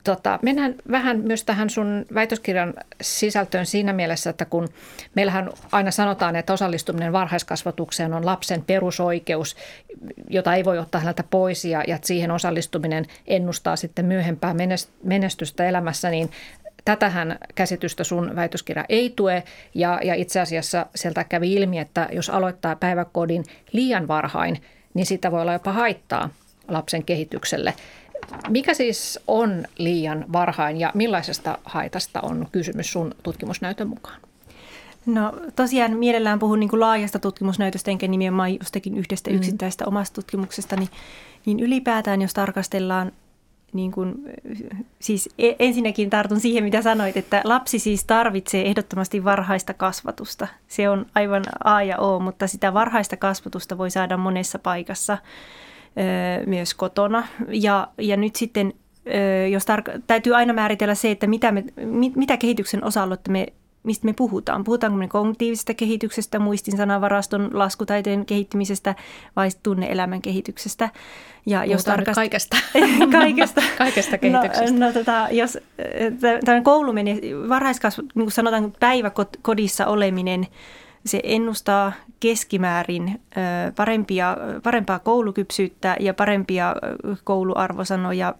tota, 0.07 0.38
mennään 0.42 0.74
vähän 0.90 1.20
myös 1.20 1.44
tähän 1.44 1.70
sun 1.70 2.07
väitöskirjan 2.14 2.74
sisältöön 3.00 3.66
siinä 3.66 3.92
mielessä, 3.92 4.30
että 4.30 4.44
kun 4.44 4.68
meillähän 5.14 5.50
aina 5.72 5.90
sanotaan, 5.90 6.36
että 6.36 6.52
osallistuminen 6.52 7.12
varhaiskasvatukseen 7.12 8.14
on 8.14 8.26
lapsen 8.26 8.62
perusoikeus, 8.66 9.57
jota 10.30 10.54
ei 10.54 10.64
voi 10.64 10.78
ottaa 10.78 11.00
häneltä 11.00 11.24
pois 11.30 11.64
ja, 11.64 11.84
ja 11.86 11.98
siihen 12.02 12.30
osallistuminen 12.30 13.04
ennustaa 13.26 13.76
sitten 13.76 14.04
myöhempää 14.04 14.54
menestystä 15.02 15.68
elämässä, 15.68 16.11
niin 16.11 16.30
Tätähän 16.84 17.38
käsitystä 17.54 18.04
sun 18.04 18.36
väitöskirja 18.36 18.84
ei 18.88 19.12
tue 19.16 19.42
ja, 19.74 20.00
ja 20.04 20.14
itse 20.14 20.40
asiassa 20.40 20.86
sieltä 20.94 21.24
kävi 21.24 21.54
ilmi, 21.54 21.78
että 21.78 22.09
jos 22.12 22.30
aloittaa 22.30 22.76
päiväkodin 22.76 23.44
liian 23.72 24.09
varhain, 24.09 24.62
niin 24.94 25.07
sitä 25.07 25.30
voi 25.30 25.42
olla 25.42 25.52
jopa 25.52 25.72
haittaa 25.72 26.30
lapsen 26.68 27.04
kehitykselle. 27.04 27.74
Mikä 28.49 28.74
siis 28.74 29.18
on 29.27 29.64
liian 29.79 30.24
varhain 30.33 30.77
ja 30.77 30.91
millaisesta 30.95 31.59
haitasta 31.64 32.20
on 32.20 32.49
kysymys 32.53 32.93
sun 32.93 33.14
tutkimusnäytön 33.22 33.89
mukaan? 33.89 34.20
No 35.07 35.33
tosiaan 35.57 35.97
mielellään 35.97 36.39
puhun 36.39 36.61
niin 36.61 36.70
kuin 36.70 36.81
laajasta 36.81 37.18
tutkimusnäytöstä, 37.18 37.91
enkä 37.91 38.09
nimenomaan 38.09 38.55
jostakin 38.55 38.97
yhdestä 38.97 39.31
mm. 39.31 39.37
yksittäistä 39.37 39.85
omasta 39.87 40.14
tutkimuksesta, 40.14 40.77
niin, 40.77 40.89
niin 41.47 41.61
ylipäätään 41.61 42.22
jos 42.22 42.35
tarkastellaan 42.35 43.12
niin 43.72 43.93
kuin, 43.93 44.14
siis 44.99 45.29
e, 45.39 45.53
ensinnäkin 45.59 46.11
tartun 46.11 46.41
siihen, 46.41 46.64
mitä 46.64 46.83
sanoit, 46.83 47.16
että 47.16 47.41
lapsi 47.45 47.79
siis 47.79 48.05
tarvitsee 48.05 48.68
ehdottomasti 48.68 49.24
varhaista 49.24 49.74
kasvatusta. 49.74 50.49
Se 50.68 50.89
on 50.89 51.07
aivan 51.14 51.43
A 51.64 51.83
ja 51.83 51.99
O, 51.99 52.20
mutta 52.20 52.47
sitä 52.47 52.74
varhaista 52.74 53.16
kasvatusta 53.16 53.79
voi 53.79 53.91
saada 53.91 54.16
monessa 54.16 54.59
paikassa 54.59 55.18
myös 56.47 56.74
kotona. 56.74 57.28
Ja, 57.49 57.88
ja 57.99 58.16
nyt 58.16 58.36
sitten, 58.36 58.72
jos 59.51 59.64
tar- 59.64 60.01
täytyy 60.07 60.34
aina 60.34 60.53
määritellä 60.53 60.94
se, 60.94 61.11
että 61.11 61.26
mitä, 61.26 61.53
me, 61.53 61.64
mitä 62.16 62.36
kehityksen 62.36 62.84
osa 62.84 63.09
me 63.28 63.47
mistä 63.86 64.05
me 64.05 64.12
puhutaan. 64.12 64.64
Puhutaanko 64.64 64.99
me 64.99 65.09
kognitiivisesta 65.09 65.74
kehityksestä, 65.74 66.38
muistin 66.38 66.76
sanavaraston 66.76 67.51
laskutaiteen 67.53 68.26
kehittymisestä 68.26 68.94
vai 69.36 69.49
tunne-elämän 69.62 70.22
kehityksestä. 70.22 70.90
Ja 71.47 71.64
jos 71.64 71.84
tarkast... 71.84 72.14
kaikesta. 72.14 72.57
kaikesta. 73.20 73.62
kaikesta 73.78 74.18
kehityksestä. 74.18 74.78
No, 74.78 74.86
no 74.86 74.92
tota, 74.92 75.28
jos 75.30 75.59
tämän 76.44 76.64
koulu 76.64 76.92
menee, 76.92 77.20
varhaiskasvu, 77.49 78.03
niin 78.03 78.24
kuin 78.24 78.32
sanotaan 78.32 78.72
päiväkodissa 78.80 79.86
oleminen, 79.86 80.47
se 81.07 81.20
ennustaa 81.22 81.92
keskimäärin 82.20 83.20
parempia, 83.76 84.36
parempaa 84.62 84.98
koulukypsyyttä 84.98 85.96
ja 86.00 86.14
parempia 86.14 86.74
kouluarvosanoja 87.24 88.34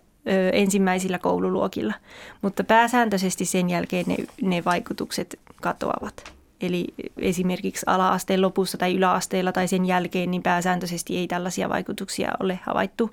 ensimmäisillä 0.52 1.18
koululuokilla, 1.18 1.94
mutta 2.42 2.64
pääsääntöisesti 2.64 3.44
sen 3.44 3.70
jälkeen 3.70 4.04
ne, 4.08 4.16
ne 4.42 4.64
vaikutukset 4.64 5.38
katoavat. 5.62 6.36
Eli 6.61 6.84
esimerkiksi 7.16 7.86
ala-asteen 7.88 8.42
lopussa 8.42 8.78
tai 8.78 8.94
yläasteella 8.94 9.52
tai 9.52 9.68
sen 9.68 9.84
jälkeen, 9.84 10.30
niin 10.30 10.42
pääsääntöisesti 10.42 11.16
ei 11.16 11.26
tällaisia 11.26 11.68
vaikutuksia 11.68 12.32
ole 12.40 12.59
havaittu. 12.62 13.11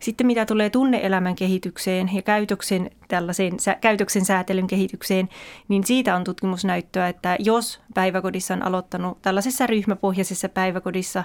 Sitten 0.00 0.26
mitä 0.26 0.46
tulee 0.46 0.70
tunneelämän 0.70 1.34
kehitykseen 1.34 2.10
ja 2.14 2.22
käytöksen, 2.22 2.90
tällaiseen, 3.08 3.52
käytöksen 3.80 4.24
säätelyn 4.24 4.66
kehitykseen, 4.66 5.28
niin 5.68 5.84
siitä 5.84 6.16
on 6.16 6.24
tutkimusnäyttöä, 6.24 7.08
että 7.08 7.36
jos 7.38 7.80
päiväkodissa 7.94 8.54
on 8.54 8.62
aloittanut 8.62 9.22
tällaisessa 9.22 9.66
ryhmäpohjaisessa 9.66 10.48
päiväkodissa 10.48 11.24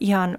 ihan 0.00 0.38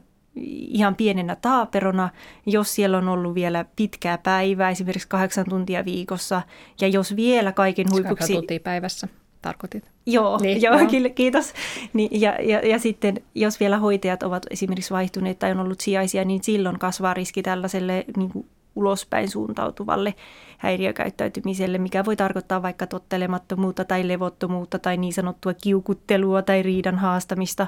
ihan 0.68 0.96
pienenä 0.96 1.36
taaperona, 1.36 2.10
jos 2.46 2.76
siellä 2.76 2.98
on 2.98 3.10
ollut 3.10 3.36
vielä 3.36 3.66
pitkää 3.76 4.18
päivää, 4.18 4.70
esimerkiksi 4.70 5.08
kahdeksan 5.08 5.46
tuntia 5.50 5.86
viikossa, 5.86 6.42
ja 6.82 6.88
jos 6.88 7.16
vielä 7.16 7.52
kaiken 7.52 7.86
huipuksi... 7.92 8.34
tuntia 8.34 8.60
päivässä 8.60 9.08
tarkoitit. 9.48 9.92
Joo, 10.06 10.38
niin, 10.42 10.62
joo, 10.62 10.80
joo. 10.80 11.10
kiitos. 11.16 11.54
Niin, 11.94 12.22
ja, 12.22 12.36
ja, 12.42 12.68
ja 12.68 12.80
sitten 12.80 13.22
jos 13.36 13.60
vielä 13.60 13.78
hoitajat 13.78 14.24
ovat 14.24 14.46
esimerkiksi 14.50 14.94
vaihtuneet 14.94 15.40
tai 15.40 15.52
on 15.52 15.60
ollut 15.60 15.80
sijaisia, 15.80 16.26
niin 16.26 16.44
silloin 16.44 16.80
kasvaa 16.80 17.14
riski 17.14 17.44
tällaiselle 17.44 18.06
niin 18.18 18.32
kuin 18.32 18.46
ulospäin 18.76 19.30
suuntautuvalle 19.30 20.14
häiriökäyttäytymiselle, 20.58 21.78
mikä 21.78 22.06
voi 22.06 22.16
tarkoittaa 22.16 22.62
vaikka 22.62 22.88
tottelemattomuutta 22.88 23.86
tai 23.86 24.08
levottomuutta 24.08 24.80
tai 24.80 24.98
niin 24.98 25.14
sanottua 25.14 25.54
kiukuttelua 25.54 26.42
tai 26.42 26.64
riidan 26.64 26.98
haastamista 26.98 27.68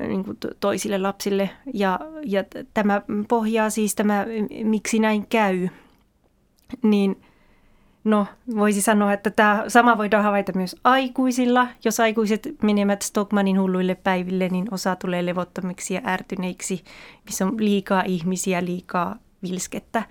niin 0.00 0.24
kuin 0.24 0.38
toisille 0.60 0.98
lapsille. 0.98 1.50
Ja, 1.74 2.00
ja 2.24 2.44
tämä 2.74 3.02
pohjaa 3.28 3.70
siis 3.70 3.94
tämä, 3.94 4.26
miksi 4.64 4.98
näin 4.98 5.26
käy, 5.26 5.68
niin– 6.82 7.16
No, 8.04 8.26
voisi 8.56 8.82
sanoa, 8.82 9.12
että 9.12 9.30
tämä 9.30 9.64
sama 9.68 9.98
voidaan 9.98 10.24
havaita 10.24 10.52
myös 10.54 10.76
aikuisilla. 10.84 11.68
Jos 11.84 12.00
aikuiset 12.00 12.48
menevät 12.62 13.02
Stockmanin 13.02 13.60
hulluille 13.60 13.94
päiville, 13.94 14.48
niin 14.48 14.66
osa 14.70 14.96
tulee 14.96 15.26
levottomiksi 15.26 15.94
ja 15.94 16.00
ärtyneiksi, 16.06 16.84
missä 17.24 17.46
on 17.46 17.54
liikaa 17.58 18.02
ihmisiä, 18.06 18.64
liikaa 18.64 19.16
vilskettä. 19.42 20.02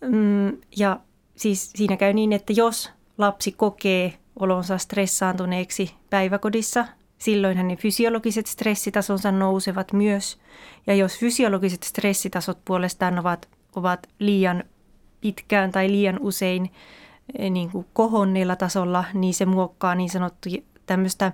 Mm, 0.00 0.58
ja 0.76 1.00
siis 1.36 1.70
siinä 1.70 1.96
käy 1.96 2.12
niin, 2.12 2.32
että 2.32 2.52
jos 2.52 2.90
lapsi 3.18 3.52
kokee 3.52 4.12
olonsa 4.38 4.78
stressaantuneeksi 4.78 5.94
päiväkodissa, 6.10 6.86
silloin 7.18 7.56
hänen 7.56 7.76
fysiologiset 7.76 8.46
stressitasonsa 8.46 9.32
nousevat 9.32 9.92
myös. 9.92 10.38
Ja 10.86 10.94
jos 10.94 11.18
fysiologiset 11.18 11.82
stressitasot 11.82 12.58
puolestaan 12.64 13.18
ovat, 13.18 13.48
ovat 13.76 14.06
liian 14.18 14.64
pitkään 15.20 15.72
tai 15.72 15.88
liian 15.88 16.18
usein 16.20 16.70
niin 17.50 17.70
kuin 17.70 17.86
kohonneella 17.92 18.56
tasolla, 18.56 19.04
niin 19.14 19.34
se 19.34 19.46
muokkaa 19.46 19.94
niin 19.94 20.10
sanottu 20.10 20.48
tämmöistä 20.86 21.32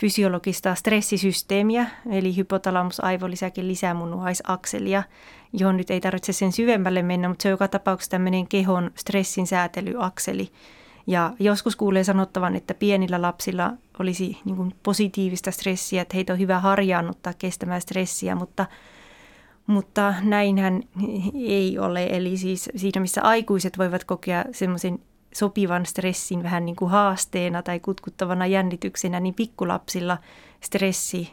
fysiologista 0.00 0.74
stressisysteemiä, 0.74 1.86
eli 2.10 2.36
hypotalamus, 2.36 3.04
aivolisäke, 3.04 3.66
lisämunuaisakselia, 3.66 5.02
johon 5.52 5.76
nyt 5.76 5.90
ei 5.90 6.00
tarvitse 6.00 6.32
sen 6.32 6.52
syvemmälle 6.52 7.02
mennä, 7.02 7.28
mutta 7.28 7.42
se 7.42 7.48
on 7.48 7.50
joka 7.50 7.68
tapauksessa 7.68 8.10
tämmöinen 8.10 8.48
kehon 8.48 8.90
stressin 8.94 9.46
säätelyakseli. 9.46 10.48
Ja 11.06 11.32
joskus 11.38 11.76
kuulee 11.76 12.04
sanottavan, 12.04 12.56
että 12.56 12.74
pienillä 12.74 13.22
lapsilla 13.22 13.72
olisi 13.98 14.38
niin 14.44 14.56
kuin 14.56 14.74
positiivista 14.82 15.50
stressiä, 15.50 16.02
että 16.02 16.16
heitä 16.16 16.32
on 16.32 16.38
hyvä 16.38 16.60
harjaannuttaa 16.60 17.32
kestämään 17.38 17.80
stressiä, 17.80 18.34
mutta, 18.34 18.66
Mutta 19.66 20.14
näinhän 20.22 20.82
ei 21.34 21.78
ole. 21.78 22.06
Eli 22.06 22.36
siis 22.36 22.70
siinä, 22.76 23.00
missä 23.00 23.22
aikuiset 23.22 23.78
voivat 23.78 24.04
kokea 24.04 24.44
semmoisen 24.52 24.98
sopivan 25.36 25.86
stressin 25.86 26.42
vähän 26.42 26.64
niin 26.64 26.76
kuin 26.76 26.90
haasteena 26.90 27.62
tai 27.62 27.80
kutkuttavana 27.80 28.46
jännityksenä, 28.46 29.20
niin 29.20 29.34
pikkulapsilla 29.34 30.18
stressi, 30.60 31.32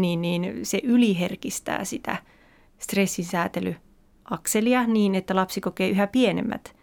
niin, 0.00 0.22
niin 0.22 0.60
se 0.62 0.80
yliherkistää 0.82 1.84
sitä 1.84 2.16
stressisäätelyakselia 2.78 4.86
niin, 4.86 5.14
että 5.14 5.36
lapsi 5.36 5.60
kokee 5.60 5.88
yhä 5.88 6.06
pienemmät 6.06 6.76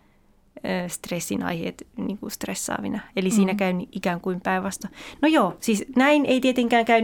stressin 0.87 1.43
aiheet 1.43 1.87
niin 1.97 2.17
kuin 2.17 2.31
stressaavina. 2.31 2.99
Eli 3.15 3.29
siinä 3.29 3.53
mm. 3.53 3.57
käy 3.57 3.73
ikään 3.91 4.21
kuin 4.21 4.41
päinvasta. 4.41 4.87
No 5.21 5.27
joo, 5.27 5.57
siis 5.59 5.85
näin 5.95 6.25
ei 6.25 6.41
tietenkään 6.41 6.85
käy 6.85 7.01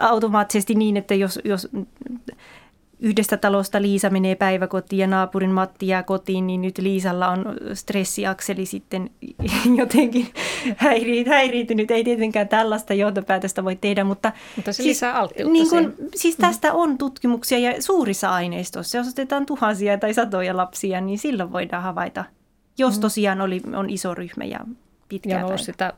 automaattisesti 0.00 0.74
niin, 0.74 0.96
että 0.96 1.14
jos, 1.14 1.38
jos 1.44 1.68
yhdestä 3.00 3.36
talosta 3.36 3.82
Liisa 3.82 4.10
menee 4.10 4.34
päiväkotiin 4.34 5.00
ja 5.00 5.06
naapurin 5.06 5.50
Matti 5.50 5.86
jää 5.86 6.02
kotiin, 6.02 6.46
niin 6.46 6.62
nyt 6.62 6.78
Liisalla 6.78 7.28
on 7.28 7.44
stressiakseli 7.74 8.66
sitten 8.66 9.10
jotenkin 9.80 10.26
häiriintynyt. 11.26 11.90
Ei 11.90 12.04
tietenkään 12.04 12.48
tällaista 12.48 12.94
johtopäätöstä 12.94 13.64
voi 13.64 13.76
tehdä, 13.76 14.04
mutta... 14.04 14.32
Mutta 14.56 14.72
se 14.72 14.76
siis, 14.76 14.88
lisää 14.88 15.18
alttiutta 15.18 15.52
niin 15.52 15.70
kun, 15.70 15.94
Siis 16.14 16.36
tästä 16.36 16.72
on 16.72 16.98
tutkimuksia 16.98 17.58
ja 17.58 17.82
suurissa 17.82 18.30
aineistossa, 18.30 18.98
jos 18.98 19.08
otetaan 19.08 19.46
tuhansia 19.46 19.98
tai 19.98 20.14
satoja 20.14 20.56
lapsia, 20.56 21.00
niin 21.00 21.18
silloin 21.18 21.52
voidaan 21.52 21.82
havaita, 21.82 22.24
jos 22.78 22.96
mm. 22.96 23.00
tosiaan 23.00 23.40
oli, 23.40 23.60
on 23.74 23.90
iso 23.90 24.14
ryhmä 24.14 24.44
ja 24.44 24.58
pitkää 25.08 25.40
ja 25.40 25.56
sitä 25.56 25.92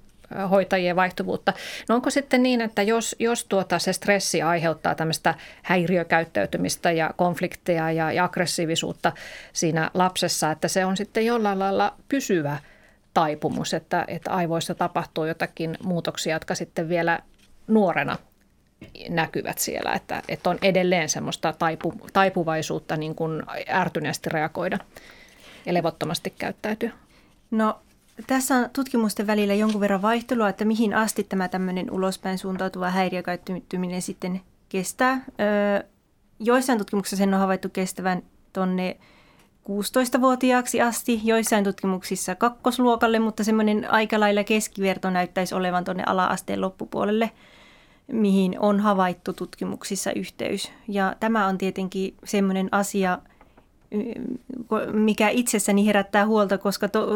hoitajien 0.50 0.96
vaihtuvuutta. 0.96 1.52
No 1.88 1.94
onko 1.94 2.10
sitten 2.10 2.42
niin, 2.42 2.60
että 2.60 2.82
jos, 2.82 3.16
jos 3.18 3.44
tuota 3.44 3.78
se 3.78 3.92
stressi 3.92 4.42
aiheuttaa 4.42 4.94
tämmöistä 4.94 5.34
häiriökäyttäytymistä 5.62 6.92
ja 6.92 7.10
konflikteja 7.16 7.92
ja, 7.92 8.12
ja 8.12 8.24
aggressiivisuutta 8.24 9.12
siinä 9.52 9.90
lapsessa, 9.94 10.50
että 10.50 10.68
se 10.68 10.84
on 10.84 10.96
sitten 10.96 11.26
jollain 11.26 11.58
lailla 11.58 11.94
pysyvä 12.08 12.58
taipumus, 13.14 13.74
että, 13.74 14.04
että 14.08 14.30
aivoissa 14.30 14.74
tapahtuu 14.74 15.24
jotakin 15.24 15.76
muutoksia, 15.84 16.36
jotka 16.36 16.54
sitten 16.54 16.88
vielä 16.88 17.18
nuorena 17.66 18.18
näkyvät 19.08 19.58
siellä, 19.58 19.92
että, 19.92 20.22
että 20.28 20.50
on 20.50 20.58
edelleen 20.62 21.08
semmoista 21.08 21.52
taipu, 21.52 21.94
taipuvaisuutta 22.12 22.96
niin 22.96 23.14
kuin 23.14 23.42
ärtyneesti 23.68 24.30
reagoida 24.30 24.78
ja 25.66 25.74
levottomasti 25.74 26.30
käyttäytyä? 26.38 26.90
No 27.50 27.80
tässä 28.26 28.56
on 28.56 28.70
tutkimusten 28.72 29.26
välillä 29.26 29.54
jonkun 29.54 29.80
verran 29.80 30.02
vaihtelua, 30.02 30.48
että 30.48 30.64
mihin 30.64 30.94
asti 30.94 31.24
tämä 31.24 31.48
tämmöinen 31.48 31.90
ulospäin 31.90 32.38
suuntautuva 32.38 32.90
häiriökäyttyminen 32.90 34.02
sitten 34.02 34.40
kestää. 34.68 35.24
Öö, 35.40 35.88
joissain 36.40 36.78
tutkimuksissa 36.78 37.16
sen 37.16 37.34
on 37.34 37.40
havaittu 37.40 37.68
kestävän 37.68 38.22
tonne 38.52 38.96
16-vuotiaaksi 39.68 40.80
asti, 40.80 41.20
joissain 41.24 41.64
tutkimuksissa 41.64 42.34
kakkosluokalle, 42.34 43.18
mutta 43.18 43.44
semmoinen 43.44 43.90
aika 43.90 44.20
lailla 44.20 44.44
keskiverto 44.44 45.10
näyttäisi 45.10 45.54
olevan 45.54 45.84
tuonne 45.84 46.02
ala-asteen 46.06 46.60
loppupuolelle, 46.60 47.30
mihin 48.12 48.60
on 48.60 48.80
havaittu 48.80 49.32
tutkimuksissa 49.32 50.12
yhteys. 50.12 50.72
Ja 50.88 51.16
tämä 51.20 51.46
on 51.46 51.58
tietenkin 51.58 52.14
semmoinen 52.24 52.68
asia, 52.72 53.18
mikä 54.92 55.28
itsessäni 55.28 55.86
herättää 55.86 56.26
huolta, 56.26 56.58
koska 56.58 56.88
to, 56.88 57.06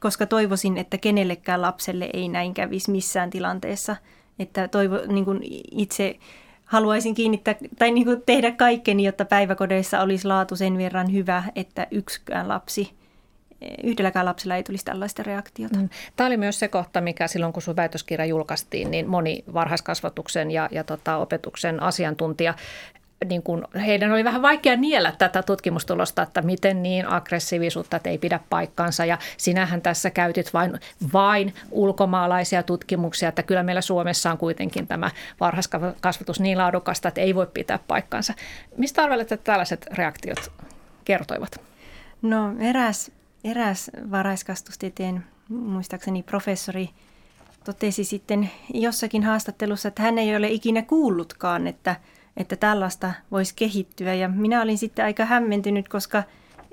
koska 0.00 0.26
toivoisin, 0.26 0.78
että 0.78 0.98
kenellekään 0.98 1.62
lapselle 1.62 2.10
ei 2.12 2.28
näin 2.28 2.54
kävisi 2.54 2.90
missään 2.90 3.30
tilanteessa. 3.30 3.96
Että 4.38 4.68
toivo, 4.68 4.98
niin 5.06 5.24
kuin 5.24 5.40
itse 5.70 6.18
haluaisin 6.64 7.14
kiinnittää 7.14 7.54
tai 7.78 7.90
niin 7.90 8.04
kuin 8.04 8.22
tehdä 8.26 8.50
kaikkeni, 8.50 9.04
jotta 9.04 9.24
päiväkodeissa 9.24 10.00
olisi 10.00 10.26
laatu 10.26 10.56
sen 10.56 10.78
verran 10.78 11.12
hyvä, 11.12 11.44
että 11.56 11.86
yksikään 11.90 12.48
lapsi 12.48 12.98
yhdelläkään 13.82 14.26
lapsella 14.26 14.56
ei 14.56 14.62
tulisi 14.62 14.84
tällaista 14.84 15.22
reaktiota. 15.22 15.78
Mm. 15.78 15.88
Tämä 16.16 16.26
oli 16.26 16.36
myös 16.36 16.58
se 16.58 16.68
kohta, 16.68 17.00
mikä 17.00 17.28
silloin 17.28 17.52
kun 17.52 17.62
sun 17.62 17.76
väitöskirja 17.76 18.26
julkaistiin, 18.26 18.90
niin 18.90 19.08
moni 19.08 19.44
varhaiskasvatuksen 19.54 20.50
ja, 20.50 20.68
ja 20.72 20.84
tota, 20.84 21.16
opetuksen 21.16 21.82
asiantuntija 21.82 22.54
niin 23.24 23.42
kuin, 23.42 23.64
heidän 23.86 24.12
oli 24.12 24.24
vähän 24.24 24.42
vaikea 24.42 24.76
niellä 24.76 25.12
tätä 25.18 25.42
tutkimustulosta, 25.42 26.22
että 26.22 26.42
miten 26.42 26.82
niin 26.82 27.08
aggressiivisuutta, 27.08 27.96
että 27.96 28.10
ei 28.10 28.18
pidä 28.18 28.40
paikkansa. 28.50 29.04
Ja 29.04 29.18
sinähän 29.36 29.82
tässä 29.82 30.10
käytit 30.10 30.54
vain, 30.54 30.80
vain 31.12 31.54
ulkomaalaisia 31.70 32.62
tutkimuksia, 32.62 33.28
että 33.28 33.42
kyllä 33.42 33.62
meillä 33.62 33.80
Suomessa 33.80 34.30
on 34.30 34.38
kuitenkin 34.38 34.86
tämä 34.86 35.10
varhaiskasvatus 35.40 36.40
niin 36.40 36.58
laadukasta, 36.58 37.08
että 37.08 37.20
ei 37.20 37.34
voi 37.34 37.46
pitää 37.46 37.78
paikkansa. 37.88 38.34
Mistä 38.76 39.02
arvelet, 39.02 39.32
että 39.32 39.44
tällaiset 39.44 39.86
reaktiot 39.92 40.52
kertoivat? 41.04 41.60
No 42.22 42.54
eräs, 42.60 43.10
eräs 43.44 43.90
varhaiskasvatustieteen, 44.10 45.24
muistaakseni 45.48 46.22
professori, 46.22 46.90
totesi 47.64 48.04
sitten 48.04 48.50
jossakin 48.74 49.24
haastattelussa, 49.24 49.88
että 49.88 50.02
hän 50.02 50.18
ei 50.18 50.36
ole 50.36 50.48
ikinä 50.48 50.82
kuullutkaan, 50.82 51.66
että– 51.66 51.96
että 52.38 52.56
tällaista 52.56 53.12
voisi 53.30 53.54
kehittyä. 53.56 54.14
Ja 54.14 54.28
minä 54.28 54.62
olin 54.62 54.78
sitten 54.78 55.04
aika 55.04 55.24
hämmentynyt, 55.24 55.88
koska 55.88 56.22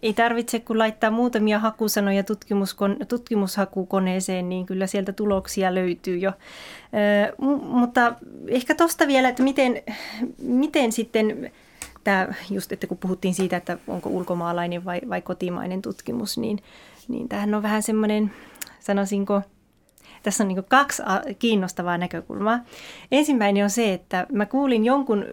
ei 0.02 0.14
tarvitse 0.14 0.60
kun 0.60 0.80
laittaa 0.80 1.12
muutamia 1.12 1.60
hakusanoja 1.60 2.24
tutkimuskon, 2.24 2.98
tutkimushakukoneeseen, 3.08 4.50
niin 4.50 4.66
kyllä 4.66 4.88
sieltä 4.88 5.14
tuloksia 5.14 5.76
löytyy 5.76 6.18
jo. 6.18 6.30
Ö, 6.30 7.36
mutta 7.62 8.14
ehkä 8.48 8.76
tuosta 8.76 9.08
vielä, 9.08 9.30
että 9.30 9.44
miten, 9.44 9.82
miten 10.38 10.92
sitten 10.92 11.52
tämä, 12.04 12.28
just 12.50 12.72
että 12.72 12.88
kun 12.88 12.98
puhuttiin 12.98 13.34
siitä, 13.34 13.58
että 13.58 13.78
onko 13.88 14.10
ulkomaalainen 14.10 14.86
vai, 14.86 15.02
vai 15.10 15.22
kotimainen 15.22 15.82
tutkimus, 15.82 16.38
niin, 16.38 16.60
niin 17.08 17.30
tämähän 17.30 17.54
on 17.54 17.64
vähän 17.64 17.84
semmoinen, 17.84 18.32
sanoisinko– 18.80 19.42
tässä 20.26 20.44
on 20.44 20.48
niin 20.48 20.64
kaksi 20.68 21.04
kiinnostavaa 21.40 21.98
näkökulmaa. 21.98 22.60
Ensimmäinen 23.12 23.64
on 23.64 23.70
se, 23.70 23.94
että 23.94 24.28
mä 24.32 24.46
kuulin 24.46 24.86
jonkun, 24.86 25.26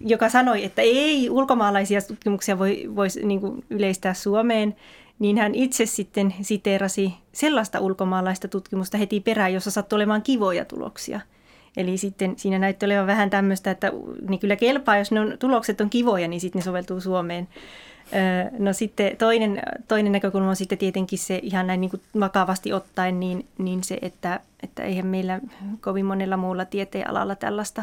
joka 0.00 0.28
sanoi, 0.28 0.64
että 0.64 0.82
ei 0.82 1.30
ulkomaalaisia 1.30 2.02
tutkimuksia 2.02 2.58
voi, 2.58 2.90
voisi 2.96 3.26
niin 3.26 3.40
yleistää 3.70 4.14
Suomeen, 4.14 4.76
niin 5.18 5.38
hän 5.38 5.54
itse 5.54 5.86
sitten 5.86 6.34
siteerasi 6.40 7.14
sellaista 7.32 7.80
ulkomaalaista 7.80 8.48
tutkimusta 8.48 8.98
heti 8.98 9.20
perään, 9.20 9.54
jossa 9.54 9.70
sattui 9.70 9.96
olemaan 9.96 10.22
kivoja 10.22 10.64
tuloksia. 10.64 11.20
Eli 11.76 11.96
sitten 11.96 12.34
siinä 12.36 12.58
näyttää 12.58 12.86
olevan 12.86 13.06
vähän 13.06 13.30
tämmöistä, 13.30 13.70
että 13.70 13.92
niin 14.28 14.40
kyllä 14.40 14.56
kelpaa, 14.56 14.98
jos 14.98 15.12
ne 15.12 15.20
on, 15.20 15.36
tulokset 15.38 15.80
on 15.80 15.90
kivoja, 15.90 16.28
niin 16.28 16.40
sitten 16.40 16.60
ne 16.60 16.64
soveltuu 16.64 17.00
Suomeen. 17.00 17.48
No 18.58 18.72
sitten 18.72 19.16
toinen, 19.16 19.62
toinen 19.88 20.12
näkökulma 20.12 20.48
on 20.48 20.56
sitten 20.56 20.78
tietenkin 20.78 21.18
se 21.18 21.40
ihan 21.42 21.66
näin 21.66 21.80
niin 21.80 21.90
kuin 21.90 22.02
vakavasti 22.20 22.72
ottaen, 22.72 23.20
niin, 23.20 23.46
niin 23.58 23.84
se, 23.84 23.98
että, 24.02 24.40
että 24.62 24.82
eihän 24.82 25.06
meillä 25.06 25.40
kovin 25.80 26.06
monella 26.06 26.36
muulla 26.36 26.64
tieteenalalla 26.64 27.34
tällaista 27.34 27.82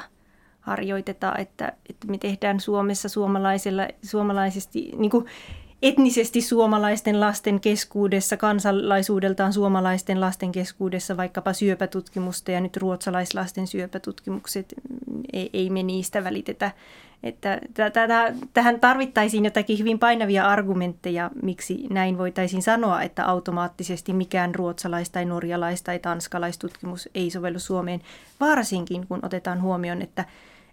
harjoiteta, 0.59 1.35
että, 1.37 1.73
että 1.89 2.07
me 2.07 2.17
tehdään 2.17 2.59
Suomessa 2.59 3.09
suomalaisella, 3.09 3.87
suomalaisesti, 4.03 4.91
niin 4.97 5.11
kuin 5.11 5.25
etnisesti 5.83 6.41
suomalaisten 6.41 7.19
lasten 7.19 7.59
keskuudessa, 7.59 8.37
kansalaisuudeltaan 8.37 9.53
suomalaisten 9.53 10.21
lasten 10.21 10.51
keskuudessa 10.51 11.17
vaikkapa 11.17 11.53
syöpätutkimusta 11.53 12.51
ja 12.51 12.61
nyt 12.61 12.77
ruotsalaislasten 12.77 13.67
syöpätutkimukset, 13.67 14.73
ei, 15.33 15.49
ei 15.53 15.69
me 15.69 15.83
niistä 15.83 16.23
välitetä. 16.23 16.71
Että 17.23 17.61
tähän 18.53 18.79
tarvittaisiin 18.79 19.45
jotakin 19.45 19.79
hyvin 19.79 19.99
painavia 19.99 20.45
argumentteja, 20.45 21.31
miksi 21.41 21.87
näin 21.89 22.17
voitaisiin 22.17 22.61
sanoa, 22.61 23.01
että 23.01 23.25
automaattisesti 23.25 24.13
mikään 24.13 24.55
ruotsalais- 24.55 25.09
tai 25.09 25.25
norjalais- 25.25 25.81
tai 25.83 25.99
tanskalaistutkimus 25.99 27.09
ei 27.15 27.29
sovellu 27.29 27.59
Suomeen, 27.59 28.01
varsinkin 28.39 29.07
kun 29.07 29.19
otetaan 29.21 29.61
huomioon, 29.61 30.01
että, 30.01 30.25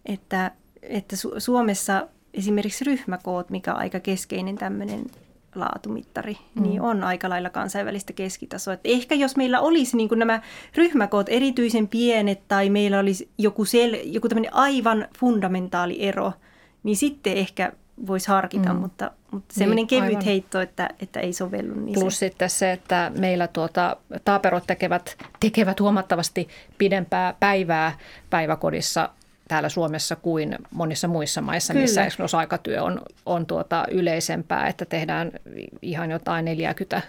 että, 0.07 0.51
että 0.83 1.17
Suomessa 1.39 2.09
esimerkiksi 2.35 2.85
ryhmäkoot, 2.85 3.51
mikä 3.51 3.75
on 3.75 3.81
aika 3.81 4.01
keskeinen 4.01 4.57
tämmöinen 4.57 5.05
laatumittari, 5.55 6.37
mm. 6.55 6.63
niin 6.63 6.81
on 6.81 7.05
aika 7.05 7.29
lailla 7.29 7.51
kansainvälistä 7.51 8.13
keskitasoa. 8.13 8.75
Et 8.75 8.81
ehkä 8.85 9.15
jos 9.15 9.37
meillä 9.37 9.61
olisi 9.61 9.97
niin 9.97 10.09
nämä 10.17 10.43
ryhmäkoot 10.77 11.27
erityisen 11.29 11.89
pienet 11.89 12.49
tai 12.49 12.71
meillä 12.71 12.99
olisi 12.99 13.29
joku, 13.39 13.65
sel, 13.65 13.97
joku 14.05 14.29
tämmöinen 14.29 14.55
aivan 14.55 15.09
fundamentaali 15.19 16.03
ero, 16.03 16.33
niin 16.83 16.97
sitten 16.97 17.37
ehkä 17.37 17.73
voisi 18.07 18.29
harkita, 18.29 18.75
mm. 18.75 18.81
mutta, 18.81 19.11
mutta 19.31 19.55
semmoinen 19.55 19.77
niin, 19.77 19.87
kevyt 19.87 20.09
aivan. 20.09 20.25
heitto, 20.25 20.61
että, 20.61 20.89
että 21.01 21.21
ei 21.21 21.33
sovellu. 21.33 21.75
Niin 21.75 21.95
Plus 21.95 22.19
se. 22.19 22.29
sitten 22.29 22.51
se, 22.51 22.73
että 22.73 23.13
meillä 23.19 23.49
tuota, 23.49 23.97
taaperot 24.25 24.65
tekevät, 24.67 25.17
tekevät 25.41 25.81
huomattavasti 25.81 26.49
pidempää 26.79 27.35
päivää 27.41 27.99
päiväkodissa 28.31 29.11
täällä 29.51 29.69
Suomessa 29.69 30.17
kuin 30.17 30.59
monissa 30.71 31.09
muissa 31.09 31.41
maissa, 31.41 31.73
Kyllä. 31.73 31.85
missä 31.85 32.05
esimerkiksi 32.05 32.37
aikatyö 32.37 32.83
on, 32.83 33.01
on 33.27 33.47
tuota 33.47 33.85
yleisempää, 33.91 34.69
että 34.69 34.85
tehdään 34.85 35.33
ihan 35.83 36.11
jotain 36.11 36.45
40 36.45 37.03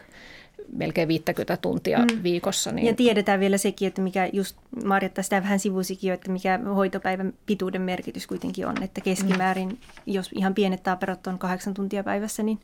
melkein 0.76 1.08
50 1.08 1.58
tuntia 1.58 2.00
mm. 2.00 2.24
viikossa. 2.24 2.72
Niin... 2.72 2.88
Ja 2.88 2.94
tiedetään 2.94 3.40
vielä 3.40 3.58
sekin, 3.58 3.88
että 3.88 4.02
mikä 4.02 4.30
just 4.34 4.58
Marjatta 4.86 5.24
sitä 5.24 5.44
vähän 5.44 5.60
sivusikin 5.60 6.08
jo, 6.08 6.14
että 6.14 6.32
mikä 6.32 6.60
hoitopäivän 6.76 7.34
pituuden 7.46 7.82
merkitys 7.82 8.28
kuitenkin 8.28 8.68
on, 8.68 8.84
että 8.84 9.02
keskimäärin, 9.02 9.70
mm. 9.70 9.78
jos 10.06 10.30
ihan 10.36 10.54
pienet 10.54 10.84
taaperot 10.84 11.28
on 11.28 11.40
kahdeksan 11.40 11.74
tuntia 11.74 12.04
päivässä, 12.04 12.44
niin 12.44 12.60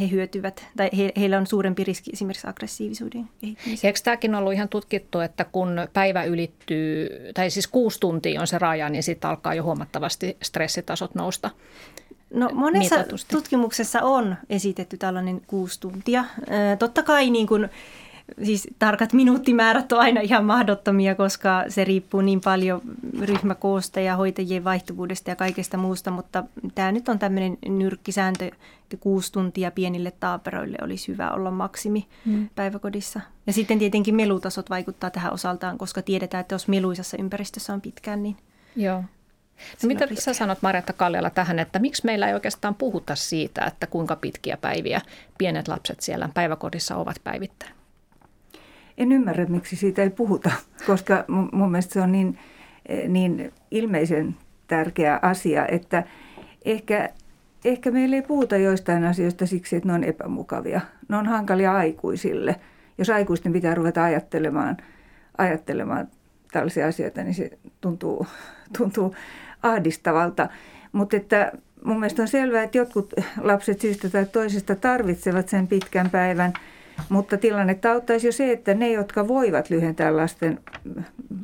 he 0.00 0.10
hyötyvät, 0.10 0.66
tai 0.76 0.90
he, 0.96 1.12
heillä 1.16 1.38
on 1.38 1.46
suurempi 1.46 1.84
riski 1.84 2.10
esimerkiksi 2.12 2.46
aggressiivisuuden 2.46 3.28
kehittymiseen. 3.40 3.88
Eikö 3.88 4.00
tämäkin 4.04 4.34
ollut 4.34 4.52
ihan 4.52 4.68
tutkittu, 4.68 5.20
että 5.20 5.44
kun 5.44 5.88
päivä 5.92 6.24
ylittyy, 6.24 7.08
tai 7.34 7.50
siis 7.50 7.66
kuusi 7.66 8.00
tuntia 8.00 8.40
on 8.40 8.46
se 8.46 8.58
raja, 8.58 8.88
niin 8.88 9.02
sitten 9.02 9.30
alkaa 9.30 9.54
jo 9.54 9.62
huomattavasti 9.62 10.36
stressitasot 10.42 11.14
nousta? 11.14 11.50
No 12.34 12.50
monessa 12.54 12.96
mitatusti. 12.96 13.34
tutkimuksessa 13.36 14.02
on 14.02 14.36
esitetty 14.50 14.96
tällainen 14.96 15.40
kuusi 15.46 15.80
tuntia. 15.80 16.24
Totta 16.78 17.02
kai 17.02 17.30
niin 17.30 17.46
kuin, 17.46 17.68
siis 18.44 18.68
tarkat 18.78 19.12
minuuttimäärät 19.12 19.92
on 19.92 20.00
aina 20.00 20.20
ihan 20.20 20.44
mahdottomia, 20.44 21.14
koska 21.14 21.64
se 21.68 21.84
riippuu 21.84 22.20
niin 22.20 22.40
paljon 22.40 22.82
ryhmäkoosta 23.20 24.00
ja 24.00 24.16
hoitajien 24.16 24.64
vaihtuvuudesta 24.64 25.30
ja 25.30 25.36
kaikesta 25.36 25.76
muusta, 25.76 26.10
mutta 26.10 26.44
tämä 26.74 26.92
nyt 26.92 27.08
on 27.08 27.18
tämmöinen 27.18 27.58
nyrkkisääntö, 27.68 28.44
että 28.44 28.96
kuusi 29.00 29.32
tuntia 29.32 29.70
pienille 29.70 30.12
taaperoille 30.20 30.78
olisi 30.82 31.12
hyvä 31.12 31.30
olla 31.30 31.50
maksimi 31.50 32.06
hmm. 32.26 32.48
päiväkodissa. 32.54 33.20
Ja 33.46 33.52
sitten 33.52 33.78
tietenkin 33.78 34.14
melutasot 34.14 34.70
vaikuttaa 34.70 35.10
tähän 35.10 35.32
osaltaan, 35.32 35.78
koska 35.78 36.02
tiedetään, 36.02 36.40
että 36.40 36.54
jos 36.54 36.68
meluisassa 36.68 37.16
ympäristössä 37.20 37.72
on 37.72 37.80
pitkään, 37.80 38.22
niin 38.22 38.36
Joo. 38.76 39.04
No 39.82 39.86
mitä 39.86 40.08
sä 40.14 40.34
sanot 40.34 40.62
Marjatta 40.62 40.92
Kaljala 40.92 41.30
tähän, 41.30 41.58
että 41.58 41.78
miksi 41.78 42.04
meillä 42.04 42.28
ei 42.28 42.34
oikeastaan 42.34 42.74
puhuta 42.74 43.14
siitä, 43.14 43.64
että 43.64 43.86
kuinka 43.86 44.16
pitkiä 44.16 44.56
päiviä 44.56 45.00
pienet 45.38 45.68
lapset 45.68 46.00
siellä 46.00 46.28
päiväkodissa 46.34 46.96
ovat 46.96 47.16
päivittäin? 47.24 47.74
En 49.02 49.12
ymmärrä, 49.12 49.46
miksi 49.46 49.76
siitä 49.76 50.02
ei 50.02 50.10
puhuta, 50.10 50.50
koska 50.86 51.24
mun, 51.52 51.70
mielestä 51.70 51.92
se 51.92 52.00
on 52.00 52.12
niin, 52.12 52.38
niin 53.08 53.52
ilmeisen 53.70 54.36
tärkeä 54.66 55.18
asia, 55.22 55.66
että 55.66 56.04
ehkä, 56.64 57.08
ehkä 57.64 57.90
meillä 57.90 58.16
ei 58.16 58.22
puhuta 58.22 58.56
joistain 58.56 59.04
asioista 59.04 59.46
siksi, 59.46 59.76
että 59.76 59.88
ne 59.88 59.94
on 59.94 60.04
epämukavia. 60.04 60.80
Ne 61.08 61.16
on 61.16 61.26
hankalia 61.26 61.72
aikuisille. 61.72 62.56
Jos 62.98 63.10
aikuisten 63.10 63.52
pitää 63.52 63.74
ruveta 63.74 64.04
ajattelemaan, 64.04 64.76
ajattelemaan 65.38 66.08
tällaisia 66.52 66.86
asioita, 66.86 67.22
niin 67.22 67.34
se 67.34 67.50
tuntuu, 67.80 68.26
tuntuu 68.78 69.14
ahdistavalta. 69.62 70.48
Mutta 70.92 71.16
että 71.16 71.52
mun 71.84 72.00
mielestä 72.00 72.22
on 72.22 72.28
selvää, 72.28 72.62
että 72.62 72.78
jotkut 72.78 73.14
lapset 73.40 73.80
syystä 73.80 74.08
tai 74.08 74.26
toisesta 74.26 74.76
tarvitsevat 74.76 75.48
sen 75.48 75.68
pitkän 75.68 76.10
päivän, 76.10 76.52
mutta 77.08 77.36
tilannetta 77.36 77.92
auttaisi 77.92 78.26
jo 78.26 78.32
se, 78.32 78.52
että 78.52 78.74
ne, 78.74 78.92
jotka 78.92 79.28
voivat 79.28 79.70
lyhentää 79.70 80.16
lasten, 80.16 80.60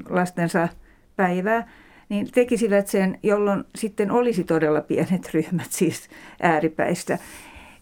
lastensa 0.08 0.68
päivää, 1.16 1.68
niin 2.08 2.32
tekisivät 2.32 2.86
sen, 2.86 3.18
jolloin 3.22 3.64
sitten 3.74 4.10
olisi 4.10 4.44
todella 4.44 4.80
pienet 4.80 5.34
ryhmät 5.34 5.72
siis 5.72 6.08
ääripäistä. 6.42 7.18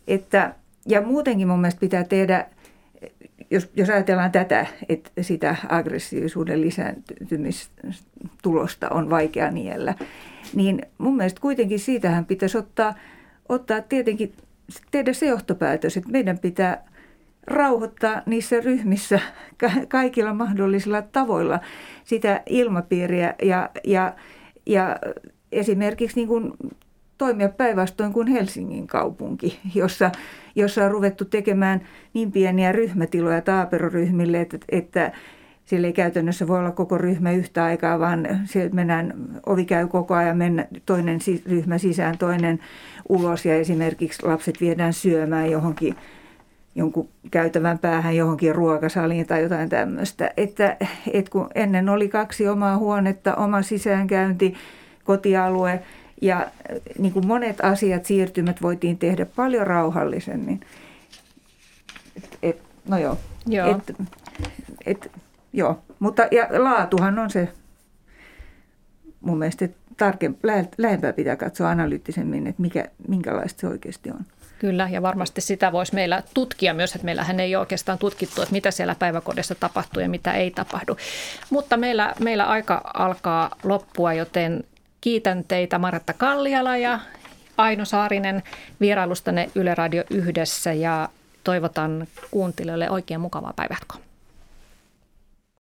Että, 0.08 0.54
ja 0.86 1.02
muutenkin 1.02 1.48
mun 1.48 1.60
mielestä 1.60 1.80
pitää 1.80 2.04
tehdä 2.04 2.46
jos, 3.50 3.70
jos 3.76 3.90
ajatellaan 3.90 4.32
tätä, 4.32 4.66
että 4.88 5.10
sitä 5.20 5.56
aggressiivisuuden 5.68 6.60
lisääntymistulosta 6.60 8.88
on 8.88 9.10
vaikea 9.10 9.50
niellä, 9.50 9.94
niin 10.54 10.82
mun 10.98 11.16
mielestä 11.16 11.40
kuitenkin 11.40 11.78
siitähän 11.78 12.24
pitäisi 12.24 12.58
ottaa, 12.58 12.94
ottaa 13.48 13.80
tietenkin, 13.80 14.32
tehdä 14.90 15.12
se 15.12 15.26
johtopäätös, 15.26 15.96
että 15.96 16.10
meidän 16.10 16.38
pitää 16.38 16.84
rauhoittaa 17.46 18.22
niissä 18.26 18.60
ryhmissä 18.60 19.20
kaikilla 19.88 20.34
mahdollisilla 20.34 21.02
tavoilla 21.02 21.60
sitä 22.04 22.42
ilmapiiriä 22.46 23.34
ja, 23.42 23.70
ja, 23.84 24.14
ja 24.66 24.96
esimerkiksi 25.52 26.16
niin 26.16 26.28
kuin 26.28 26.52
toimia 27.18 27.48
päinvastoin 27.48 28.12
kuin 28.12 28.26
Helsingin 28.26 28.86
kaupunki, 28.86 29.60
jossa, 29.74 30.10
jossa 30.56 30.84
on 30.84 30.90
ruvettu 30.90 31.24
tekemään 31.24 31.80
niin 32.14 32.32
pieniä 32.32 32.72
ryhmätiloja 32.72 33.42
taaperoryhmille, 33.42 34.40
että, 34.40 34.58
että 34.68 35.12
siellä 35.64 35.86
ei 35.86 35.92
käytännössä 35.92 36.48
voi 36.48 36.58
olla 36.58 36.70
koko 36.70 36.98
ryhmä 36.98 37.32
yhtä 37.32 37.64
aikaa, 37.64 37.98
vaan 37.98 38.28
mennään, 38.72 39.14
ovi 39.46 39.64
käy 39.64 39.88
koko 39.88 40.14
ajan, 40.14 40.36
mennä, 40.36 40.66
toinen 40.86 41.18
ryhmä 41.46 41.78
sisään, 41.78 42.18
toinen 42.18 42.58
ulos 43.08 43.46
ja 43.46 43.54
esimerkiksi 43.54 44.26
lapset 44.26 44.60
viedään 44.60 44.92
syömään 44.92 45.50
johonkin 45.50 45.96
jonkun 46.76 47.08
käytävän 47.30 47.78
päähän 47.78 48.16
johonkin 48.16 48.54
ruokasaliin 48.54 49.26
tai 49.26 49.42
jotain 49.42 49.68
tämmöistä. 49.68 50.30
Että, 50.36 50.76
että 51.12 51.30
kun 51.30 51.48
ennen 51.54 51.88
oli 51.88 52.08
kaksi 52.08 52.48
omaa 52.48 52.76
huonetta, 52.78 53.34
oma 53.34 53.62
sisäänkäynti, 53.62 54.54
kotialue– 55.04 55.82
ja 56.22 56.50
niin 56.98 57.12
kuin 57.12 57.26
monet 57.26 57.56
asiat, 57.62 58.04
siirtymät 58.04 58.62
voitiin 58.62 58.98
tehdä 58.98 59.26
paljon 59.26 59.66
rauhallisemmin. 59.66 60.60
Et, 62.16 62.38
et, 62.42 62.62
no 62.88 62.98
joo. 62.98 63.18
Joo. 63.46 63.70
Et, 63.70 63.96
et, 64.86 65.10
joo. 65.52 65.82
Mutta 65.98 66.22
ja 66.30 66.48
laatuhan 66.50 67.18
on 67.18 67.30
se 67.30 67.48
mun 69.20 69.38
mielestä 69.38 69.68
tarkem, 69.96 70.34
lähempää 70.78 71.12
pitää 71.12 71.36
katsoa 71.36 71.70
analyyttisemmin, 71.70 72.46
että 72.46 72.62
mikä, 72.62 72.84
minkälaista 73.08 73.60
se 73.60 73.66
oikeasti 73.66 74.10
on. 74.10 74.24
Kyllä, 74.58 74.88
ja 74.92 75.02
varmasti 75.02 75.40
sitä 75.40 75.72
voisi 75.72 75.94
meillä 75.94 76.22
tutkia 76.34 76.74
myös, 76.74 76.94
että 76.94 77.04
meillähän 77.04 77.40
ei 77.40 77.56
ole 77.56 77.60
oikeastaan 77.60 77.98
tutkittu, 77.98 78.42
että 78.42 78.52
mitä 78.52 78.70
siellä 78.70 78.94
päiväkodissa 78.94 79.54
tapahtuu 79.54 80.02
ja 80.02 80.08
mitä 80.08 80.32
ei 80.32 80.50
tapahdu. 80.50 80.96
Mutta 81.50 81.76
meillä, 81.76 82.14
meillä 82.20 82.44
aika 82.44 82.90
alkaa 82.94 83.50
loppua, 83.62 84.12
joten 84.12 84.64
Kiitän 85.00 85.44
teitä 85.48 85.78
Maratta 85.78 86.12
Kalliala 86.12 86.76
ja 86.76 87.00
Aino 87.56 87.84
Saarinen 87.84 88.42
vierailustanne 88.80 89.50
Yle 89.54 89.74
Radio 89.74 90.04
yhdessä 90.10 90.72
ja 90.72 91.08
toivotan 91.44 92.06
kuuntelijoille 92.30 92.90
oikein 92.90 93.20
mukavaa 93.20 93.52
päivätkoa. 93.56 94.05